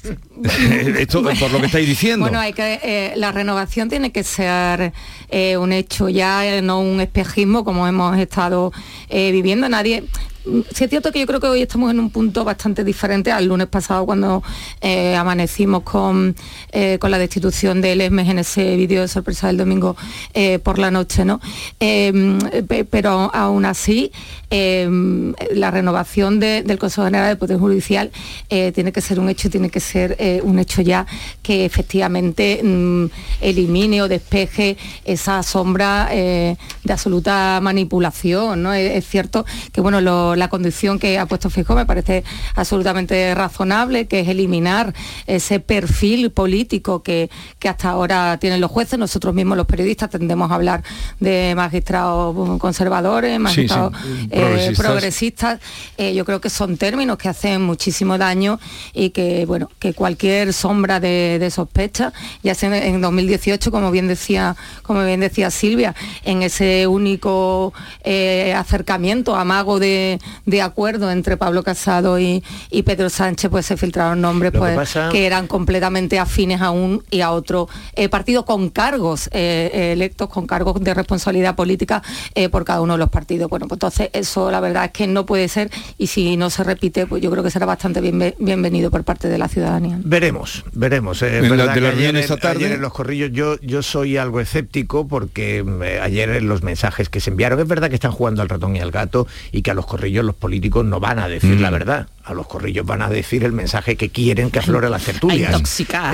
Esto 0.99 1.23
por 1.23 1.51
lo 1.51 1.61
que 1.61 1.67
estáis 1.67 1.87
diciendo. 1.87 2.25
Bueno, 2.25 2.41
hay 2.41 2.53
que, 2.53 2.81
eh, 2.83 3.13
la 3.17 3.33
renovación 3.33 3.89
tiene 3.89 4.13
que 4.13 4.25
ser 4.25 4.93
eh, 5.29 5.57
un 5.57 5.73
hecho 5.73 6.09
ya, 6.09 6.47
eh, 6.47 6.63
no 6.63 6.81
un 6.81 7.01
espejismo 7.01 7.65
como 7.65 7.87
hemos 7.87 8.19
estado 8.19 8.73
viviendo. 9.11 9.69
Nadie, 9.69 10.05
Sí 10.45 10.85
es 10.85 10.91
cierto 10.91 11.13
que 11.13 11.21
yo 11.21 11.27
creo 11.27 11.39
que 11.39 11.49
hoy 11.49 11.61
estamos 11.61 11.91
en 11.91 12.01
un 12.01 12.11
punto 12.11 12.45
bastante 12.45 12.83
diferente 12.83 13.31
al 13.31 13.45
lunes 13.45 13.67
pasado 13.67 14.07
cuando 14.07 14.43
eh, 14.81 15.15
amanecimos 15.15 15.83
con, 15.83 16.35
eh, 16.73 16.97
con 16.99 17.11
la 17.11 17.19
destitución 17.19 17.83
del 17.83 18.01
ESMES 18.01 18.29
en 18.31 18.39
ese 18.39 18.77
vídeo 18.77 19.03
de 19.03 19.09
sorpresa 19.09 19.49
del 19.49 19.59
domingo 19.59 19.97
eh, 20.33 20.59
por 20.59 20.79
la 20.79 20.91
noche, 20.91 21.27
¿no? 21.27 21.41
pero 21.79 23.31
aún 23.35 23.65
así, 23.65 24.13
la 24.51 25.71
renovación 25.71 26.41
del 26.41 26.79
Consejo 26.79 27.05
General 27.05 27.29
del 27.29 27.39
Poder 27.39 27.59
Judicial 27.59 28.11
tiene 28.49 28.93
que 28.93 29.01
ser 29.01 29.21
un 29.21 29.29
hecho, 29.29 29.51
tiene 29.51 29.71
que 29.71 29.81
ser 29.81 30.17
un 30.43 30.59
hecho 30.59 30.83
ya 30.83 31.07
que 31.43 31.65
efectivamente 31.65 32.61
mm, 32.63 33.07
elimine 33.41 34.03
o 34.03 34.09
despeje 34.09 34.77
esa 35.05 35.43
sombra 35.43 36.09
de 36.11 36.57
absoluta 36.93 37.61
manipulación, 37.63 38.63
¿no? 38.63 38.73
Es, 38.73 39.07
cierto 39.07 39.45
que 39.73 39.81
bueno, 39.81 40.01
la 40.37 40.49
condición 40.49 40.99
que 40.99 41.19
ha 41.19 41.27
puesto 41.27 41.51
Fijo 41.51 41.75
me 41.75 41.87
parece 41.87 42.25
absolutamente 42.55 43.35
razonable, 43.35 44.07
que 44.07 44.21
es 44.21 44.29
eliminar 44.29 44.95
ese 45.27 45.61
perfil 45.61 46.31
político 46.31 47.03
que, 47.03 47.31
que 47.59 47.69
hasta 47.69 47.91
ahora 47.91 48.39
tienen 48.39 48.61
los 48.61 48.71
jueces. 48.71 48.99
Nosotros 48.99 49.35
mismos 49.35 49.57
los 49.57 49.67
periodistas 49.67 50.11
tendemos 50.11 50.51
a 50.51 50.55
hablar 50.55 50.83
de 51.19 51.55
magistrados 51.57 52.59
conservadores, 52.59 53.39
magistrados 53.41 53.95
eh, 54.31 54.73
progresistas. 54.77 55.61
Eh, 55.97 56.15
yo 56.15 56.25
creo 56.25 56.41
que 56.41 56.51
son 56.51 56.77
términos 56.77 57.19
que 57.19 57.29
hacen 57.29 57.63
muchísimo 57.63 58.19
daño 58.19 58.61
y 58.93 59.11
que, 59.11 59.47
bueno, 59.47 59.71
que 59.79 59.95
cualquier 59.95 60.53
sombra 60.53 61.01
de, 61.01 61.49
sospecha, 61.51 62.13
ya 62.43 62.55
sea 62.55 62.87
en 62.87 63.01
2018, 63.01 63.71
como 63.71 63.91
bien 63.91 64.07
decía, 64.07 64.57
como 64.83 65.05
bien 65.05 65.21
decía 65.21 65.51
Silvia, 65.51 65.95
en 66.25 66.43
ese 66.43 66.87
único 66.87 67.73
eh, 68.05 68.55
acercamiento, 68.57 69.35
amago 69.35 69.81
de, 69.81 70.20
de 70.47 70.63
acuerdo 70.63 71.11
entre 71.11 71.37
Pablo 71.37 71.63
Casado 71.63 72.19
y, 72.19 72.43
Pedro 72.85 73.11
Sánchez, 73.11 73.51
pues 73.51 73.67
se 73.67 73.77
filtraron 73.77 74.21
nombres 74.21 74.53
pues, 74.53 74.99
que, 75.13 75.27
eran 75.27 75.47
completamente 75.47 76.19
afines 76.19 76.61
a 76.61 76.71
un 76.71 77.05
y 77.11 77.21
a 77.21 77.31
otro 77.31 77.69
eh, 77.95 78.09
partido 78.09 78.45
con 78.45 78.71
cargos 78.71 79.29
eh, 79.29 79.71
eh, 79.73 79.93
electos, 79.93 80.29
con 80.29 80.47
cargos 80.47 80.83
de 80.83 80.95
responsabilidad 80.95 81.55
política 81.55 82.03
por 82.51 82.65
cada 82.65 82.81
uno 82.81 82.95
de 82.95 82.99
los 82.99 83.11
partidos. 83.11 83.49
Bueno, 83.51 83.69
pues 83.69 83.77
entonces 83.77 84.11
eso 84.13 84.51
la 84.51 84.61
verdad 84.61 84.87
es 84.87 84.91
que 84.93 85.07
no 85.07 85.27
puede 85.27 85.49
ser 85.49 85.71
y 85.99 86.07
si 86.07 86.37
no 86.37 86.51
se 86.51 86.65
repite, 86.65 87.07
pues 87.07 87.23
yo 87.23 87.31
creo 87.31 87.45
que 87.45 87.51
será 87.51 87.67
bastante 87.67 88.01
bienvenido 88.01 88.91
por 88.91 89.05
parte 89.05 89.29
de 89.29 89.39
la 89.39 89.49
ciudadanía. 89.49 89.99
Veremos, 90.03 90.65
veremos. 90.73 91.21
de 91.21 91.43
la, 91.43 91.73
ayer, 91.73 92.17
esta 92.17 92.37
tarde. 92.37 92.75
en 92.75 92.81
los 92.81 92.93
corrillos 92.93 93.31
yo, 93.33 93.61
yo 93.61 93.83
soy 93.83 94.17
algo 94.17 94.41
escéptico 94.41 95.07
porque 95.07 95.65
ayer 96.03 96.31
en 96.31 96.49
los 96.49 96.63
mensajes 96.63 97.09
que 97.09 97.21
se 97.21 97.31
enviaron, 97.31 97.61
es 97.61 97.69
verdad 97.69 97.89
que 97.89 97.95
están 97.95 98.13
jugando 98.13 98.43
al 98.43 98.49
ratón 98.49 98.77
y 98.77 98.81
al 98.81 98.91
gato 98.91 99.27
y 99.53 99.63
que 99.63 99.71
a 99.71 99.75
los 99.75 99.87
corrillos 99.87 100.10
los 100.11 100.35
políticos 100.35 100.85
no 100.85 101.01
van 101.01 101.19
a 101.19 101.29
decir 101.29 101.61
la 101.61 101.71
mm. 101.71 101.73
verdad. 101.73 102.09
A 102.25 102.35
los 102.35 102.47
corrillos 102.47 102.87
van 102.87 103.03
a 103.03 103.09
decir 103.09 103.45
el 103.45 103.53
mensaje 103.53 103.97
que 103.97 104.11
quieren 104.11 104.51
que 104.51 104.59
aflore 104.59 104.89
las 104.91 105.03
tertulias. 105.05 105.53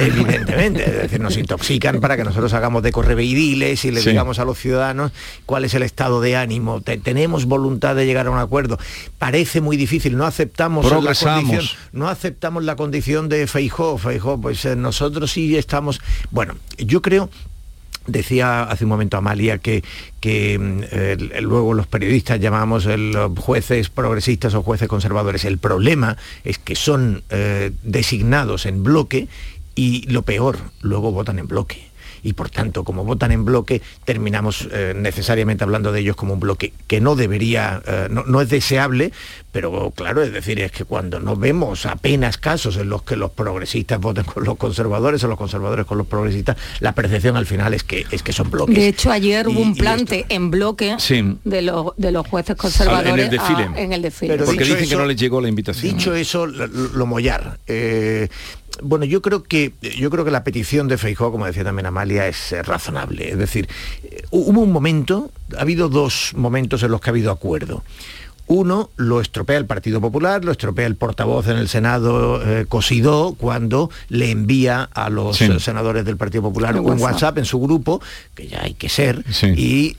Evidentemente. 0.01 0.85
Es 0.85 0.97
decir, 1.03 1.21
nos 1.21 1.37
intoxican 1.37 2.01
para 2.01 2.17
que 2.17 2.25
nosotros 2.25 2.53
hagamos 2.55 2.83
de 2.83 2.93
correveidiles 2.93 3.85
y 3.85 3.91
le 3.91 4.01
digamos 4.01 4.39
a 4.39 4.45
los 4.45 4.59
ciudadanos 4.59 5.13
cuál 5.45 5.65
es 5.65 5.75
el 5.75 5.83
estado 5.83 6.21
de 6.21 6.37
ánimo. 6.37 6.81
tenemos 6.81 7.47
voluntad 7.47 7.97
de 7.97 8.07
llegar 8.07 8.29
a 8.29 8.31
un 8.31 8.39
acuerdo. 8.39 8.79
Parece 9.19 9.61
muy 9.61 9.77
difícil, 9.77 10.17
no 10.17 10.25
aceptamos 10.25 10.85
la 10.91 11.15
condición, 11.15 11.65
no 11.93 12.09
aceptamos 12.09 12.65
la 12.65 12.77
condición 12.77 13.29
de 13.29 13.47
Feijó. 13.47 13.99
Feijó, 13.99 14.41
pues 14.41 14.65
eh, 14.65 14.77
nosotros 14.77 15.33
sí 15.33 15.57
estamos. 15.57 16.01
Bueno, 16.31 16.55
yo 16.79 17.03
creo 17.03 17.31
Decía 18.07 18.65
hace 18.65 18.85
un 18.85 18.91
momento 18.91 19.17
Amalia 19.17 19.59
que, 19.59 19.83
que 20.21 20.59
mm, 20.59 21.43
luego 21.43 21.75
los 21.75 21.87
periodistas 21.87 22.41
llamamos 22.41 22.87
los 22.87 23.39
jueces 23.39 23.89
progresistas 23.89 24.55
o 24.55 24.63
jueces 24.63 24.89
conservadores. 24.89 25.45
El 25.45 25.59
problema 25.59 26.17
es 26.45 26.59
que 26.59 26.77
son 26.77 27.23
eh, 27.31 27.73
designados 27.83 28.67
en 28.67 28.83
bloque 28.83 29.29
y 29.75 30.11
lo 30.11 30.23
peor, 30.23 30.59
luego 30.81 31.13
votan 31.13 31.39
en 31.39 31.47
bloque 31.49 31.86
y 32.27 32.33
por 32.33 32.51
tanto, 32.51 32.83
como 32.83 33.05
votan 33.05 33.31
en 33.31 33.45
bloque, 33.45 33.81
terminamos 34.05 34.69
eh, 34.73 34.95
necesariamente 34.97 35.63
hablando 35.63 35.93
de 35.93 36.01
ellos 36.01 36.17
como 36.17 36.35
un 36.35 36.41
bloque 36.41 36.73
que 36.89 37.01
no 37.01 37.15
debería, 37.15 37.81
eh, 37.87 38.09
no, 38.11 38.41
es 38.41 38.49
deseable, 38.49 39.13
pero 39.53 39.93
claro, 39.93 40.23
es 40.23 40.33
decir, 40.33 40.59
es 40.59 40.73
que 40.73 40.85
cuando 40.85 41.21
no 41.21 41.37
vemos 41.37 41.87
apenas 41.87 42.37
casos 42.37 42.79
en 42.79 42.89
los 42.89 43.05
que 43.05 43.15
los 43.15 43.31
progresistas 43.31 44.01
voten 44.01 44.25
con 44.25 44.43
los 44.43 44.57
conservadores 44.57 45.23
o 45.23 45.29
los 45.29 45.39
conservadores 45.39 45.87
con 45.87 45.99
los 45.99 46.09
progresistas, 46.09 46.57
la 46.81 46.93
percepción 46.93 47.37
al 47.37 47.47
final 47.47 47.75
es 47.75 47.85
que, 47.85 48.05
es 48.11 48.25
que 48.25 48.33
son 48.33 48.51
bloques. 48.51 48.75
De 48.75 48.89
hecho, 48.89 49.13
ayer 49.13 49.47
hubo 49.47 49.61
un 49.61 49.77
plante 49.77 50.27
en 50.29 50.51
bloque 50.51 50.97
de, 51.45 51.63
los, 51.63 51.97
de 51.97 52.11
los 52.11 52.27
jueces 52.27 52.57
conservadores 52.57 53.13
en 53.77 53.93
el 53.93 54.03
desfile. 54.03 54.37
Porque 54.39 54.65
dicen 54.65 54.89
que 54.89 54.97
no 54.97 55.07
les 55.07 55.17
llegó 55.17 55.41
la 55.41 55.49
invitación. 55.49 55.97
Dicho 55.97 56.13
eso, 56.13 56.47
lo, 56.47 57.07
mollar. 57.07 57.61
Eh, 57.69 58.29
bueno, 58.83 59.05
yo 59.05 59.23
creo 59.23 59.43
que 59.43 59.73
yo 59.99 60.11
creo 60.11 60.25
que 60.25 60.31
la 60.31 60.45
petición 60.45 60.89
de 60.89 60.99
Feijóo, 60.99 61.33
como 61.33 61.47
decía 61.47 61.65
también 61.65 61.87
Amalia, 61.87 62.27
es 62.29 62.53
eh, 62.53 62.63
razonable. 62.63 63.31
Es 63.31 63.39
decir, 63.39 63.69
eh, 64.05 64.23
hubo 64.31 64.61
un 64.61 64.73
momento, 64.73 65.31
ha 65.57 65.63
habido 65.63 65.89
dos 65.89 66.33
momentos 66.37 66.83
en 66.83 66.91
los 66.91 67.01
que 67.01 67.11
ha 67.11 67.13
habido 67.13 67.31
acuerdo. 67.31 67.83
Uno 68.49 68.91
lo 68.97 69.21
estropea 69.21 69.59
el 69.59 69.67
Partido 69.67 70.01
Popular, 70.01 70.45
lo 70.45 70.53
estropea 70.53 70.87
el 70.87 70.95
portavoz 70.95 71.49
en 71.49 71.57
el 71.57 71.69
Senado 71.69 72.41
eh, 72.45 72.65
Cosidó 72.69 73.35
cuando 73.37 73.91
le 74.09 74.31
envía 74.31 74.89
a 74.95 75.11
los 75.11 75.39
senadores 75.39 76.05
del 76.05 76.17
Partido 76.17 76.43
Popular 76.43 76.79
un 76.79 77.01
WhatsApp. 77.01 77.39
en 77.39 77.45
su 77.45 77.59
grupo, 77.59 78.01
que 78.37 78.47
ya 78.47 78.63
hay 78.63 78.75
que 78.75 78.89
ser, 78.89 79.25
y, 79.57 79.97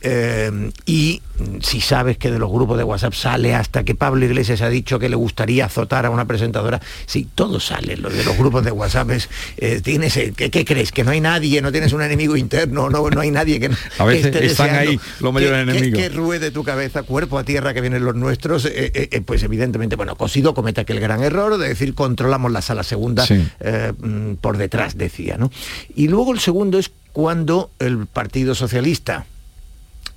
y 0.85 1.21
si 1.61 1.81
sabes 1.81 2.17
que 2.17 2.31
de 2.31 2.39
los 2.39 2.51
grupos 2.51 2.77
de 2.77 2.83
WhatsApp 2.83 3.13
sale 3.13 3.53
hasta 3.53 3.83
que 3.83 3.95
Pablo 3.95 4.25
Iglesias 4.25 4.61
ha 4.61 4.69
dicho 4.69 4.99
que 4.99 5.09
le 5.09 5.15
gustaría 5.15 5.65
azotar 5.65 6.05
a 6.05 6.09
una 6.09 6.25
presentadora, 6.25 6.81
sí, 7.05 7.27
todo 7.35 7.59
sale, 7.59 7.97
lo 7.97 8.09
de 8.09 8.23
los 8.23 8.37
grupos 8.37 8.63
de 8.63 8.71
WhatsApp 8.71 9.11
es, 9.11 9.29
eh, 9.57 9.81
tienes, 9.81 10.17
eh, 10.17 10.33
¿qué, 10.35 10.65
crees? 10.65 10.91
¿Que 10.91 11.03
no 11.03 11.11
hay 11.11 11.21
nadie, 11.21 11.61
no 11.61 11.71
tienes 11.71 11.93
un 11.93 12.01
enemigo 12.01 12.35
interno, 12.35 12.89
no, 12.89 13.09
no 13.09 13.21
hay 13.21 13.31
nadie 13.31 13.59
que... 13.59 13.69
A 13.97 14.05
veces 14.05 14.35
están 14.35 14.75
ahí 14.75 14.99
los 15.19 15.33
mayores 15.33 15.67
enemigos. 15.67 15.99
Que, 15.99 16.09
ruede 16.09 16.51
tu 16.51 16.63
cabeza, 16.63 17.03
cuerpo 17.03 17.37
a 17.37 17.43
tierra 17.43 17.73
que 17.73 17.81
vienen 17.81 18.03
los 18.03 18.15
nuestros, 18.15 18.65
eh, 18.65 19.21
pues 19.25 19.43
evidentemente, 19.43 19.95
bueno, 19.95 20.15
Cosido 20.15 20.53
comete 20.53 20.81
aquel 20.81 20.99
gran 20.99 21.23
error 21.23 21.57
de 21.57 21.67
decir 21.67 21.93
controlamos 21.93 22.51
la 22.51 22.61
sala 22.61 22.83
segunda 22.83 23.25
mm, 23.25 24.35
por 24.41 24.57
detrás, 24.57 24.97
decía, 24.97 25.37
¿no? 25.37 25.51
Y 25.95 26.07
luego 26.07 26.33
el 26.33 26.39
segundo 26.39 26.79
es 26.79 26.91
cuando 27.11 27.71
el 27.79 28.05
Partido 28.07 28.55
Socialista 28.55 29.25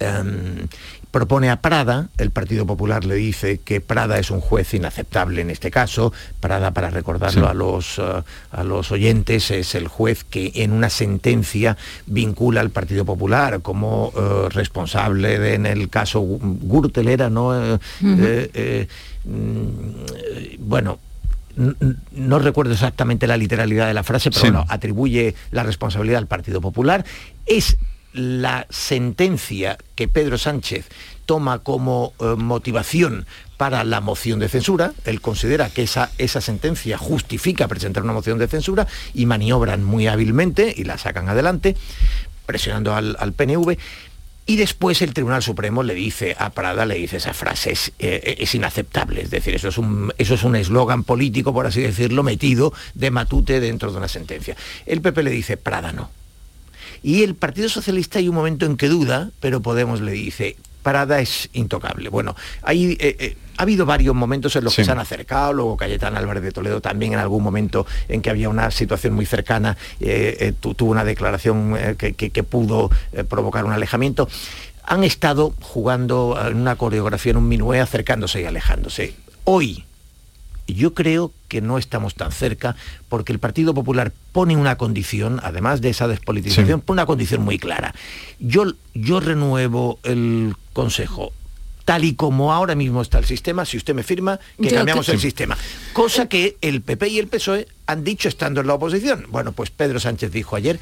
em, 0.00 0.66
propone 1.10 1.50
a 1.50 1.60
Prada, 1.60 2.08
el 2.18 2.30
Partido 2.30 2.66
Popular 2.66 3.04
le 3.04 3.16
dice 3.16 3.58
que 3.58 3.80
Prada 3.80 4.18
es 4.18 4.30
un 4.30 4.40
juez 4.40 4.74
inaceptable 4.74 5.40
en 5.40 5.50
este 5.50 5.70
caso, 5.70 6.12
Prada, 6.40 6.70
para 6.72 6.90
recordarlo 6.90 7.48
a, 7.48 7.54
los, 7.54 7.98
uh, 7.98 8.22
a 8.52 8.64
los 8.64 8.92
oyentes, 8.92 9.50
es 9.50 9.74
el 9.74 9.88
juez 9.88 10.24
que 10.24 10.52
en 10.56 10.72
una 10.72 10.90
sentencia 10.90 11.76
vincula 12.06 12.60
al 12.60 12.70
Partido 12.70 13.04
Popular 13.04 13.60
como 13.60 14.08
uh, 14.08 14.48
responsable 14.50 15.38
de, 15.38 15.54
en 15.54 15.66
el 15.66 15.88
caso 15.88 16.24
Gürtel 16.40 17.08
era, 17.08 17.28
¿no? 17.28 17.74
Eh, 17.74 17.78
eh, 18.02 18.88
mm, 19.24 19.78
bueno, 20.60 20.98
no 22.12 22.38
recuerdo 22.38 22.72
exactamente 22.72 23.26
la 23.26 23.36
literalidad 23.36 23.88
de 23.88 23.94
la 23.94 24.04
frase, 24.04 24.30
pero 24.30 24.52
no, 24.52 24.64
atribuye 24.68 25.34
la 25.50 25.62
responsabilidad 25.64 26.18
al 26.18 26.26
Partido 26.26 26.60
Popular. 26.60 27.04
Es 27.46 27.76
la 28.12 28.66
sentencia 28.70 29.78
que 29.94 30.08
Pedro 30.08 30.38
Sánchez 30.38 30.88
toma 31.26 31.60
como 31.60 32.12
eh, 32.18 32.34
motivación 32.36 33.26
para 33.56 33.84
la 33.84 34.00
moción 34.00 34.40
de 34.40 34.48
censura, 34.48 34.94
él 35.04 35.20
considera 35.20 35.70
que 35.70 35.82
esa, 35.82 36.10
esa 36.18 36.40
sentencia 36.40 36.98
justifica 36.98 37.68
presentar 37.68 38.02
una 38.02 38.12
moción 38.12 38.38
de 38.38 38.48
censura 38.48 38.86
y 39.14 39.26
maniobran 39.26 39.84
muy 39.84 40.06
hábilmente 40.06 40.74
y 40.76 40.84
la 40.84 40.98
sacan 40.98 41.28
adelante, 41.28 41.76
presionando 42.46 42.94
al, 42.94 43.32
PNV, 43.32 43.76
y 44.46 44.56
después 44.56 45.02
el 45.02 45.14
Tribunal 45.14 45.42
Supremo 45.42 45.82
le 45.84 45.94
dice 45.94 46.34
a 46.36 46.50
Prada, 46.50 46.84
le 46.84 46.96
dice 46.96 47.18
esa 47.18 47.34
frase, 47.34 47.72
es, 47.72 47.92
eh, 48.00 48.36
es 48.38 48.54
inaceptable. 48.54 49.22
Es 49.22 49.30
decir, 49.30 49.54
eso 49.54 49.68
es 49.68 49.78
un 49.78 50.12
eso 50.18 50.34
es 50.34 50.42
un 50.42 50.56
eslogan 50.56 51.04
político, 51.04 51.52
por 51.52 51.66
así 51.66 51.82
decirlo, 51.82 52.24
metido 52.24 52.72
de 52.94 53.12
matute 53.12 53.60
dentro 53.60 53.92
de 53.92 53.98
una 53.98 54.08
sentencia. 54.08 54.56
El 54.86 55.02
PP 55.02 55.22
le 55.22 55.30
dice, 55.30 55.56
Prada 55.56 55.92
no. 55.92 56.10
Y 57.02 57.22
el 57.22 57.34
Partido 57.34 57.68
Socialista 57.68 58.18
hay 58.18 58.28
un 58.28 58.34
momento 58.34 58.66
en 58.66 58.76
que 58.76 58.88
duda, 58.88 59.30
pero 59.40 59.60
Podemos 59.60 60.00
le 60.00 60.12
dice, 60.12 60.56
Parada 60.82 61.20
es 61.20 61.48
intocable. 61.52 62.08
Bueno, 62.08 62.34
hay, 62.62 62.92
eh, 62.92 63.16
eh, 63.18 63.36
ha 63.58 63.62
habido 63.62 63.84
varios 63.84 64.14
momentos 64.14 64.56
en 64.56 64.64
los 64.64 64.74
que 64.74 64.84
se 64.84 64.90
han 64.90 64.98
acercado, 64.98 65.52
luego 65.52 65.76
Cayetán 65.76 66.16
Álvarez 66.16 66.42
de 66.42 66.52
Toledo 66.52 66.80
también 66.80 67.12
en 67.12 67.18
algún 67.18 67.42
momento 67.42 67.86
en 68.08 68.22
que 68.22 68.30
había 68.30 68.48
una 68.48 68.70
situación 68.70 69.14
muy 69.14 69.26
cercana, 69.26 69.76
eh, 70.00 70.54
tuvo 70.58 70.90
una 70.90 71.04
declaración 71.04 71.76
que, 71.98 72.14
que, 72.14 72.42
pudo 72.42 72.90
provocar 73.28 73.64
un 73.64 73.72
alejamiento. 73.72 74.28
Han 74.84 75.04
estado 75.04 75.54
jugando 75.60 76.38
en 76.48 76.56
una 76.56 76.76
coreografía, 76.76 77.32
en 77.32 77.36
un 77.36 77.48
minué, 77.48 77.80
acercándose 77.80 78.40
y 78.40 78.44
alejándose. 78.46 79.14
Hoy, 79.44 79.84
yo 80.66 80.94
creo 80.94 81.32
que 81.48 81.60
no 81.60 81.78
estamos 81.78 82.14
tan 82.14 82.32
cerca 82.32 82.76
porque 83.08 83.32
el 83.32 83.38
Partido 83.38 83.74
Popular 83.74 84.12
pone 84.32 84.56
una 84.56 84.76
condición, 84.76 85.40
además 85.42 85.80
de 85.80 85.90
esa 85.90 86.08
despolitización, 86.08 86.80
pone 86.80 87.00
una 87.00 87.06
condición 87.06 87.42
muy 87.42 87.58
clara. 87.58 87.94
Yo, 88.38 88.64
yo 88.94 89.20
renuevo 89.20 89.98
el 90.02 90.54
Consejo 90.72 91.32
tal 91.84 92.04
y 92.04 92.14
como 92.14 92.52
ahora 92.52 92.76
mismo 92.76 93.02
está 93.02 93.18
el 93.18 93.24
sistema, 93.24 93.64
si 93.64 93.76
usted 93.76 93.94
me 93.94 94.04
firma, 94.04 94.38
que 94.62 94.70
cambiamos 94.70 95.08
el 95.08 95.18
sistema. 95.18 95.58
Cosa 95.92 96.28
que 96.28 96.56
el 96.60 96.82
PP 96.82 97.08
y 97.08 97.18
el 97.18 97.26
PSOE 97.26 97.66
han 97.86 98.04
dicho 98.04 98.28
estando 98.28 98.60
en 98.60 98.68
la 98.68 98.74
oposición. 98.74 99.26
Bueno, 99.30 99.50
pues 99.50 99.70
Pedro 99.70 99.98
Sánchez 99.98 100.30
dijo 100.30 100.54
ayer 100.54 100.78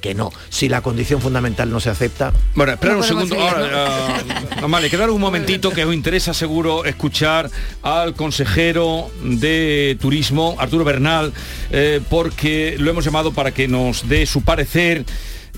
que 0.00 0.14
no. 0.14 0.32
Si 0.48 0.68
la 0.68 0.82
condición 0.82 1.20
fundamental 1.20 1.70
no 1.70 1.80
se 1.80 1.90
acepta... 1.90 2.32
Bueno, 2.54 2.72
espera 2.72 2.96
un 2.96 3.04
segundo. 3.04 3.40
Ahora, 3.40 4.22
uh, 4.64 4.68
vale, 4.68 4.90
quedar 4.90 5.10
un 5.10 5.20
momentito 5.20 5.70
que 5.70 5.84
os 5.84 5.94
interesa 5.94 6.34
seguro 6.34 6.84
escuchar 6.84 7.50
al 7.82 8.14
consejero 8.14 9.10
de 9.22 9.96
turismo, 10.00 10.56
Arturo 10.58 10.84
Bernal, 10.84 11.32
eh, 11.70 12.00
porque 12.08 12.76
lo 12.78 12.90
hemos 12.90 13.04
llamado 13.04 13.32
para 13.32 13.52
que 13.52 13.68
nos 13.68 14.08
dé 14.08 14.26
su 14.26 14.42
parecer 14.42 15.04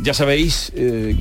ya 0.01 0.15
sabéis, 0.15 0.73
eh, 0.75 1.17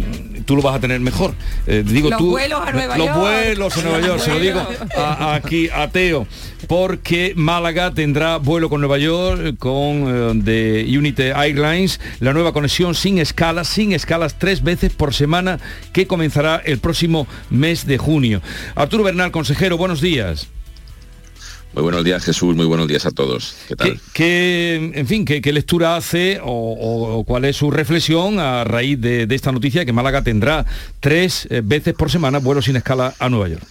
tú 0.46 0.56
lo 0.56 0.62
vas 0.62 0.76
a 0.76 0.80
tener 0.80 1.00
mejor. 1.00 1.34
Eh, 1.68 1.84
digo 1.86 2.10
los 2.10 2.18
tú, 2.20 2.30
vuelos 2.32 2.62
a 2.66 2.72
Nueva 2.72 2.98
los 2.98 3.08
York. 3.08 3.20
vuelos 3.20 3.78
a 3.78 3.82
Nueva 3.82 4.00
York, 4.02 4.20
se 4.20 4.30
lo 4.32 4.40
digo 4.40 4.68
a- 4.98 5.36
aquí 5.36 5.70
a 5.74 5.88
Teo, 5.90 6.26
porque 6.68 7.34
Málaga 7.36 7.92
tendrá 7.94 8.38
vuelo 8.38 8.70
con 8.70 8.82
Nueva 8.82 8.98
York, 8.98 9.58
con 9.60 10.06
eh, 10.08 10.32
de 10.44 10.98
Unity 10.98 11.24
Airlines, 11.36 12.00
la 12.20 12.34
nueva 12.34 12.54
conexión 12.54 12.96
sin 12.96 13.20
escalas, 13.20 13.68
sin 13.68 13.92
escalas 13.94 14.38
tres 14.40 14.64
veces 14.64 14.92
por 14.94 15.14
semana, 15.14 15.60
que 15.94 16.08
comenzará 16.08 16.62
el 16.66 16.80
próximo 16.80 17.28
mes 17.50 17.86
de 17.86 17.98
junio. 17.98 18.42
Arturo 18.76 19.04
Bernal, 19.04 19.32
consejero, 19.32 19.78
buenos 19.78 20.02
días. 20.02 20.48
Muy 21.74 21.84
buenos 21.84 22.04
días 22.04 22.24
Jesús, 22.24 22.54
muy 22.56 22.66
buenos 22.66 22.88
días 22.88 23.06
a 23.06 23.12
todos. 23.12 23.56
¿Qué 23.68 23.76
tal? 23.78 24.00
¿Qué, 24.14 24.92
en 24.94 25.08
fin, 25.08 25.24
qué, 25.24 25.54
lectura 25.54 25.96
hace 25.96 26.40
o, 26.44 27.24
cuál 27.26 27.46
es 27.46 27.56
su 27.56 27.72
reflexión 27.72 28.40
a 28.40 28.66
raíz 28.66 29.00
de, 29.00 29.26
de 29.26 29.36
esta 29.36 29.54
noticia 29.54 29.86
que 29.86 29.94
Málaga 29.94 30.22
tendrá 30.22 30.66
tres 31.00 31.48
eh, 31.50 31.62
veces 31.64 31.94
por 31.94 32.12
semana 32.12 32.40
vuelos 32.40 32.66
sin 32.66 32.76
escala 32.76 33.14
a 33.20 33.30
Nueva 33.30 33.48
York? 33.48 33.64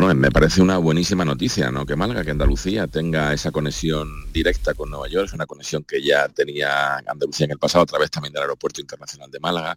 Bueno, 0.00 0.14
me 0.14 0.30
parece 0.30 0.62
una 0.62 0.78
buenísima 0.78 1.24
noticia, 1.24 1.72
¿no? 1.72 1.84
Que 1.84 1.96
Málaga, 1.96 2.22
que 2.22 2.30
Andalucía 2.30 2.86
tenga 2.86 3.32
esa 3.32 3.50
conexión 3.50 4.32
directa 4.32 4.72
con 4.74 4.90
Nueva 4.90 5.08
York, 5.08 5.26
es 5.26 5.32
una 5.32 5.44
conexión 5.44 5.82
que 5.82 6.00
ya 6.00 6.28
tenía 6.28 6.98
Andalucía 6.98 7.46
en 7.46 7.50
el 7.50 7.58
pasado 7.58 7.82
a 7.82 7.86
través 7.86 8.08
también 8.08 8.32
del 8.32 8.42
Aeropuerto 8.42 8.80
Internacional 8.80 9.28
de 9.28 9.40
Málaga, 9.40 9.76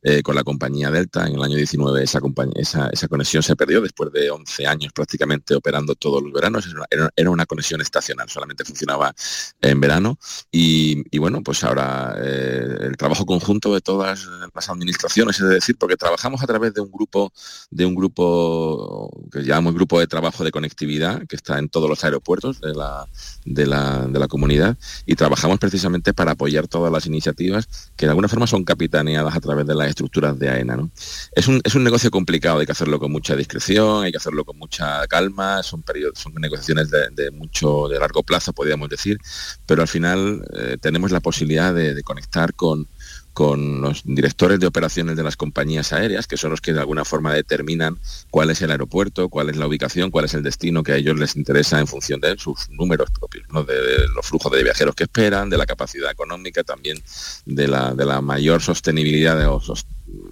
eh, 0.00 0.22
con 0.22 0.36
la 0.36 0.42
compañía 0.42 0.90
Delta. 0.90 1.26
En 1.26 1.34
el 1.34 1.42
año 1.42 1.56
19 1.56 2.02
esa, 2.02 2.18
esa, 2.54 2.88
esa 2.88 3.08
conexión 3.08 3.42
se 3.42 3.56
perdió 3.56 3.82
después 3.82 4.10
de 4.10 4.30
11 4.30 4.66
años 4.66 4.90
prácticamente 4.94 5.54
operando 5.54 5.94
todos 5.96 6.22
los 6.22 6.32
veranos. 6.32 6.66
Era 7.14 7.30
una, 7.30 7.44
conexión 7.44 7.82
estacional, 7.82 8.30
solamente 8.30 8.64
funcionaba 8.64 9.14
en 9.60 9.80
verano. 9.82 10.18
Y, 10.50 11.18
bueno, 11.18 11.42
pues 11.42 11.62
ahora 11.62 12.16
eh, 12.16 12.86
el 12.86 12.96
trabajo 12.96 13.26
conjunto 13.26 13.74
de 13.74 13.82
todas 13.82 14.26
las 14.54 14.68
administraciones, 14.70 15.38
es 15.38 15.48
decir, 15.50 15.76
porque 15.78 15.98
trabajamos 15.98 16.42
a 16.42 16.46
través 16.46 16.72
de 16.72 16.80
un 16.80 16.90
grupo, 16.90 17.34
de 17.68 17.84
un 17.84 17.94
grupo 17.94 19.10
que 19.30 19.42
llamamos 19.58 19.74
grupo 19.74 19.98
de 19.98 20.06
trabajo 20.06 20.44
de 20.44 20.52
conectividad, 20.52 21.26
que 21.26 21.34
está 21.34 21.58
en 21.58 21.68
todos 21.68 21.88
los 21.88 22.04
aeropuertos 22.04 22.60
de 22.60 22.74
la, 22.74 23.06
de 23.44 23.66
la, 23.66 24.06
de 24.06 24.18
la 24.18 24.28
comunidad, 24.28 24.76
y 25.04 25.16
trabajamos 25.16 25.58
precisamente 25.58 26.14
para 26.14 26.32
apoyar 26.32 26.68
todas 26.68 26.92
las 26.92 27.06
iniciativas 27.06 27.68
que 27.96 28.06
de 28.06 28.10
alguna 28.10 28.28
forma 28.28 28.46
son 28.46 28.64
capitaneadas 28.64 29.34
a 29.34 29.40
través 29.40 29.66
de 29.66 29.74
las 29.74 29.88
estructuras 29.88 30.38
de 30.38 30.48
AENA. 30.48 30.76
¿no? 30.76 30.90
Es, 31.32 31.48
un, 31.48 31.60
es 31.64 31.74
un 31.74 31.82
negocio 31.82 32.10
complicado, 32.10 32.60
hay 32.60 32.66
que 32.66 32.72
hacerlo 32.72 33.00
con 33.00 33.10
mucha 33.10 33.34
discreción, 33.34 34.04
hay 34.04 34.12
que 34.12 34.18
hacerlo 34.18 34.44
con 34.44 34.56
mucha 34.58 35.06
calma, 35.08 35.62
son, 35.62 35.82
periodos, 35.82 36.18
son 36.18 36.34
negociaciones 36.34 36.88
de, 36.90 37.30
mucho, 37.32 37.88
de 37.88 37.98
largo 37.98 38.22
plazo, 38.22 38.52
podríamos 38.52 38.88
decir, 38.88 39.18
pero 39.66 39.82
al 39.82 39.88
final 39.88 40.44
eh, 40.54 40.76
tenemos 40.80 41.10
la 41.10 41.20
posibilidad 41.20 41.74
de 41.74 42.02
conectar 42.04 42.54
con, 42.54 42.86
con 43.32 43.80
los 43.80 44.02
directores 44.04 44.58
de 44.58 44.66
operaciones 44.66 45.16
de 45.16 45.22
las 45.22 45.36
compañías 45.36 45.92
aéreas, 45.92 46.26
que 46.26 46.36
son 46.36 46.50
los 46.50 46.60
que 46.60 46.72
de 46.72 46.80
alguna 46.80 47.04
forma 47.04 47.32
determinan 47.32 47.98
cuál 48.30 48.50
es 48.50 48.60
el 48.62 48.70
aeropuerto, 48.70 49.28
cuál 49.28 49.48
es 49.48 49.56
la 49.56 49.66
ubicación, 49.66 50.10
cuál 50.10 50.24
es 50.24 50.34
el 50.34 50.42
destino 50.42 50.82
que 50.82 50.92
a 50.92 50.96
ellos 50.96 51.18
les 51.18 51.36
interesa 51.36 51.78
en 51.78 51.86
función 51.86 52.20
de 52.20 52.36
sus 52.36 52.68
números 52.70 53.10
propios, 53.10 53.46
de, 53.66 54.08
los 54.14 54.26
flujos 54.26 54.50
de 54.52 54.62
viajeros 54.64 54.94
que 54.94 55.04
esperan, 55.04 55.50
de 55.50 55.58
la 55.58 55.66
capacidad 55.66 56.10
económica, 56.10 56.64
también 56.64 57.00
de 57.46 57.68
la, 57.68 57.94
de 57.94 58.04
la 58.06 58.20
mayor 58.20 58.60
sostenibilidad 58.60 59.38
de, 59.38 59.46
o 59.46 59.60
sos- 59.60 59.86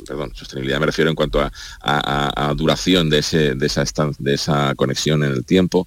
perdón, 0.06 0.32
sostenibilidad 0.34 0.80
me 0.80 0.86
refiero 0.86 1.10
en 1.10 1.16
cuanto 1.16 1.40
a, 1.40 2.54
duración 2.56 3.10
de, 3.10 3.18
ese, 3.18 3.54
de, 3.54 3.66
esa 3.66 3.84
de 4.18 4.34
esa 4.34 4.74
conexión 4.74 5.22
en 5.24 5.32
el 5.32 5.44
tiempo 5.44 5.86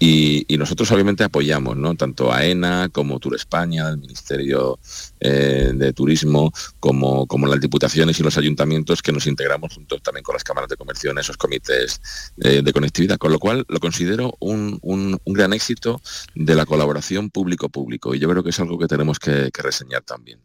y, 0.00 0.44
y 0.52 0.56
nosotros 0.58 0.90
obviamente 0.92 1.24
apoyamos, 1.24 1.76
¿no? 1.76 1.94
Tanto 1.96 2.32
a 2.32 2.44
ENA 2.44 2.88
como 2.90 3.18
Tour 3.18 3.34
España, 3.34 3.88
el 3.88 3.98
Ministerio 3.98 4.78
eh, 5.20 5.72
de 5.74 5.92
Turismo, 5.92 6.52
como, 6.78 7.26
como 7.26 7.46
las 7.48 7.60
diputaciones 7.60 8.18
y 8.20 8.22
los 8.22 8.38
ayuntamientos 8.38 9.02
que 9.02 9.12
nos 9.12 9.26
integramos 9.26 9.74
junto 9.74 9.98
también 9.98 10.22
con 10.22 10.34
las 10.34 10.44
cámaras 10.44 10.68
de 10.70 10.76
comercio 10.76 11.10
en 11.10 11.18
esos 11.18 11.36
comités 11.36 12.00
eh, 12.38 12.62
de 12.62 12.72
conectividad. 12.72 13.18
Con 13.18 13.32
lo 13.32 13.38
cual 13.40 13.64
lo 13.68 13.80
considero 13.80 14.34
un, 14.38 14.78
un- 14.82 15.18
un 15.24 15.32
gran 15.34 15.52
éxito 15.52 16.00
de 16.34 16.54
la 16.54 16.64
colaboración 16.64 17.30
público-público 17.30 18.14
y 18.14 18.20
yo 18.20 18.28
creo 18.28 18.44
que 18.44 18.50
es 18.50 18.60
algo 18.60 18.78
que 18.78 18.86
tenemos 18.86 19.18
que, 19.18 19.50
que 19.52 19.62
reseñar 19.62 20.02
también. 20.02 20.40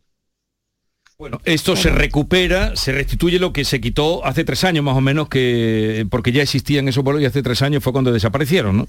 Bueno, 1.17 1.39
esto 1.45 1.75
se 1.75 1.89
recupera, 1.89 2.75
se 2.75 2.91
restituye 2.91 3.37
lo 3.37 3.53
que 3.53 3.65
se 3.65 3.79
quitó 3.79 4.25
hace 4.25 4.43
tres 4.43 4.63
años 4.63 4.83
más 4.83 4.97
o 4.97 5.01
menos, 5.01 5.29
que 5.29 6.07
porque 6.09 6.31
ya 6.31 6.41
existían 6.41 6.87
esos 6.87 7.03
vuelos 7.03 7.21
y 7.21 7.25
hace 7.25 7.43
tres 7.43 7.61
años 7.61 7.83
fue 7.83 7.93
cuando 7.93 8.11
desaparecieron, 8.11 8.77
¿no? 8.77 8.87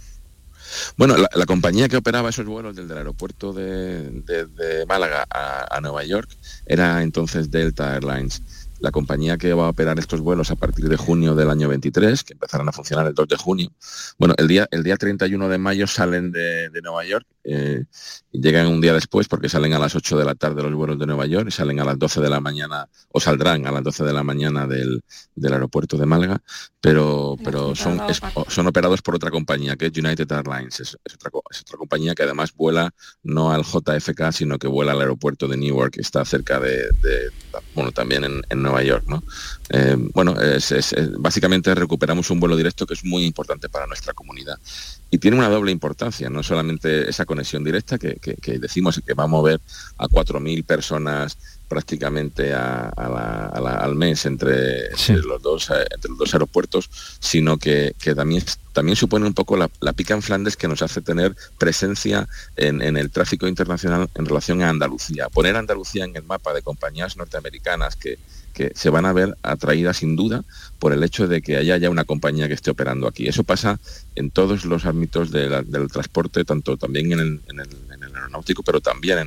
Bueno, 0.96 1.16
la, 1.16 1.46
compañía 1.46 1.88
que 1.88 1.96
operaba 1.96 2.30
esos 2.30 2.46
vuelos 2.46 2.74
desde 2.74 2.96
aeropuerto 2.96 3.52
de, 3.52 4.84
Málaga 4.88 5.24
a, 5.30 5.80
Nueva 5.80 6.02
York 6.04 6.28
era 6.66 7.02
entonces 7.02 7.50
Delta 7.50 7.94
Airlines. 7.94 8.42
La 8.80 8.90
compañía 8.90 9.38
que 9.38 9.52
va 9.54 9.66
a 9.66 9.70
operar 9.70 9.98
estos 9.98 10.20
vuelos 10.20 10.50
a 10.50 10.56
partir 10.56 10.88
de 10.88 10.96
junio 10.96 11.34
del 11.36 11.50
año 11.50 11.68
23, 11.68 12.24
que 12.24 12.32
empezarán 12.32 12.68
a 12.68 12.72
funcionar 12.72 13.06
el 13.06 13.14
2 13.14 13.28
de 13.28 13.36
junio. 13.36 13.70
Bueno, 14.18 14.34
el 14.36 14.48
día, 14.48 14.66
el 14.72 14.82
día 14.82 14.96
31 14.96 15.48
de 15.48 15.58
mayo 15.58 15.86
salen 15.86 16.32
de 16.32 16.80
Nueva 16.82 17.04
York, 17.04 17.26
eh, 17.44 17.84
llegan 18.32 18.66
un 18.66 18.80
día 18.80 18.92
después 18.94 19.28
porque 19.28 19.48
salen 19.48 19.72
a 19.74 19.78
las 19.78 19.94
8 19.94 20.16
de 20.18 20.24
la 20.24 20.34
tarde 20.34 20.62
los 20.62 20.72
vuelos 20.74 20.98
de 20.98 21.06
Nueva 21.06 21.26
York 21.26 21.46
y 21.48 21.50
salen 21.50 21.78
a 21.80 21.84
las 21.84 21.98
12 21.98 22.20
de 22.20 22.30
la 22.30 22.40
mañana, 22.40 22.88
o 23.10 23.20
saldrán 23.20 23.66
a 23.66 23.72
las 23.72 23.82
12 23.84 24.04
de 24.04 24.12
la 24.12 24.22
mañana 24.22 24.66
del, 24.66 25.02
del 25.34 25.52
aeropuerto 25.52 25.96
de 25.98 26.06
Málaga, 26.06 26.40
pero, 26.80 27.36
pero 27.44 27.74
son, 27.74 27.98
es- 28.10 28.20
son 28.48 28.66
operados 28.66 29.02
por 29.02 29.14
otra 29.14 29.30
compañía, 29.30 29.76
que 29.76 29.86
es 29.86 29.92
United 29.96 30.30
Airlines. 30.32 30.80
Es, 30.80 30.96
es 31.04 31.14
otra, 31.14 31.30
co- 31.30 31.42
es 31.50 31.60
otra 31.60 31.76
compañía 31.78 32.14
que 32.14 32.22
además 32.24 32.52
vuela 32.54 32.92
no 33.22 33.52
al 33.52 33.62
JFK, 33.62 34.32
sino 34.32 34.58
que 34.58 34.66
vuela 34.66 34.92
al 34.92 35.00
aeropuerto 35.00 35.46
de 35.48 35.56
Newark, 35.56 35.92
que 35.94 36.00
está 36.00 36.24
cerca 36.24 36.58
de, 36.60 36.76
de- 37.02 37.30
bueno, 37.74 37.92
también 37.92 38.24
en, 38.24 38.42
en 38.48 38.62
Nueva 38.62 38.82
York. 38.82 39.04
¿no? 39.06 39.22
Eh, 39.70 39.96
bueno, 40.14 40.38
es- 40.40 40.74
básicamente 41.18 41.74
recuperamos 41.74 42.30
un 42.30 42.40
vuelo 42.40 42.56
directo 42.56 42.86
que 42.86 42.94
es 42.94 43.04
muy 43.04 43.24
importante 43.24 43.68
para 43.68 43.86
nuestra 43.86 44.12
comunidad. 44.12 44.58
Y 45.14 45.18
tiene 45.18 45.36
una 45.36 45.48
doble 45.48 45.70
importancia, 45.70 46.28
no 46.28 46.42
solamente 46.42 47.08
esa 47.08 47.24
conexión 47.24 47.62
directa 47.62 47.98
que, 47.98 48.16
que- 48.16 48.34
que 48.34 48.58
decimos 48.58 49.00
que 49.06 49.14
va 49.14 49.24
a 49.24 49.28
mover 49.28 49.60
a 49.96 50.08
4.000 50.08 50.64
personas 50.64 51.38
prácticamente 51.68 52.52
a- 52.52 52.88
a 52.88 53.08
la- 53.08 53.46
a 53.46 53.60
la- 53.60 53.76
al 53.76 53.94
mes 53.94 54.26
entre, 54.26 54.88
entre 55.14 55.28
los 55.28 55.40
dos, 55.40 55.70
eh, 55.70 55.86
entre 55.94 56.10
los 56.10 56.18
dos 56.18 56.34
aeropuertos, 56.34 56.90
sino 57.20 57.58
que, 57.58 57.94
que 58.00 58.14
también, 58.16 58.42
también 58.72 58.96
supone 58.96 59.24
un 59.26 59.34
poco 59.34 59.56
la, 59.56 59.70
la 59.80 59.92
pica 59.92 60.14
en 60.14 60.22
Flandes 60.22 60.56
que 60.56 60.66
nos 60.66 60.82
hace 60.82 61.00
tener 61.00 61.36
presencia 61.58 62.26
en, 62.56 62.82
en 62.82 62.96
el 62.96 63.10
tráfico 63.10 63.46
internacional 63.46 64.08
en 64.16 64.26
relación 64.26 64.62
a 64.62 64.68
Andalucía. 64.68 65.28
Poner 65.28 65.54
a 65.54 65.60
Andalucía 65.60 66.04
en 66.04 66.16
el 66.16 66.24
mapa 66.24 66.52
de 66.52 66.62
compañías 66.62 67.16
norteamericanas 67.16 67.94
que, 67.94 68.18
que 68.54 68.72
se 68.74 68.88
van 68.88 69.04
a 69.04 69.12
ver 69.12 69.36
atraídas 69.42 69.98
sin 69.98 70.16
duda 70.16 70.44
por 70.78 70.92
el 70.92 71.02
hecho 71.02 71.28
de 71.28 71.42
que 71.42 71.56
haya 71.56 71.76
ya 71.76 71.90
una 71.90 72.04
compañía 72.04 72.48
que 72.48 72.54
esté 72.54 72.70
operando 72.70 73.06
aquí. 73.06 73.26
Eso 73.26 73.44
pasa 73.44 73.78
en 74.14 74.30
todos 74.30 74.64
los 74.64 74.86
ámbitos 74.86 75.30
del 75.30 75.88
transporte, 75.92 76.44
tanto 76.44 76.76
también 76.78 77.12
en 77.12 77.20
el, 77.20 77.40
en 77.48 77.60
el- 77.60 77.84
aeronáutico, 78.14 78.62
pero 78.62 78.80
también 78.80 79.18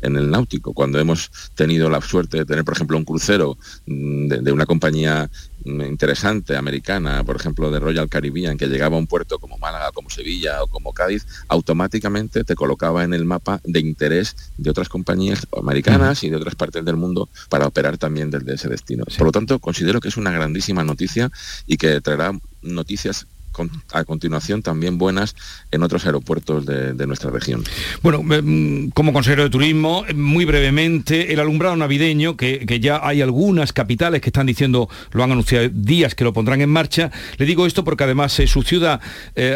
en 0.00 0.12
el, 0.14 0.30
náutico. 0.30 0.72
Cuando 0.72 0.98
hemos 0.98 1.30
tenido 1.54 1.90
la 1.90 2.00
suerte 2.00 2.38
de 2.38 2.44
tener, 2.44 2.64
por 2.64 2.74
ejemplo, 2.74 2.96
un 2.96 3.04
crucero 3.04 3.58
mm, 3.86 4.28
de, 4.28 4.52
una 4.52 4.66
compañía 4.66 5.30
interesante, 5.86 6.56
americana, 6.56 7.24
por 7.24 7.36
ejemplo, 7.36 7.70
de 7.70 7.80
Royal 7.80 8.08
Caribbean, 8.08 8.56
que 8.56 8.66
llegaba 8.66 8.96
a 8.96 8.98
un 8.98 9.06
puerto 9.06 9.38
como 9.38 9.58
Málaga, 9.58 9.92
como 9.92 10.10
Sevilla 10.10 10.62
o 10.62 10.66
como 10.66 10.92
Cádiz, 10.92 11.26
automáticamente 11.48 12.44
te 12.44 12.54
colocaba 12.54 13.04
en 13.04 13.14
el 13.14 13.24
mapa 13.24 13.60
de 13.64 13.80
interés 13.80 14.36
de 14.56 14.70
otras 14.70 14.88
compañías 14.88 15.46
americanas 15.56 16.24
y 16.24 16.30
de 16.30 16.36
otras 16.36 16.54
partes 16.54 16.84
del 16.84 16.96
mundo 16.96 17.28
para 17.48 17.66
operar 17.66 17.98
también 17.98 18.30
desde 18.30 18.54
ese 18.54 18.68
destino. 18.68 19.04
Por 19.16 19.26
lo 19.26 19.32
tanto, 19.32 19.58
considero 19.58 20.00
que 20.00 20.08
es 20.08 20.16
una 20.16 20.30
grandísima 20.30 20.84
noticia 20.84 21.30
y 21.66 21.76
que 21.76 22.00
traerá 22.00 22.32
noticias 22.62 23.26
a 23.92 24.04
continuación 24.04 24.62
también 24.62 24.98
buenas 24.98 25.34
en 25.70 25.82
otros 25.82 26.06
aeropuertos 26.06 26.66
de, 26.66 27.06
nuestra 27.06 27.30
región. 27.30 27.64
Bueno, 28.02 28.22
em, 28.34 28.90
como 28.90 29.12
consejero 29.12 29.44
de 29.44 29.50
turismo, 29.50 30.04
muy 30.14 30.44
brevemente, 30.44 31.32
el 31.32 31.40
alumbrado 31.40 31.74
navideño, 31.76 32.36
que, 32.36 32.78
ya 32.80 33.00
hay 33.02 33.22
algunas 33.22 33.72
capitales 33.72 34.20
que 34.20 34.28
están 34.28 34.46
diciendo, 34.46 34.88
lo 35.12 35.24
han 35.24 35.32
anunciado 35.32 35.68
días 35.72 36.14
que 36.14 36.24
lo 36.24 36.32
pondrán 36.32 36.60
en 36.60 36.68
marcha. 36.68 37.10
Le 37.38 37.46
digo 37.46 37.66
esto 37.66 37.82
porque 37.82 38.04
además 38.04 38.40
su 38.46 38.62
ciudad 38.62 39.00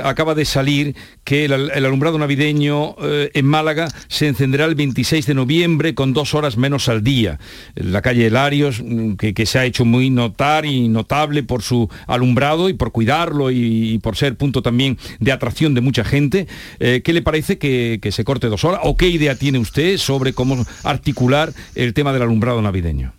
acaba 0.04 0.34
de 0.34 0.44
salir 0.44 0.96
que 1.24 1.44
el, 1.44 1.52
alumbrado 1.70 2.18
navideño 2.18 2.96
en 3.00 3.46
Málaga 3.46 3.88
se 4.08 4.28
encenderá 4.28 4.64
el 4.64 4.74
26 4.74 5.26
de 5.26 5.34
noviembre 5.34 5.94
con 5.94 6.12
dos 6.12 6.34
horas 6.34 6.56
menos 6.56 6.88
al 6.88 7.04
día. 7.04 7.38
La 7.74 8.02
calle 8.02 8.30
Larios, 8.30 8.82
mm, 8.82 9.14
que, 9.14 9.34
que 9.34 9.46
se 9.46 9.58
ha 9.58 9.64
hecho 9.64 9.84
muy 9.84 10.10
notar 10.10 10.64
y 10.66 10.88
notable 10.88 11.42
por 11.42 11.62
su 11.62 11.88
alumbrado 12.06 12.68
y 12.68 12.74
por 12.74 12.92
cuidarlo 12.92 13.50
y, 13.50 13.91
por 13.98 14.16
ser 14.16 14.36
punto 14.36 14.62
también 14.62 14.98
de 15.20 15.32
atracción 15.32 15.74
de 15.74 15.80
mucha 15.80 16.04
gente. 16.04 16.46
Eh, 16.80 17.02
¿Qué 17.04 17.12
le 17.12 17.22
parece 17.22 17.58
que, 17.58 17.98
que 18.02 18.12
se 18.12 18.24
corte 18.24 18.48
dos 18.48 18.64
horas? 18.64 18.80
¿O 18.84 18.96
qué 18.96 19.08
idea 19.08 19.34
tiene 19.34 19.58
usted 19.58 19.98
sobre 19.98 20.32
cómo 20.32 20.64
articular 20.84 21.52
el 21.74 21.94
tema 21.94 22.12
del 22.12 22.22
alumbrado 22.22 22.60
navideño? 22.62 23.12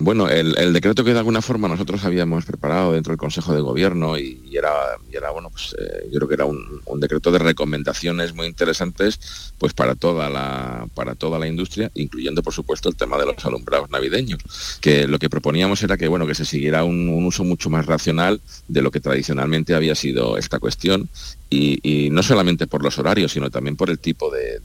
Bueno, 0.00 0.28
el, 0.28 0.72
decreto 0.72 1.02
que 1.02 1.12
de 1.12 1.18
alguna 1.18 1.42
forma 1.42 1.66
nosotros 1.66 2.04
habíamos 2.04 2.44
preparado 2.44 2.92
dentro 2.92 3.10
del 3.10 3.18
Consejo 3.18 3.52
de 3.52 3.60
Gobierno 3.60 4.16
y, 4.16 4.40
era, 4.56 4.96
bueno, 5.32 5.50
pues 5.50 5.74
eh, 5.76 6.08
yo 6.12 6.18
creo 6.18 6.28
que 6.28 6.34
era 6.34 6.44
un, 6.44 7.00
decreto 7.00 7.32
de 7.32 7.38
recomendaciones 7.38 8.34
muy 8.34 8.46
interesantes 8.46 9.52
pues 9.58 9.72
para 9.72 9.94
toda 9.94 10.28
la 10.28 10.86
para 10.94 11.14
toda 11.14 11.38
la 11.38 11.46
industria, 11.46 11.90
incluyendo 11.94 12.42
por 12.42 12.52
supuesto 12.52 12.88
el 12.88 12.96
tema 12.96 13.18
de 13.18 13.26
los 13.26 13.44
alumbrados 13.44 13.90
navideños, 13.90 14.40
que 14.80 15.06
lo 15.06 15.18
que 15.18 15.30
proponíamos 15.30 15.82
era 15.82 15.96
que 15.96 16.08
bueno 16.08 16.26
que 16.26 16.34
se 16.34 16.44
siguiera 16.44 16.84
un, 16.84 17.08
uso 17.24 17.44
mucho 17.44 17.70
más 17.70 17.86
racional 17.86 18.40
de 18.68 18.82
lo 18.82 18.90
que 18.90 19.00
tradicionalmente 19.00 19.74
había 19.74 19.94
sido 19.94 20.36
esta 20.36 20.58
cuestión 20.58 21.08
y, 21.50 22.08
no 22.10 22.22
solamente 22.22 22.66
por 22.66 22.82
los 22.82 22.98
horarios, 22.98 23.32
sino 23.32 23.50
también 23.50 23.76
por 23.76 23.90
el 23.90 23.98
tipo 23.98 24.30
de, 24.30 24.60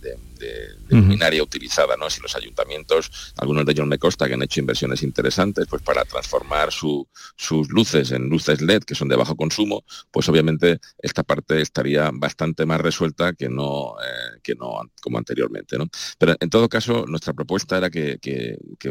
luminaria 0.94 1.44
utilizada, 1.44 1.96
¿no? 1.98 2.10
Si 2.10 2.22
los 2.22 2.36
ayuntamientos, 2.36 3.34
algunos 3.38 3.66
de 3.66 3.72
ellos 3.72 3.88
me 3.88 3.98
consta 3.98 4.28
que 4.28 4.34
han 4.34 4.44
hecho 4.44 4.60
inversiones 4.60 5.04
interesantes, 5.04 5.68
pues 5.70 5.82
para 5.82 6.06
transformar 6.06 6.72
sus 6.72 7.70
luces 7.70 8.12
en 8.12 8.30
luces 8.30 8.62
LED, 8.62 8.84
que 8.84 8.96
son 8.96 9.08
de 9.08 9.16
bajo 9.16 9.36
consumo, 9.36 9.84
pues 10.12 10.28
obviamente 10.30 10.80
esta 11.00 11.24
parte 11.24 11.62
estaría 11.62 12.10
bastante 12.14 12.66
más 12.66 12.82
resuelta 12.82 13.34
que 13.34 13.50
no, 13.50 13.96
eh, 14.00 14.40
que 14.42 14.56
no 14.56 14.82
como 15.02 15.18
anteriormente, 15.18 15.78
¿no? 15.78 15.88
Pero 16.18 16.36
en 16.40 16.50
todo 16.50 16.70
caso, 16.70 17.06
nuestra 17.08 17.34
propuesta 17.34 17.78
era 17.78 17.90
que, 17.90 18.20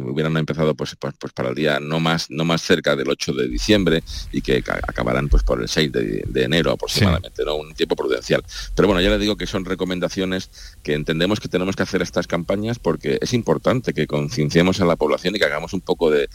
hubieran 0.02 0.36
empezado 0.36 0.74
pues, 0.74 0.96
pues, 0.98 1.14
pues, 1.18 1.32
para 1.32 1.50
el 1.50 1.54
día 1.54 1.78
no 1.80 2.00
más, 2.00 2.30
no 2.30 2.44
más 2.44 2.62
cerca 2.62 2.96
del 2.96 3.08
8 3.08 3.32
de 3.34 3.48
diciembre 3.48 4.02
y 4.32 4.40
que 4.40 4.58
acabarán 4.58 5.28
pues 5.28 5.42
por 5.42 5.60
el 5.60 5.68
6 5.68 5.92
de, 5.92 6.42
enero 6.42 6.72
aproximadamente, 6.72 7.44
¿no? 7.44 7.58
tiempo 7.74 7.96
prudencial. 7.96 8.44
Pero 8.74 8.88
bueno, 8.88 9.00
ya 9.00 9.10
le 9.10 9.18
digo 9.18 9.36
que 9.36 9.46
son 9.46 9.64
recomendaciones 9.64 10.50
que 10.82 10.94
entendemos 10.94 11.40
que 11.40 11.48
tenemos 11.48 11.76
que 11.76 11.82
hacer 11.82 11.91
estas 12.00 12.26
campañas 12.26 12.78
porque 12.78 13.18
es 13.20 13.34
importante 13.34 13.92
que 13.92 14.06
concienciemos 14.06 14.80
a 14.80 14.86
la 14.86 14.96
población 14.96 15.36
y 15.36 15.38
que 15.38 15.44
hagamos 15.44 15.74
un 15.74 15.82
poco 15.82 16.10
de, 16.10 16.28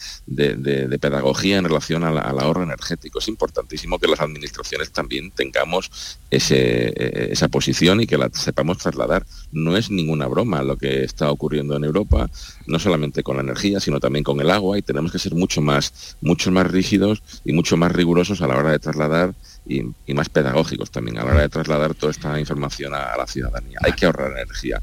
pedagogía 1.00 1.58
en 1.58 1.64
relación 1.64 2.04
al, 2.04 2.18
ahorro 2.18 2.64
energético. 2.64 3.20
Es 3.20 3.28
importantísimo 3.28 3.98
que 3.98 4.08
las 4.08 4.20
administraciones 4.20 4.92
también 4.92 5.32
tengamos 5.32 6.20
ese, 6.30 6.90
e, 6.90 7.30
esa 7.32 7.48
posición 7.48 8.02
y 8.02 8.08
que 8.08 8.18
la 8.18 8.30
sepamos 8.34 8.78
trasladar. 8.78 9.26
No 9.52 9.78
es 9.78 9.90
ninguna 9.90 10.28
broma 10.28 10.62
lo 10.62 10.78
que 10.78 11.04
está 11.04 11.32
ocurriendo 11.32 11.76
en 11.76 11.86
Europa, 11.86 12.30
no 12.68 12.80
solamente 12.80 13.24
con 13.24 13.38
la 13.38 13.44
energía, 13.44 13.80
sino 13.80 14.00
también 14.00 14.24
con 14.24 14.40
el 14.40 14.52
agua 14.52 14.78
y 14.78 14.82
tenemos 14.82 15.12
que 15.12 15.20
ser 15.20 15.34
mucho 15.34 15.62
más, 15.62 16.18
mucho 16.22 16.52
más 16.52 16.68
rígidos 16.68 17.24
y 17.46 17.54
mucho 17.54 17.78
más 17.78 17.92
rigurosos 17.92 18.42
a 18.42 18.48
la 18.48 18.58
hora 18.58 18.72
de 18.72 18.80
trasladar 18.80 19.34
y, 19.66 19.84
más 20.14 20.30
pedagógicos 20.30 20.92
también 20.92 21.18
a 21.18 21.24
la 21.24 21.32
hora 21.32 21.42
de 21.42 21.50
trasladar 21.50 21.94
toda 21.94 22.12
esta 22.12 22.40
información 22.40 22.94
a, 22.94 23.16
la 23.18 23.28
ciudadanía. 23.28 23.80
Hay 23.84 23.94
que 23.94 24.06
ahorrar 24.06 24.32
energía. 24.32 24.82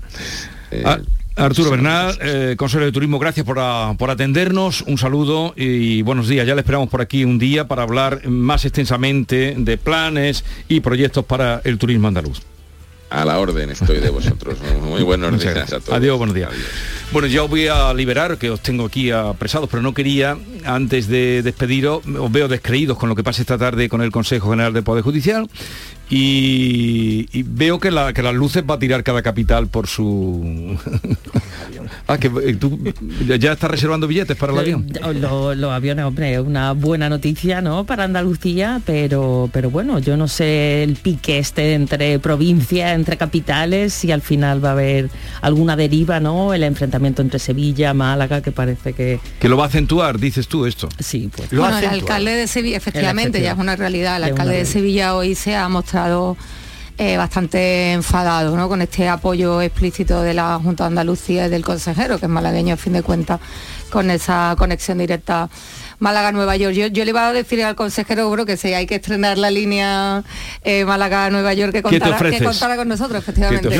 Eh, 0.70 0.82
ah, 0.84 0.98
Arturo 1.36 1.70
Bernal, 1.70 2.16
eh, 2.20 2.54
consejero 2.56 2.86
de 2.86 2.92
Turismo, 2.92 3.18
gracias 3.18 3.44
por, 3.44 3.58
por, 3.96 4.10
atendernos, 4.10 4.82
un 4.82 4.98
saludo 4.98 5.52
y 5.56 6.02
buenos 6.02 6.28
días. 6.28 6.46
Ya 6.46 6.54
le 6.54 6.60
esperamos 6.60 6.88
por 6.88 7.00
aquí 7.00 7.24
un 7.24 7.40
día 7.40 7.66
para 7.66 7.82
hablar 7.82 8.26
más 8.28 8.64
extensamente 8.64 9.56
de 9.58 9.76
planes 9.76 10.44
y 10.68 10.78
proyectos 10.80 11.24
para 11.24 11.60
el 11.64 11.78
turismo 11.78 12.06
andaluz. 12.06 12.40
A 13.14 13.24
la 13.24 13.38
orden 13.38 13.70
estoy 13.70 14.00
de 14.00 14.10
vosotros. 14.10 14.58
Muy 14.82 15.04
buenos 15.04 15.40
días 15.40 15.72
a 15.72 15.78
todos. 15.78 15.96
Adiós, 15.96 16.18
buenos 16.18 16.34
días. 16.34 16.50
Bueno, 17.12 17.28
ya 17.28 17.44
os 17.44 17.50
voy 17.50 17.68
a 17.68 17.94
liberar, 17.94 18.38
que 18.38 18.50
os 18.50 18.58
tengo 18.60 18.86
aquí 18.86 19.12
apresados, 19.12 19.68
pero 19.70 19.84
no 19.84 19.94
quería, 19.94 20.36
antes 20.64 21.06
de 21.06 21.42
despediros, 21.42 22.02
os 22.04 22.32
veo 22.32 22.48
descreídos 22.48 22.98
con 22.98 23.08
lo 23.08 23.14
que 23.14 23.22
pasa 23.22 23.40
esta 23.40 23.56
tarde 23.56 23.88
con 23.88 24.02
el 24.02 24.10
Consejo 24.10 24.50
General 24.50 24.72
del 24.72 24.82
Poder 24.82 25.04
Judicial 25.04 25.48
y, 26.10 27.42
veo 27.44 27.80
que, 27.80 27.90
la, 27.90 28.12
que 28.12 28.22
las 28.22 28.34
luces 28.34 28.62
va 28.68 28.74
a 28.74 28.78
tirar 28.78 29.02
cada 29.02 29.22
capital 29.22 29.68
por 29.68 29.86
su... 29.86 30.76
ah, 32.06 32.18
que 32.18 32.26
eh, 32.26 32.54
tú 32.56 32.78
ya 33.26 33.52
estás 33.52 33.70
reservando 33.70 34.06
billetes 34.06 34.36
para 34.36 34.52
el 34.52 34.58
avión. 34.58 34.86
Los, 35.14 35.72
aviones, 35.72 36.04
hombre, 36.04 36.34
es 36.34 36.40
una 36.40 36.72
buena 36.72 37.08
noticia, 37.08 37.62
¿no? 37.62 37.84
Para 37.84 38.04
Andalucía, 38.04 38.82
pero, 38.84 39.48
pero 39.52 39.70
bueno, 39.70 39.98
yo 39.98 40.16
no 40.16 40.28
sé 40.28 40.82
el 40.82 40.96
pique 40.96 41.38
este 41.38 41.74
entre 41.74 42.18
provincias, 42.18 42.94
entre 42.94 43.16
capitales, 43.16 43.94
si 43.94 44.12
al 44.12 44.20
final 44.20 44.62
va 44.62 44.70
a 44.70 44.72
haber 44.72 45.10
alguna 45.40 45.74
deriva, 45.74 46.20
¿no? 46.20 46.52
El 46.52 46.64
enfrentamiento 46.64 47.22
entre 47.22 47.38
Sevilla, 47.38 47.94
Málaga, 47.94 48.42
que 48.42 48.52
parece 48.52 48.92
que... 48.92 49.20
Que 49.40 49.48
lo 49.48 49.56
va 49.56 49.64
a 49.64 49.68
acentuar, 49.68 50.18
dices 50.18 50.48
tú 50.48 50.66
esto. 50.66 50.88
Sí, 50.98 51.30
pues. 51.34 51.50
el 51.50 51.62
alcalde 51.62 52.32
de 52.32 52.46
Sevilla, 52.46 52.76
efectivamente, 52.76 53.40
ya 53.40 53.52
es 53.52 53.58
una 53.58 53.74
realidad. 53.74 54.18
El 54.18 54.24
alcalde 54.24 54.58
de 54.58 54.64
Sevilla 54.66 55.14
hoy 55.14 55.34
se 55.34 55.56
ha 55.56 55.66
mostrado 55.68 55.93
eh, 56.96 57.16
bastante 57.16 57.92
enfadado 57.92 58.56
¿no? 58.56 58.68
con 58.68 58.80
este 58.80 59.08
apoyo 59.08 59.60
explícito 59.60 60.22
de 60.22 60.34
la 60.34 60.60
Junta 60.62 60.84
de 60.84 60.88
Andalucía 60.88 61.46
y 61.46 61.50
del 61.50 61.64
consejero, 61.64 62.18
que 62.18 62.26
es 62.26 62.30
malagueño 62.30 62.74
a 62.74 62.76
fin 62.76 62.92
de 62.92 63.02
cuentas, 63.02 63.40
con 63.90 64.10
esa 64.10 64.54
conexión 64.56 64.98
directa 64.98 65.48
Málaga-Nueva 65.98 66.56
York. 66.56 66.74
Yo, 66.74 67.04
le 67.04 67.10
iba 67.10 67.28
a 67.28 67.32
decir 67.32 67.62
al 67.62 67.74
consejero 67.74 68.30
bro, 68.30 68.46
que 68.46 68.56
si 68.56 68.72
hay 68.74 68.86
que 68.86 68.96
estrenar 68.96 69.38
la 69.38 69.50
línea 69.50 70.22
eh, 70.62 70.84
Málaga-Nueva 70.84 71.54
York, 71.54 71.72
que 71.72 71.82
contara, 71.82 72.76
con 72.76 72.88
nosotros, 72.88 73.18
efectivamente. 73.18 73.70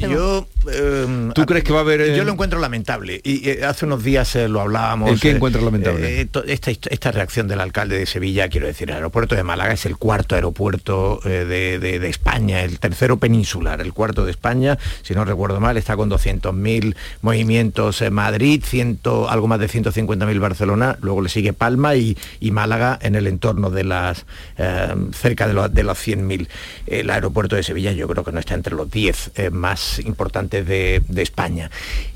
Yo, 0.00 0.46
em, 0.72 1.32
¿Tú 1.32 1.46
crees 1.46 1.64
que 1.64 1.72
va 1.72 1.80
a 1.80 1.82
haber...? 1.82 2.14
Yo 2.14 2.24
lo 2.24 2.32
encuentro 2.32 2.58
lamentable. 2.58 3.20
Y 3.24 3.48
eh, 3.48 3.64
hace 3.64 3.86
unos 3.86 4.02
días 4.02 4.34
eh, 4.36 4.48
lo 4.48 4.60
hablábamos. 4.60 5.10
¿En 5.10 5.18
qué 5.18 5.30
encuentro 5.30 5.62
lamentable? 5.62 6.28
esta, 6.46 6.70
esta 6.70 7.12
reacción 7.12 7.48
del 7.48 7.60
alcalde 7.60 7.98
de 7.98 8.06
Sevilla, 8.06 8.48
quiero 8.48 8.66
decir, 8.66 8.90
el 8.90 8.96
aeropuerto 8.96 9.34
de 9.34 9.42
Málaga 9.42 9.72
es 9.72 9.86
el 9.86 9.96
cuarto 9.96 10.34
aeropuerto 10.34 11.20
de, 11.24 12.06
España, 12.08 12.62
el 12.62 12.78
tercero 12.78 13.16
peninsular, 13.18 13.80
el 13.80 13.92
cuarto 13.92 14.24
de 14.24 14.30
España, 14.30 14.78
si 15.02 15.14
no 15.14 15.24
recuerdo 15.24 15.60
mal, 15.60 15.76
está 15.76 15.96
con 15.96 16.10
200.000 16.10 16.94
movimientos 17.22 18.02
en 18.02 18.12
Madrid, 18.12 18.62
ciento, 18.64 19.28
algo 19.28 19.48
más 19.48 19.58
de 19.58 19.68
150.000 19.68 20.40
Barcelona, 20.40 20.96
luego 21.00 21.22
le 21.22 21.28
sigue 21.28 21.52
Palma 21.56 21.96
y, 21.96 22.16
Málaga 22.50 22.98
en 23.02 23.16
el 23.16 23.26
entorno 23.26 23.70
de 23.70 23.84
las 23.84 24.24
eh, 24.56 24.94
cerca 25.12 25.46
de, 25.46 25.68
de 25.68 25.82
los 25.82 25.98
100.000. 25.98 26.48
El 26.86 27.10
aeropuerto 27.10 27.56
de 27.56 27.62
Sevilla 27.62 27.92
yo 27.92 28.08
creo 28.08 28.24
que 28.24 28.32
no 28.32 28.38
está 28.38 28.54
entre 28.54 28.74
los 28.74 28.90
10 28.90 29.32
eh, 29.34 29.50
más 29.50 29.98
importantes 30.00 30.66
de, 30.66 31.02
España 31.16 31.70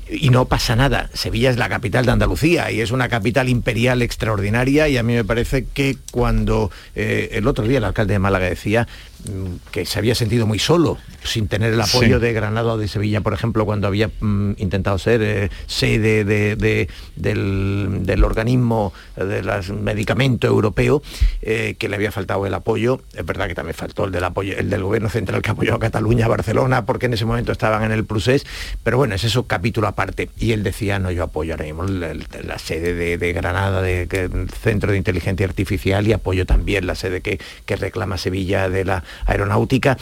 y 0.09 0.29
no 0.29 0.45
pasa 0.45 0.75
nada. 0.75 1.09
Sevilla 1.13 1.49
es 1.49 1.57
la 1.57 1.69
capital 1.69 2.05
de 2.05 2.11
Andalucía 2.11 2.71
y 2.71 2.81
es 2.81 2.91
una 2.91 3.09
capital 3.09 3.49
imperial 3.49 4.01
extraordinaria 4.01 4.87
y 4.87 4.97
a 4.97 5.03
mí 5.03 5.13
me 5.13 5.23
parece 5.23 5.65
que 5.65 5.97
cuando 6.11 6.71
eh, 6.95 7.29
el 7.33 7.47
otro 7.47 7.67
día 7.67 7.79
el 7.79 7.83
alcalde 7.83 8.13
de 8.13 8.19
Málaga 8.19 8.47
decía 8.47 8.87
mm, 9.25 9.69
que 9.71 9.85
se 9.85 9.99
había 9.99 10.15
sentido 10.15 10.45
muy 10.45 10.59
solo 10.59 10.97
sin 11.23 11.47
tener 11.47 11.73
el 11.73 11.81
apoyo 11.81 12.19
de 12.19 12.33
Granada 12.33 12.73
o 12.73 12.77
de 12.77 12.87
Sevilla, 12.87 13.21
por 13.21 13.33
ejemplo, 13.33 13.65
cuando 13.65 13.87
había 13.87 14.09
mm, 14.19 14.53
intentado 14.57 14.97
ser 14.97 15.21
eh, 15.21 15.49
sede 15.67 16.23
del, 16.25 18.23
organismo 18.23 18.93
del 19.31 19.49
medicamento 19.81 20.47
europeo, 20.47 21.01
eh, 21.41 21.75
que 21.79 21.89
le 21.89 21.95
había 21.95 22.11
faltado 22.11 22.45
el 22.45 22.53
apoyo. 22.53 23.01
Es 23.13 23.25
verdad 23.25 23.47
que 23.47 23.55
también 23.55 23.75
faltó 23.75 24.05
el 24.05 24.11
del 24.11 24.23
apoyo, 24.23 24.57
el 24.57 24.69
del 24.69 24.83
gobierno 24.83 25.09
central 25.09 25.41
que 25.41 25.51
apoyó 25.51 25.75
a 25.75 25.79
Cataluña, 25.79 26.27
Barcelona, 26.27 26.85
porque 26.85 27.07
en 27.07 27.13
ese 27.13 27.25
momento 27.25 27.51
estaban 27.51 27.83
en 27.83 27.91
el 27.91 28.05
Prusés, 28.05 28.45
pero 28.83 28.97
bueno, 28.97 29.15
es 29.15 29.23
eso 29.23 29.47
capítulo 29.47 29.87
aparte. 29.87 30.29
Y 30.37 30.51
él 30.51 30.63
decía, 30.63 30.99
no, 30.99 31.11
yo 31.11 31.23
apoyo 31.23 31.53
ahora 31.53 31.65
mismo 31.65 31.83
la, 31.83 32.59
sede 32.59 33.17
de, 33.17 33.33
Granada, 33.33 33.81
del 33.81 34.49
Centro 34.61 34.91
de 34.91 34.97
Inteligencia 34.97 35.45
Artificial, 35.45 36.07
y 36.07 36.13
apoyo 36.13 36.45
también 36.45 36.85
la 36.85 36.95
sede 36.95 37.21
que 37.21 37.39
reclama 37.75 38.17
Sevilla 38.17 38.69
de 38.69 38.85
la 38.85 39.03
aeronáutica. 39.25 39.97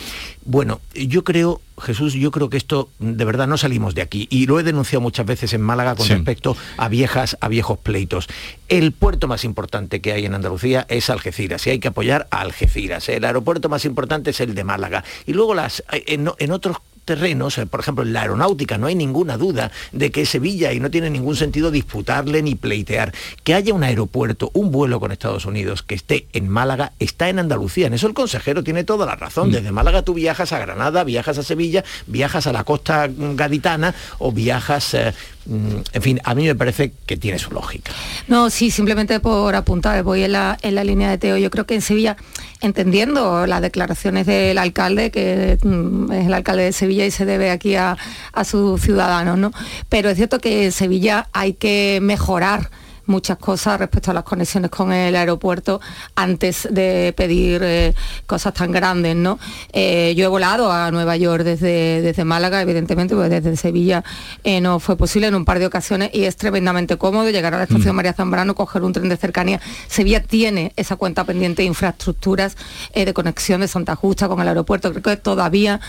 Bueno, 0.51 0.81
yo 0.95 1.23
creo, 1.23 1.61
Jesús, 1.79 2.13
yo 2.13 2.31
creo 2.31 2.49
que 2.49 2.57
esto 2.57 2.89
de 2.97 3.23
verdad 3.23 3.45
no 3.45 3.55
salimos 3.55 3.93
de 3.93 4.01
aquí 4.01 4.27
y 4.31 4.47
lo 4.47 4.59
he 4.59 4.63
denunciado 4.63 4.99
muchas 4.99 5.27
veces 5.27 5.53
en 5.53 5.61
Málaga 5.61 5.95
con 5.95 6.07
respecto 6.07 6.57
a 6.77 6.89
viejas, 6.89 7.37
a 7.39 7.49
viejos 7.49 7.77
pleitos. 7.77 8.27
El 8.67 8.91
puerto 8.91 9.27
más 9.27 9.43
importante 9.43 10.01
que 10.01 10.11
hay 10.11 10.25
en 10.25 10.33
Andalucía 10.33 10.87
es 10.89 11.11
Algeciras 11.11 11.67
y 11.67 11.69
hay 11.69 11.79
que 11.79 11.89
apoyar 11.89 12.27
a 12.31 12.41
Algeciras. 12.41 13.09
El 13.09 13.25
aeropuerto 13.25 13.69
más 13.69 13.85
importante 13.85 14.31
es 14.31 14.39
el 14.39 14.55
de 14.55 14.63
Málaga 14.63 15.03
y 15.27 15.33
luego 15.33 15.53
las 15.53 15.83
en, 15.91 16.31
en 16.39 16.51
otros 16.51 16.77
terrenos, 17.09 17.57
eh, 17.57 17.65
por 17.65 17.79
ejemplo, 17.79 18.03
en 18.03 18.13
la 18.13 18.21
aeronáutica, 18.21 18.77
no 18.77 18.85
hay 18.85 18.93
ninguna 18.93 19.35
duda 19.35 19.71
de 19.91 20.11
que 20.11 20.27
Sevilla, 20.27 20.73
y 20.73 20.79
no 20.79 20.91
tiene 20.91 21.09
ningún 21.09 21.35
sentido 21.35 21.71
disputarle 21.71 22.43
ni 22.43 22.53
pleitear, 22.53 23.11
que 23.43 23.55
haya 23.55 23.73
un 23.73 23.83
aeropuerto, 23.83 24.51
un 24.53 24.71
vuelo 24.71 24.99
con 24.99 25.11
Estados 25.11 25.47
Unidos 25.47 25.81
que 25.81 25.95
esté 25.95 26.27
en 26.33 26.47
Málaga, 26.47 26.91
está 26.99 27.27
en 27.27 27.39
Andalucía. 27.39 27.87
En 27.87 27.95
eso 27.95 28.05
el 28.05 28.13
consejero 28.13 28.63
tiene 28.63 28.83
toda 28.83 29.07
la 29.07 29.15
razón. 29.15 29.49
Mm. 29.49 29.53
Desde 29.53 29.71
Málaga 29.71 30.03
tú 30.03 30.13
viajas 30.13 30.53
a 30.53 30.59
Granada, 30.59 31.03
viajas 31.03 31.39
a 31.39 31.43
Sevilla, 31.43 31.83
viajas 32.05 32.45
a 32.45 32.53
la 32.53 32.63
costa 32.63 33.09
gaditana 33.09 33.95
o 34.19 34.31
viajas... 34.31 34.93
Eh, 34.93 35.11
mm, 35.47 35.77
en 35.93 36.01
fin, 36.03 36.21
a 36.23 36.35
mí 36.35 36.45
me 36.45 36.53
parece 36.53 36.91
que 37.07 37.17
tiene 37.17 37.39
su 37.39 37.49
lógica. 37.49 37.91
No, 38.27 38.51
sí, 38.51 38.69
simplemente 38.69 39.19
por 39.19 39.55
apuntar, 39.55 40.03
voy 40.03 40.21
en 40.21 40.33
la, 40.33 40.59
en 40.61 40.75
la 40.75 40.83
línea 40.83 41.09
de 41.09 41.17
Teo. 41.17 41.37
Yo 41.37 41.49
creo 41.49 41.65
que 41.65 41.73
en 41.73 41.81
Sevilla, 41.81 42.17
entendiendo 42.61 43.47
las 43.47 43.61
declaraciones 43.63 44.27
del 44.27 44.59
alcalde, 44.59 45.09
que 45.09 45.57
mm, 45.63 46.11
es 46.11 46.27
el 46.27 46.33
alcalde 46.35 46.65
de 46.65 46.73
Sevilla 46.73 46.98
y 47.05 47.11
se 47.11 47.25
debe 47.25 47.51
aquí 47.51 47.75
a, 47.75 47.97
a 48.33 48.43
sus 48.43 48.81
ciudadanos, 48.81 49.37
¿no? 49.37 49.51
Pero 49.89 50.09
es 50.09 50.17
cierto 50.17 50.39
que 50.39 50.65
en 50.65 50.71
Sevilla 50.71 51.27
hay 51.33 51.53
que 51.53 51.99
mejorar 52.01 52.69
muchas 53.09 53.37
cosas 53.37 53.79
respecto 53.79 54.11
a 54.11 54.13
las 54.13 54.23
conexiones 54.23 54.71
con 54.71 54.93
el 54.93 55.15
aeropuerto 55.15 55.81
antes 56.15 56.67
de 56.71 57.13
pedir 57.17 57.61
eh, 57.63 57.93
cosas 58.25 58.53
tan 58.53 58.71
grandes, 58.71 59.15
¿no? 59.15 59.39
Eh, 59.73 60.13
yo 60.15 60.25
he 60.25 60.27
volado 60.27 60.71
a 60.71 60.91
Nueva 60.91 61.17
York 61.17 61.43
desde, 61.43 62.01
desde 62.01 62.23
Málaga, 62.23 62.61
evidentemente, 62.61 63.15
pues 63.15 63.29
desde 63.29 63.57
Sevilla 63.57 64.03
eh, 64.43 64.61
no 64.61 64.79
fue 64.79 64.95
posible 64.95 65.27
en 65.27 65.35
un 65.35 65.43
par 65.43 65.59
de 65.59 65.65
ocasiones 65.65 66.11
y 66.13 66.23
es 66.23 66.37
tremendamente 66.37 66.97
cómodo 66.97 67.29
llegar 67.29 67.53
a 67.53 67.57
la 67.57 67.63
estación 67.63 67.93
mm. 67.93 67.97
María 67.97 68.13
Zambrano, 68.13 68.55
coger 68.55 68.83
un 68.83 68.93
tren 68.93 69.09
de 69.09 69.17
cercanía. 69.17 69.59
Sevilla 69.87 70.21
tiene 70.21 70.71
esa 70.75 70.95
cuenta 70.95 71.23
pendiente 71.23 71.63
de 71.63 71.67
infraestructuras 71.67 72.55
de 72.93 73.13
conexión 73.13 73.61
de 73.61 73.67
Santa 73.67 73.95
Justa 73.95 74.27
con 74.27 74.39
el 74.39 74.47
aeropuerto. 74.47 74.91
Creo 74.91 75.03
que 75.03 75.17
todavía 75.17 75.79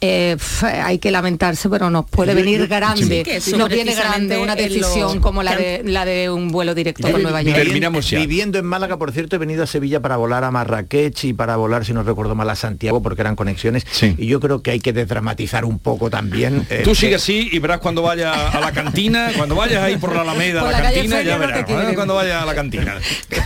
hay 0.00 0.98
que 0.98 1.10
lamentarse, 1.10 1.68
pero 1.68 1.90
nos 1.90 2.06
puede 2.06 2.34
venir 2.34 2.66
grande. 2.66 3.42
no 3.56 3.68
viene 3.68 3.94
grande 3.94 4.38
una 4.38 4.56
decisión 4.56 5.20
como 5.20 5.42
la 5.42 5.54
de, 5.54 5.82
la 5.84 6.04
de 6.04 6.30
un 6.30 6.50
buen 6.50 6.61
vuelo 6.62 6.74
directo 6.76 7.10
con 7.10 7.22
Nueva 7.22 7.42
York. 7.42 7.56
Terminamos 7.56 8.08
Viviendo 8.10 8.58
en 8.58 8.64
Málaga, 8.64 8.98
por 8.98 9.10
cierto, 9.10 9.36
he 9.36 9.38
venido 9.38 9.64
a 9.64 9.66
Sevilla 9.66 10.00
para 10.00 10.16
volar 10.16 10.44
a 10.44 10.50
Marrakech 10.50 11.24
y 11.24 11.32
para 11.32 11.56
volar, 11.56 11.84
si 11.84 11.92
no 11.92 12.04
recuerdo 12.04 12.34
mal, 12.34 12.48
a 12.50 12.54
Santiago, 12.54 13.02
porque 13.02 13.22
eran 13.22 13.34
conexiones. 13.34 13.84
Y 14.00 14.26
yo 14.26 14.38
creo 14.38 14.62
que 14.62 14.70
hay 14.70 14.80
que 14.80 14.92
desdramatizar 14.92 15.64
un 15.64 15.78
poco 15.78 16.08
también. 16.08 16.66
Eh, 16.70 16.82
Tú 16.84 16.94
sigue 16.94 17.16
así 17.16 17.48
y 17.50 17.58
verás 17.58 17.80
cuando 17.80 18.02
vaya 18.02 18.48
a 18.48 18.60
la 18.60 18.70
cantina, 18.72 19.30
cuando 19.36 19.56
vayas 19.56 19.82
ahí 19.82 19.96
por 19.96 20.14
la 20.14 20.22
Alameda 20.22 20.60
a 20.60 20.70
la, 20.70 20.82
cantina, 20.82 21.22
ya 21.22 21.36
verás. 21.36 21.64
cuando 21.94 22.14
vaya 22.14 22.42
a 22.42 22.46
la 22.46 22.54
cantina. 22.54 22.96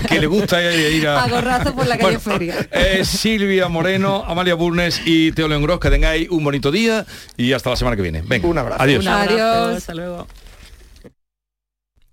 Que, 0.08 0.20
le 0.20 0.26
gusta 0.26 0.62
ir 0.62 1.08
a... 1.08 1.24
A 1.24 1.64
por 1.72 1.86
la 1.86 1.96
calle 1.96 2.18
Feria. 2.18 2.68
Eh, 2.70 3.02
Silvia 3.04 3.68
Moreno, 3.68 4.24
Amalia 4.26 4.54
Burnes 4.54 5.00
y 5.04 5.32
Teo 5.32 5.48
León 5.48 5.62
Gros, 5.62 5.80
que 5.80 5.90
tengáis 5.90 6.28
un 6.28 6.44
bonito 6.44 6.70
día 6.70 7.06
y 7.36 7.52
hasta 7.52 7.70
la 7.70 7.76
semana 7.76 7.96
que 7.96 8.02
viene. 8.02 8.22
Venga, 8.26 8.46
un 8.46 8.58
abrazo. 8.58 8.82
Adiós. 8.82 9.06
Adiós. 9.06 9.76
Hasta 9.76 9.94
luego. 9.94 10.26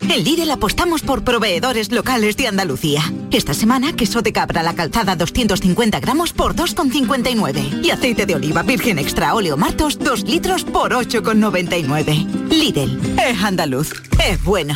En 0.00 0.24
Lidl 0.24 0.50
apostamos 0.50 1.02
por 1.02 1.22
proveedores 1.22 1.92
locales 1.92 2.36
de 2.36 2.46
Andalucía. 2.46 3.02
Esta 3.30 3.52
semana, 3.52 3.94
queso 3.94 4.22
de 4.22 4.32
cabra 4.32 4.62
la 4.62 4.74
calzada 4.74 5.16
250 5.16 6.00
gramos 6.00 6.32
por 6.32 6.54
2,59. 6.54 7.84
Y 7.84 7.90
aceite 7.90 8.24
de 8.24 8.34
oliva 8.34 8.62
virgen 8.62 8.98
extra 8.98 9.34
óleo 9.34 9.56
martos 9.56 9.98
2 9.98 10.24
litros 10.24 10.64
por 10.64 10.92
8,99. 10.92 12.26
Lidl, 12.48 13.18
es 13.18 13.42
andaluz, 13.42 13.92
es 14.24 14.42
bueno. 14.44 14.74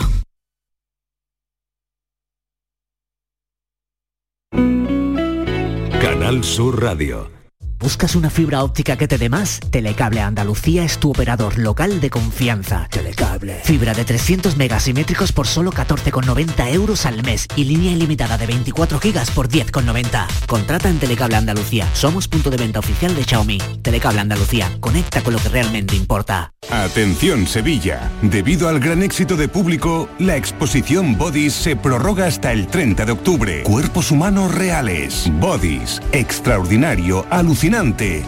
Canal 6.00 6.44
Sur 6.44 6.82
Radio. 6.82 7.41
¿Buscas 7.82 8.14
una 8.14 8.30
fibra 8.30 8.62
óptica 8.62 8.96
que 8.96 9.08
te 9.08 9.18
dé 9.18 9.28
más? 9.28 9.58
Telecable 9.58 10.20
Andalucía 10.20 10.84
es 10.84 10.98
tu 10.98 11.10
operador 11.10 11.58
local 11.58 12.00
de 12.00 12.10
confianza. 12.10 12.86
Telecable. 12.88 13.60
Fibra 13.64 13.92
de 13.92 14.04
300 14.04 14.56
megasimétricos 14.56 15.32
por 15.32 15.48
solo 15.48 15.72
14,90 15.72 16.72
euros 16.74 17.06
al 17.06 17.24
mes 17.24 17.48
y 17.56 17.64
línea 17.64 17.90
ilimitada 17.90 18.38
de 18.38 18.46
24 18.46 19.00
gigas 19.00 19.32
por 19.32 19.48
10,90. 19.48 20.28
Contrata 20.46 20.88
en 20.88 21.00
Telecable 21.00 21.34
Andalucía. 21.34 21.88
Somos 21.92 22.28
punto 22.28 22.50
de 22.50 22.56
venta 22.58 22.78
oficial 22.78 23.16
de 23.16 23.24
Xiaomi. 23.24 23.58
Telecable 23.82 24.20
Andalucía. 24.20 24.70
Conecta 24.78 25.20
con 25.22 25.32
lo 25.32 25.40
que 25.40 25.48
realmente 25.48 25.96
importa. 25.96 26.52
Atención 26.70 27.48
Sevilla. 27.48 28.12
Debido 28.22 28.68
al 28.68 28.78
gran 28.78 29.02
éxito 29.02 29.36
de 29.36 29.48
público, 29.48 30.08
la 30.20 30.36
exposición 30.36 31.18
Bodies 31.18 31.52
se 31.52 31.74
prorroga 31.74 32.26
hasta 32.26 32.52
el 32.52 32.68
30 32.68 33.06
de 33.06 33.12
octubre. 33.12 33.62
Cuerpos 33.64 34.12
humanos 34.12 34.54
reales. 34.54 35.28
Bodies. 35.40 36.00
Extraordinario, 36.12 37.26
alucinante 37.28 37.71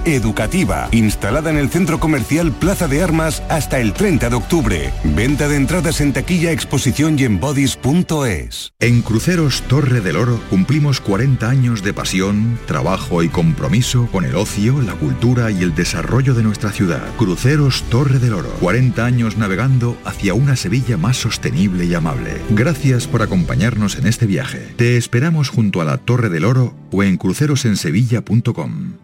educativa, 0.04 0.88
instalada 0.90 1.50
en 1.50 1.58
el 1.58 1.68
centro 1.68 2.00
comercial 2.00 2.52
Plaza 2.52 2.88
de 2.88 3.02
Armas 3.02 3.42
hasta 3.48 3.78
el 3.78 3.92
30 3.92 4.30
de 4.30 4.36
octubre. 4.36 4.92
Venta 5.04 5.48
de 5.48 5.56
entradas 5.56 6.00
en 6.00 6.12
taquilla, 6.12 6.50
exposición 6.50 7.18
y 7.18 7.24
en. 7.24 7.34
En 8.80 9.02
Cruceros 9.02 9.62
Torre 9.62 10.00
del 10.00 10.16
Oro 10.16 10.40
cumplimos 10.48 11.00
40 11.00 11.48
años 11.48 11.82
de 11.82 11.92
pasión, 11.92 12.58
trabajo 12.66 13.22
y 13.22 13.28
compromiso 13.28 14.08
con 14.10 14.24
el 14.24 14.34
ocio, 14.36 14.80
la 14.80 14.94
cultura 14.94 15.50
y 15.50 15.62
el 15.62 15.74
desarrollo 15.74 16.34
de 16.34 16.42
nuestra 16.42 16.70
ciudad. 16.70 17.02
Cruceros 17.18 17.82
Torre 17.90 18.18
del 18.18 18.32
Oro, 18.34 18.50
40 18.60 19.04
años 19.04 19.36
navegando 19.36 19.98
hacia 20.04 20.34
una 20.34 20.56
Sevilla 20.56 20.96
más 20.96 21.18
sostenible 21.18 21.84
y 21.84 21.94
amable. 21.94 22.40
Gracias 22.50 23.06
por 23.06 23.20
acompañarnos 23.20 23.96
en 23.96 24.06
este 24.06 24.26
viaje. 24.26 24.72
Te 24.76 24.96
esperamos 24.96 25.50
junto 25.50 25.82
a 25.82 25.84
la 25.84 25.98
Torre 25.98 26.30
del 26.30 26.46
Oro 26.46 26.74
o 26.90 27.02
en 27.02 27.18
crucerosensevilla.com. 27.18 29.03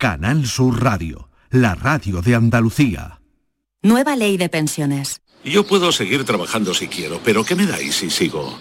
Canal 0.00 0.46
Sur 0.46 0.82
Radio, 0.82 1.28
la 1.50 1.74
radio 1.74 2.22
de 2.22 2.34
Andalucía. 2.34 3.20
Nueva 3.82 4.16
ley 4.16 4.38
de 4.38 4.48
pensiones. 4.48 5.20
Yo 5.44 5.66
puedo 5.66 5.92
seguir 5.92 6.24
trabajando 6.24 6.72
si 6.72 6.88
quiero, 6.88 7.20
pero 7.22 7.44
¿qué 7.44 7.54
me 7.54 7.66
dais 7.66 7.96
si 7.96 8.08
sigo? 8.08 8.58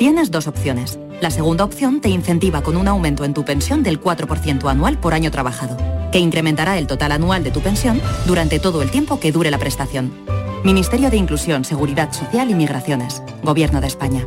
Tienes 0.00 0.32
dos 0.32 0.48
opciones. 0.48 0.98
La 1.20 1.30
segunda 1.30 1.62
opción 1.62 2.00
te 2.00 2.08
incentiva 2.08 2.64
con 2.64 2.76
un 2.76 2.88
aumento 2.88 3.24
en 3.24 3.34
tu 3.34 3.44
pensión 3.44 3.84
del 3.84 4.00
4% 4.00 4.68
anual 4.68 4.98
por 4.98 5.14
año 5.14 5.30
trabajado, 5.30 5.76
que 6.10 6.18
incrementará 6.18 6.76
el 6.76 6.88
total 6.88 7.12
anual 7.12 7.44
de 7.44 7.52
tu 7.52 7.60
pensión 7.60 8.02
durante 8.26 8.58
todo 8.58 8.82
el 8.82 8.90
tiempo 8.90 9.20
que 9.20 9.30
dure 9.30 9.52
la 9.52 9.58
prestación. 9.58 10.10
Ministerio 10.64 11.08
de 11.08 11.18
Inclusión, 11.18 11.64
Seguridad 11.64 12.12
Social 12.12 12.50
y 12.50 12.54
Migraciones. 12.56 13.22
Gobierno 13.44 13.80
de 13.80 13.86
España. 13.86 14.26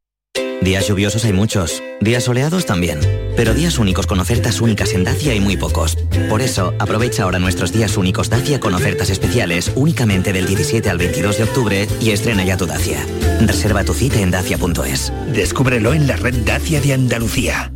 Días 0.61 0.87
lluviosos 0.87 1.25
hay 1.25 1.33
muchos, 1.33 1.81
días 2.01 2.25
soleados 2.25 2.67
también, 2.67 2.99
pero 3.35 3.55
días 3.55 3.79
únicos 3.79 4.05
con 4.05 4.19
ofertas 4.19 4.61
únicas 4.61 4.93
en 4.93 5.03
Dacia 5.03 5.31
hay 5.31 5.39
muy 5.39 5.57
pocos. 5.57 5.97
Por 6.29 6.41
eso, 6.41 6.75
aprovecha 6.77 7.23
ahora 7.23 7.39
nuestros 7.39 7.73
días 7.73 7.97
únicos 7.97 8.29
Dacia 8.29 8.59
con 8.59 8.75
ofertas 8.75 9.09
especiales 9.09 9.71
únicamente 9.75 10.33
del 10.33 10.45
17 10.45 10.87
al 10.87 10.99
22 10.99 11.37
de 11.39 11.43
octubre 11.43 11.87
y 11.99 12.11
estrena 12.11 12.43
ya 12.43 12.57
tu 12.57 12.67
Dacia. 12.67 13.03
Reserva 13.41 13.83
tu 13.83 13.93
cita 13.93 14.19
en 14.19 14.29
dacia.es. 14.29 15.11
Descúbrelo 15.33 15.93
en 15.93 16.05
la 16.05 16.15
red 16.15 16.35
Dacia 16.45 16.79
de 16.79 16.93
Andalucía. 16.93 17.73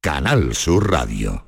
Canal 0.00 0.54
Sur 0.54 0.90
Radio. 0.90 1.47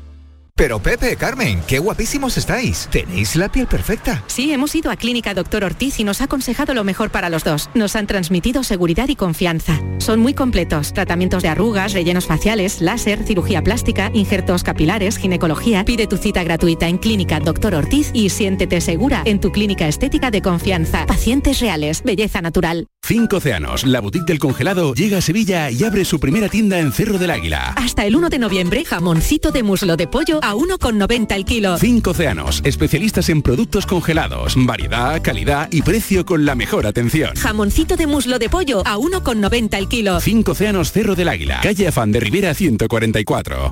Pero 0.55 0.79
Pepe, 0.79 1.15
Carmen, 1.15 1.61
qué 1.67 1.79
guapísimos 1.79 2.37
estáis. 2.37 2.87
Tenéis 2.91 3.35
la 3.35 3.51
piel 3.51 3.67
perfecta. 3.67 4.23
Sí, 4.27 4.51
hemos 4.51 4.75
ido 4.75 4.91
a 4.91 4.95
Clínica 4.95 5.33
Doctor 5.33 5.63
Ortiz 5.63 5.99
y 5.99 6.03
nos 6.03 6.21
ha 6.21 6.25
aconsejado 6.25 6.73
lo 6.73 6.83
mejor 6.83 7.09
para 7.09 7.29
los 7.29 7.43
dos. 7.43 7.69
Nos 7.73 7.95
han 7.95 8.07
transmitido 8.07 8.63
seguridad 8.63 9.09
y 9.09 9.15
confianza. 9.15 9.79
Son 9.97 10.19
muy 10.19 10.33
completos. 10.33 10.93
Tratamientos 10.93 11.41
de 11.43 11.49
arrugas, 11.49 11.93
rellenos 11.93 12.25
faciales, 12.25 12.81
láser, 12.81 13.23
cirugía 13.23 13.63
plástica, 13.63 14.11
injertos 14.13 14.63
capilares, 14.63 15.17
ginecología. 15.17 15.85
Pide 15.85 16.07
tu 16.07 16.17
cita 16.17 16.43
gratuita 16.43 16.87
en 16.87 16.97
Clínica 16.97 17.39
Doctor 17.39 17.75
Ortiz 17.75 18.11
y 18.13 18.29
siéntete 18.29 18.81
segura 18.81 19.23
en 19.25 19.39
tu 19.39 19.51
clínica 19.51 19.87
estética 19.87 20.31
de 20.31 20.41
confianza. 20.41 21.05
Pacientes 21.05 21.59
reales, 21.59 22.03
belleza 22.03 22.41
natural. 22.41 22.87
Cinco 23.03 23.37
Océanos, 23.37 23.83
la 23.83 23.99
boutique 23.99 24.25
del 24.25 24.39
congelado, 24.39 24.93
llega 24.93 25.17
a 25.17 25.21
Sevilla 25.21 25.71
y 25.71 25.83
abre 25.83 26.05
su 26.05 26.19
primera 26.19 26.49
tienda 26.49 26.79
en 26.79 26.91
Cerro 26.91 27.17
del 27.17 27.31
Águila. 27.31 27.73
Hasta 27.75 28.05
el 28.05 28.15
1 28.15 28.29
de 28.29 28.39
noviembre, 28.39 28.85
jamoncito 28.85 29.51
de 29.51 29.63
muslo 29.63 29.97
de 29.97 30.07
pollo 30.07 30.39
a 30.43 30.50
1,90 30.55 31.35
el 31.35 31.45
kilo. 31.45 31.77
Cinco 31.77 32.11
Océanos, 32.11 32.61
especialistas 32.63 33.29
en 33.29 33.41
productos 33.41 33.85
congelados, 33.85 34.55
variedad, 34.57 35.21
calidad 35.21 35.67
y 35.71 35.81
precio 35.81 36.25
con 36.25 36.45
la 36.45 36.55
mejor 36.55 36.87
atención. 36.87 37.35
Jamoncito 37.35 37.95
de 37.95 38.07
muslo 38.07 38.39
de 38.39 38.49
pollo 38.49 38.81
a 38.85 38.97
1,90 38.97 39.77
el 39.77 39.87
kilo. 39.87 40.19
Cinco 40.19 40.51
Océanos 40.51 40.91
Cerro 40.91 41.15
del 41.15 41.29
Águila, 41.29 41.59
calle 41.61 41.87
Afán 41.87 42.11
de 42.11 42.19
Rivera 42.19 42.53
144. 42.53 43.71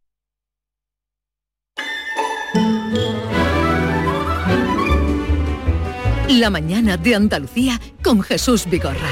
La 6.39 6.49
mañana 6.49 6.95
de 6.95 7.13
Andalucía 7.13 7.77
con 8.01 8.21
Jesús 8.21 8.65
Vigorra. 8.65 9.09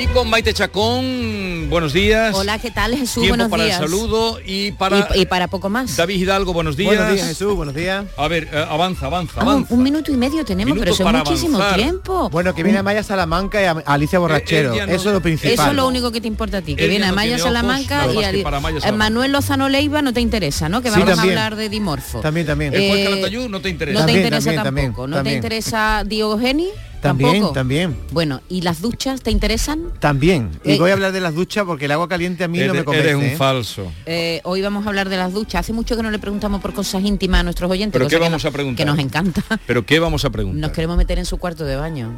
Y 0.00 0.06
con 0.08 0.30
Maite 0.30 0.54
Chacón, 0.54 1.45
buenos 1.68 1.92
días. 1.92 2.34
Hola, 2.34 2.58
¿qué 2.58 2.70
tal 2.70 2.92
Jesús? 2.96 3.22
Tiempo 3.22 3.30
buenos 3.30 3.48
para 3.50 3.64
días. 3.64 3.80
el 3.80 3.86
saludo 3.88 4.38
y 4.44 4.72
para... 4.72 5.08
Y, 5.14 5.22
y 5.22 5.26
para 5.26 5.48
poco 5.48 5.68
más. 5.68 5.96
David 5.96 6.16
Hidalgo, 6.16 6.52
buenos 6.52 6.76
días. 6.76 6.94
Buenos 6.96 7.14
días, 7.14 7.26
Jesús, 7.28 7.54
buenos 7.54 7.74
días. 7.74 8.04
A 8.16 8.28
ver, 8.28 8.48
eh, 8.52 8.64
avanza, 8.68 9.06
avanza, 9.06 9.34
Ah, 9.40 9.44
un, 9.44 9.48
avanza. 9.50 9.74
un 9.74 9.82
minuto 9.82 10.12
y 10.12 10.16
medio 10.16 10.44
tenemos, 10.44 10.74
Minuto 10.74 10.80
pero 10.80 10.94
eso 10.94 11.08
es 11.08 11.24
muchísimo 11.28 11.58
avanzar. 11.58 11.80
tiempo. 11.80 12.30
Bueno, 12.30 12.54
que 12.54 12.62
viene 12.62 12.82
Maya 12.82 13.02
Salamanca 13.02 13.60
y 13.62 13.64
a- 13.64 13.82
Alicia 13.86 14.18
Borrachero. 14.18 14.70
no- 14.74 14.92
Eso 14.92 15.08
es 15.08 15.14
lo 15.14 15.20
principal. 15.20 15.52
Eso 15.54 15.66
es 15.68 15.74
lo 15.74 15.86
único 15.88 16.10
que 16.12 16.20
te 16.20 16.28
importa 16.28 16.58
a 16.58 16.62
ti, 16.62 16.76
que 16.76 16.88
viene 16.88 17.04
a 17.06 17.08
no 17.10 17.14
Maya 17.16 17.36
tiene 17.36 17.42
Salamanca 17.42 18.04
y 18.12 18.14
más 18.16 18.30
que 18.30 18.40
a- 18.40 18.42
para 18.44 18.60
Maya 18.60 18.78
a 18.78 18.80
Salamanca. 18.80 19.04
Manuel 19.04 19.32
Lozano 19.32 19.68
Leiva 19.68 20.02
no 20.02 20.12
te 20.12 20.20
interesa, 20.20 20.68
¿no? 20.68 20.82
Que 20.82 20.90
vamos 20.90 21.18
a 21.18 21.22
hablar 21.22 21.56
de 21.56 21.68
Dimorfo. 21.68 22.20
También, 22.20 22.46
también. 22.46 22.74
El 22.74 22.88
juez 22.88 23.00
Eh, 23.00 23.04
Calatayud 23.04 23.48
no 23.48 23.60
te 23.60 23.68
interesa. 23.68 24.00
No 24.00 24.06
te 24.06 24.12
También, 24.12 24.24
interesa 24.26 24.62
también, 24.62 24.86
tampoco. 24.86 25.02
también, 25.04 25.24
¿No 25.24 25.30
te 25.30 25.34
interesa 25.34 26.02
Diogeni? 26.06 26.68
También, 27.00 27.32
¿Tampoco? 27.34 27.52
también. 27.52 27.96
Bueno, 28.10 28.40
¿y 28.48 28.62
las 28.62 28.80
duchas 28.80 29.20
te 29.22 29.30
interesan? 29.30 29.92
También. 30.00 30.50
Y 30.64 30.72
Eh, 30.72 30.78
voy 30.78 30.90
a 30.90 30.94
hablar 30.94 31.12
de 31.12 31.20
las 31.20 31.34
duchas 31.34 31.64
porque 31.64 31.84
el 31.84 31.92
agua 31.92 32.08
caliente 32.08 32.42
a 32.42 32.48
mí 32.48 32.58
no 32.58 32.74
me 32.74 32.84
convence. 32.84 33.08
eres 33.10 33.16
un 33.16 33.24
¿eh? 33.24 33.36
falso. 33.36 33.92
Eh, 34.06 34.40
hoy 34.44 34.62
vamos 34.62 34.84
a 34.86 34.88
hablar 34.88 35.08
de 35.08 35.16
las 35.16 35.32
duchas. 35.32 35.60
Hace 35.60 35.72
mucho 35.72 35.96
que 35.96 36.02
no 36.02 36.10
le 36.10 36.18
preguntamos 36.18 36.60
por 36.60 36.72
cosas 36.74 37.02
íntimas 37.04 37.40
a 37.40 37.42
nuestros 37.44 37.70
oyentes. 37.70 37.92
¿Pero 37.92 38.06
qué 38.08 38.16
que 38.16 38.20
vamos 38.20 38.42
nos- 38.42 38.44
a 38.46 38.50
preguntar? 38.50 38.76
Que 38.84 38.90
nos 38.90 38.98
encanta. 38.98 39.42
¿Pero 39.66 39.84
qué 39.86 39.98
vamos 40.00 40.24
a 40.24 40.30
preguntar? 40.30 40.60
Nos 40.60 40.72
queremos 40.72 40.96
meter 40.96 41.18
en 41.18 41.26
su 41.26 41.36
cuarto 41.38 41.64
de 41.64 41.76
baño 41.76 42.12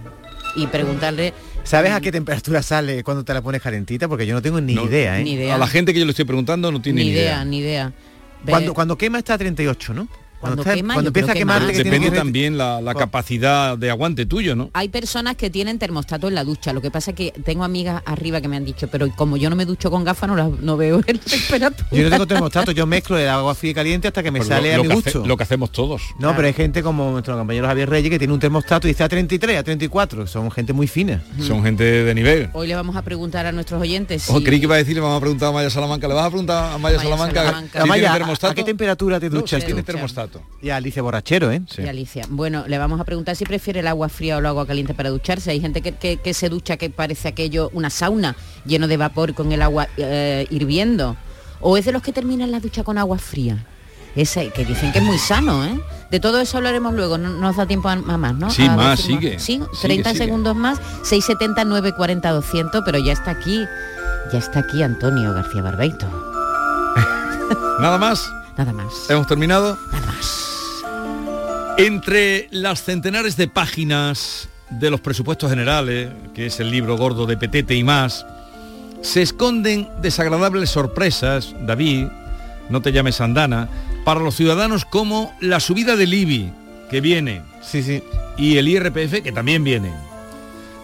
y 0.56 0.66
preguntarle 0.68 1.34
¿Sabes 1.64 1.92
a 1.92 2.00
qué 2.00 2.10
temperatura 2.10 2.62
sale 2.62 3.04
cuando 3.04 3.24
te 3.24 3.34
la 3.34 3.42
pones 3.42 3.60
calentita? 3.60 4.08
Porque 4.08 4.26
yo 4.26 4.32
no 4.34 4.40
tengo 4.40 4.58
ni 4.60 4.74
No, 4.74 4.86
idea, 4.86 5.20
¿eh? 5.20 5.24
Ni 5.24 5.32
idea. 5.32 5.54
A 5.56 5.58
la 5.58 5.66
gente 5.66 5.92
que 5.92 5.98
yo 5.98 6.06
le 6.06 6.12
estoy 6.12 6.24
preguntando 6.24 6.72
no 6.72 6.80
tiene 6.80 7.00
ni 7.02 7.08
ni 7.08 7.12
idea, 7.12 7.44
ni 7.44 7.58
idea. 7.58 7.92
Cuando, 8.48 8.72
cuando 8.72 8.96
quema 8.96 9.18
está 9.18 9.34
a 9.34 9.38
38, 9.38 9.92
¿no? 9.92 10.08
Cuando 10.40 10.62
está- 10.62 10.74
quema, 10.74 10.94
cuando 10.94 11.08
empieza 11.08 11.30
a 11.30 11.34
que 11.34 11.38
quemarte 11.40 11.66
más. 11.66 11.76
que 11.76 11.82
tienes 11.82 11.92
Depende 12.00 12.10
que- 12.14 12.18
también 12.18 12.58
la, 12.58 12.80
la 12.80 12.94
capacidad 12.94 13.76
de 13.76 13.90
aguante 13.90 14.26
tuyo, 14.26 14.54
¿no? 14.54 14.70
Hay 14.74 14.88
personas 14.88 15.36
que 15.36 15.50
tienen 15.50 15.78
termostato 15.78 16.28
en 16.28 16.34
la 16.34 16.44
ducha. 16.44 16.72
Lo 16.72 16.80
que 16.80 16.90
pasa 16.90 17.10
es 17.10 17.16
que 17.16 17.32
tengo 17.44 17.64
amigas 17.64 18.02
arriba 18.06 18.40
que 18.40 18.48
me 18.48 18.56
han 18.56 18.64
dicho, 18.64 18.88
pero 18.88 19.08
como 19.16 19.36
yo 19.36 19.50
no 19.50 19.56
me 19.56 19.64
ducho 19.64 19.90
con 19.90 20.04
gafas, 20.04 20.28
no, 20.28 20.36
la- 20.36 20.48
no 20.60 20.76
veo 20.76 21.00
el 21.06 21.18
temperatura. 21.20 21.88
Yo 21.90 22.02
no 22.04 22.10
tengo 22.10 22.26
termostato, 22.26 22.72
yo 22.72 22.86
mezclo 22.86 23.18
el 23.18 23.28
agua 23.28 23.54
fría 23.54 23.72
y 23.72 23.74
caliente 23.74 24.08
hasta 24.08 24.22
que 24.22 24.30
me 24.30 24.38
Pues 24.38 24.48
sale 24.48 24.68
lo, 24.68 24.74
a 24.74 24.76
lo 24.78 24.82
mi 24.84 24.88
que 24.90 24.94
gusto. 24.94 25.18
hace- 25.20 25.28
lo 25.28 25.36
que 25.36 25.42
hacemos 25.42 25.72
todos. 25.72 26.02
No, 26.18 26.34
pero 26.36 26.46
hay 26.46 26.54
gente 26.54 26.82
como 26.82 27.10
nuestro 27.10 27.36
compañero 27.36 27.66
Javier 27.66 27.88
Reyes 27.90 28.10
que 28.10 28.18
tiene 28.18 28.32
un 28.34 28.40
termostato 28.40 28.86
y 28.86 28.90
dice 28.90 29.02
a 29.04 29.08
33, 29.08 29.58
a 29.58 29.62
34. 29.62 30.26
Son 30.26 30.50
gente 30.50 30.72
muy 30.72 30.86
fina. 30.86 31.22
Son 31.40 31.62
gente 31.62 31.82
de 31.84 32.14
nivel. 32.14 32.50
Hoy 32.52 32.68
le 32.68 32.74
vamos 32.74 32.96
a 32.96 33.02
preguntar 33.02 33.46
a 33.46 33.52
nuestros 33.52 33.80
oyentes 33.80 34.22
si... 34.22 34.32
O 34.32 34.42
creí 34.42 34.58
que 34.60 34.64
iba 34.66 34.74
a 34.74 34.78
decir, 34.78 34.94
le 34.94 35.00
vamos 35.00 35.16
a 35.16 35.20
preguntar 35.20 35.48
a 35.48 35.52
Maya 35.52 35.70
Salamanca. 35.70 36.06
¿Le 36.08 36.14
vas 36.14 36.26
a 36.26 36.30
preguntar 36.30 36.64
a 36.74 36.78
Maya, 36.78 36.96
Maya 36.96 36.98
Salamanca, 37.02 37.40
Salamanca. 37.42 37.70
si 37.72 37.78
Amaya, 37.78 38.00
tiene 38.02 38.08
¿a- 38.08 38.18
termostato? 38.18 38.52
¿a 38.52 38.54
qué 38.54 38.64
temperatura 38.64 39.20
te 39.20 39.30
No, 39.30 39.40
duchas 39.40 39.60
si 39.60 39.66
tiene 39.66 39.82
tú? 39.82 39.86
Y 40.62 40.70
a 40.70 40.76
Alicia 40.76 41.02
Borrachero, 41.02 41.50
¿eh? 41.52 41.62
y 41.78 41.86
Alicia. 41.86 42.24
Bueno, 42.28 42.64
le 42.66 42.78
vamos 42.78 43.00
a 43.00 43.04
preguntar 43.04 43.36
si 43.36 43.44
prefiere 43.44 43.80
el 43.80 43.86
agua 43.86 44.08
fría 44.08 44.36
o 44.36 44.38
el 44.40 44.46
agua 44.46 44.66
caliente 44.66 44.94
para 44.94 45.10
ducharse. 45.10 45.50
Hay 45.50 45.60
gente 45.60 45.80
que, 45.82 45.92
que- 45.92 46.16
que 46.18 46.34
se 46.34 46.48
ducha 46.48 46.76
que 46.76 46.90
parece 46.90 47.28
aquello 47.28 47.70
una 47.72 47.90
sauna 47.90 48.34
lleno 48.66 48.88
de 48.88 48.96
vapor 48.96 49.34
con 49.34 49.52
el 49.52 49.62
agua 49.62 49.88
eh, 49.96 50.46
hirviendo. 50.50 51.16
O 51.60 51.76
es 51.76 51.84
de 51.84 51.92
los 51.92 52.02
que 52.02 52.12
terminan 52.12 52.50
la 52.50 52.60
ducha 52.60 52.82
con 52.84 52.98
agua 52.98 53.18
fría. 53.18 53.64
Ese 54.16 54.48
que 54.50 54.64
dicen 54.64 54.90
que 54.92 54.98
es 54.98 55.04
muy 55.04 55.18
sano, 55.18 55.64
¿eh? 55.64 55.78
De 56.10 56.18
todo 56.18 56.40
eso 56.40 56.56
hablaremos 56.56 56.94
luego, 56.94 57.18
no 57.18 57.28
no 57.28 57.40
nos 57.40 57.56
da 57.56 57.66
tiempo 57.66 57.88
a, 57.88 57.92
a 57.92 57.96
más, 58.16 58.34
¿no? 58.34 58.50
Sí, 58.50 58.64
A 58.66 58.74
más, 58.74 58.98
decir 58.98 59.16
sigue. 59.18 59.38
Sí, 59.38 59.60
Sigue, 59.74 60.02
30 60.02 60.10
sigue. 60.10 60.24
segundos 60.24 60.56
más, 60.56 60.78
670 61.02 61.64
940 61.64 62.30
200, 62.30 62.82
pero 62.84 62.98
ya 62.98 63.12
está 63.12 63.30
aquí, 63.32 63.60
ya 64.32 64.38
está 64.38 64.60
aquí 64.60 64.82
Antonio 64.82 65.32
García 65.34 65.62
Barbeito. 65.62 66.06
Nada 67.80 67.98
más. 67.98 68.32
Nada 68.58 68.72
más. 68.72 69.08
Hemos 69.08 69.26
terminado. 69.26 69.78
Nada 69.92 70.06
más. 70.06 70.44
Entre 71.78 72.48
las 72.50 72.82
centenares 72.82 73.36
de 73.36 73.46
páginas 73.48 74.48
de 74.70 74.90
los 74.90 75.00
presupuestos 75.00 75.48
generales, 75.48 76.10
que 76.34 76.46
es 76.46 76.58
el 76.60 76.70
libro 76.70 76.96
gordo 76.96 77.24
de 77.24 77.36
Petete 77.36 77.74
y 77.76 77.84
más, 77.84 78.26
se 79.00 79.22
esconden 79.22 79.88
desagradables 80.02 80.70
sorpresas, 80.70 81.54
David, 81.60 82.06
no 82.68 82.82
te 82.82 82.90
llames 82.92 83.20
Andana, 83.20 83.68
para 84.04 84.20
los 84.20 84.34
ciudadanos 84.34 84.84
como 84.84 85.32
la 85.40 85.60
subida 85.60 85.94
del 85.96 86.12
IBI, 86.12 86.52
que 86.90 87.00
viene, 87.00 87.42
Sí, 87.62 87.82
sí. 87.82 88.02
y 88.36 88.58
el 88.58 88.66
IRPF, 88.68 89.22
que 89.22 89.32
también 89.32 89.62
viene. 89.62 89.92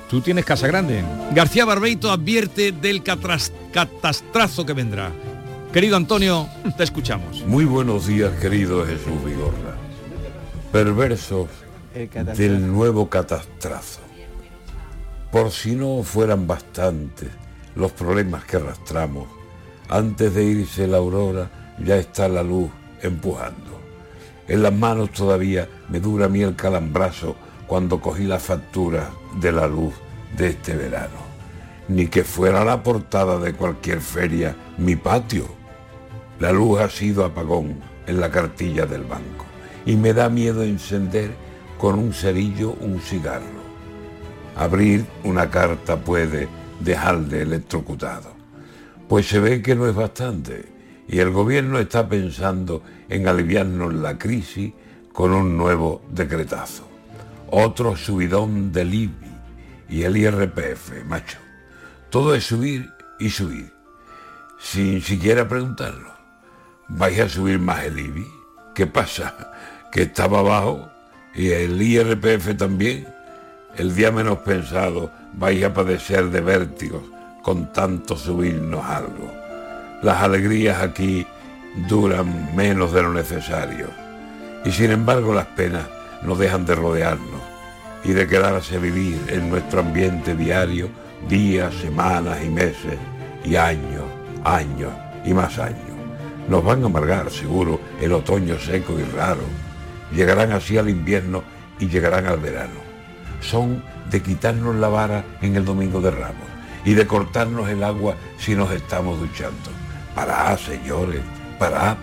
Tú 0.09 0.20
tienes 0.20 0.45
casa 0.45 0.68
grande. 0.68 1.05
García 1.33 1.64
Barbeito 1.64 2.12
advierte 2.12 2.70
del 2.70 3.03
catastrazo 3.03 4.64
que 4.64 4.75
vendrá. 4.75 5.11
Querido 5.75 5.97
Antonio, 5.97 6.49
te 6.77 6.85
escuchamos. 6.85 7.45
Muy 7.47 7.64
buenos 7.64 8.07
días, 8.07 8.31
querido 8.41 8.87
Jesús 8.87 9.25
Vigorra. 9.25 9.75
Perversos 10.70 11.49
del 12.37 12.70
nuevo 12.70 13.11
catastrazo. 13.11 13.99
Por 15.33 15.51
si 15.51 15.75
no 15.75 16.05
fueran 16.05 16.47
bastantes 16.47 17.29
los 17.75 17.91
problemas 17.91 18.45
que 18.45 18.59
arrastramos, 18.59 19.27
antes 19.89 20.33
de 20.33 20.45
irse 20.45 20.87
la 20.87 20.99
aurora 20.99 21.51
ya 21.85 21.97
está 21.97 22.29
la 22.29 22.45
luz 22.45 22.70
empujando. 23.03 23.81
En 24.47 24.62
las 24.62 24.72
manos 24.72 25.11
todavía 25.11 25.68
me 25.89 25.99
dura 25.99 26.27
a 26.27 26.29
mí 26.29 26.43
el 26.43 26.55
calambrazo 26.55 27.35
cuando 27.66 28.01
cogí 28.01 28.27
la 28.27 28.39
factura 28.39 29.11
de 29.41 29.51
la 29.51 29.66
luz 29.66 29.95
de 30.37 30.51
este 30.51 30.77
verano. 30.77 31.18
Ni 31.89 32.07
que 32.07 32.22
fuera 32.22 32.64
la 32.64 32.81
portada 32.81 33.41
de 33.41 33.55
cualquier 33.55 34.01
feria 34.01 34.55
mi 34.79 34.95
patio. 34.95 35.63
La 36.41 36.53
luz 36.53 36.80
ha 36.80 36.89
sido 36.89 37.24
apagón 37.24 37.76
en 38.07 38.20
la 38.20 38.30
cartilla 38.30 38.87
del 38.87 39.05
banco 39.05 39.47
y 39.87 39.97
me 39.97 40.12
da 40.12 40.28
miedo 40.28 40.62
encender 40.62 41.30
con 41.78 41.99
un 41.99 42.12
cerillo 42.12 42.72
un 42.80 43.01
cigarro. 43.01 43.64
Abrir 44.57 45.05
una 45.22 45.51
carta 45.51 45.97
puede 45.97 46.49
dejarle 46.80 47.43
electrocutado. 47.43 48.32
Pues 49.09 49.28
se 49.28 49.39
ve 49.39 49.62
que 49.62 49.74
no 49.74 49.87
es 49.87 49.95
bastante 49.95 50.66
y 51.07 51.18
el 51.18 51.30
gobierno 51.30 51.78
está 51.78 52.09
pensando 52.09 52.82
en 53.09 53.28
aliviarnos 53.28 53.95
la 53.95 54.18
crisis 54.18 54.72
con 55.12 55.32
un 55.32 55.57
nuevo 55.57 56.03
decretazo. 56.11 56.89
Otro 57.51 57.97
subidón 57.97 58.72
del 58.72 58.93
IBI 58.93 59.35
y 59.89 60.03
el 60.03 60.16
IRPF, 60.16 61.05
macho. 61.07 61.39
Todo 62.11 62.35
es 62.35 62.45
subir 62.45 62.91
y 63.20 63.30
subir, 63.30 63.72
sin 64.59 65.01
siquiera 65.03 65.47
preguntarlo. 65.47 66.13
¿Vais 66.89 67.18
a 67.18 67.28
subir 67.28 67.59
más 67.59 67.85
el 67.85 67.99
IBI? 67.99 68.26
¿Qué 68.74 68.87
pasa? 68.87 69.53
¿Que 69.91 70.03
estaba 70.03 70.41
abajo? 70.41 70.91
¿Y 71.35 71.49
el 71.51 71.80
IRPF 71.80 72.57
también? 72.57 73.07
El 73.76 73.95
día 73.95 74.12
menos 74.12 74.39
pensado 74.39 75.11
vais 75.32 75.64
a 75.64 75.72
padecer 75.72 76.30
de 76.30 76.41
vértigos 76.41 77.03
con 77.43 77.72
tanto 77.72 78.16
subirnos 78.16 78.85
algo. 78.85 79.32
Las 80.03 80.22
alegrías 80.22 80.82
aquí 80.82 81.26
duran 81.89 82.55
menos 82.55 82.93
de 82.93 83.03
lo 83.03 83.12
necesario 83.12 83.89
Y 84.64 84.70
sin 84.70 84.93
embargo 84.93 85.35
las 85.35 85.47
penas 85.47 85.87
no 86.22 86.37
dejan 86.37 86.66
de 86.66 86.74
rodearnos 86.74 87.43
y 88.05 88.12
de 88.12 88.26
quedarse 88.26 88.78
vivir 88.78 89.18
en 89.28 89.49
nuestro 89.49 89.80
ambiente 89.80 90.37
diario 90.37 90.91
días, 91.28 91.74
semanas 91.74 92.39
y 92.45 92.51
meses 92.51 92.99
y 93.45 93.57
años, 93.57 94.05
años 94.45 94.93
y 95.24 95.32
más 95.32 95.59
años. 95.59 95.93
Nos 96.49 96.62
van 96.62 96.82
a 96.82 96.86
amargar 96.86 97.30
seguro 97.30 97.80
el 98.01 98.12
otoño 98.12 98.59
seco 98.59 98.99
y 98.99 99.03
raro. 99.03 99.42
Llegarán 100.14 100.53
así 100.53 100.76
al 100.76 100.88
invierno 100.88 101.42
y 101.78 101.88
llegarán 101.88 102.26
al 102.26 102.38
verano. 102.38 102.80
Son 103.40 103.82
de 104.11 104.22
quitarnos 104.22 104.76
la 104.76 104.88
vara 104.88 105.24
en 105.40 105.57
el 105.57 105.64
domingo 105.64 106.01
de 106.01 106.11
Ramos 106.11 106.49
y 106.84 106.95
de 106.95 107.07
cortarnos 107.07 107.68
el 107.68 107.82
agua 107.82 108.16
si 108.38 108.55
nos 108.55 108.70
estamos 108.72 109.18
duchando. 109.18 109.70
Parad, 110.14 110.59
señores, 110.59 111.22
parad, 111.59 111.97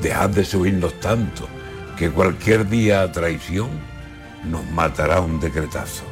dejad 0.00 0.30
de 0.30 0.44
subirnos 0.44 0.98
tanto, 1.00 1.46
que 1.96 2.10
cualquier 2.10 2.68
día 2.68 3.02
a 3.02 3.12
traición 3.12 3.68
nos 4.44 4.64
matará 4.70 5.20
un 5.20 5.38
decretazo. 5.38 6.11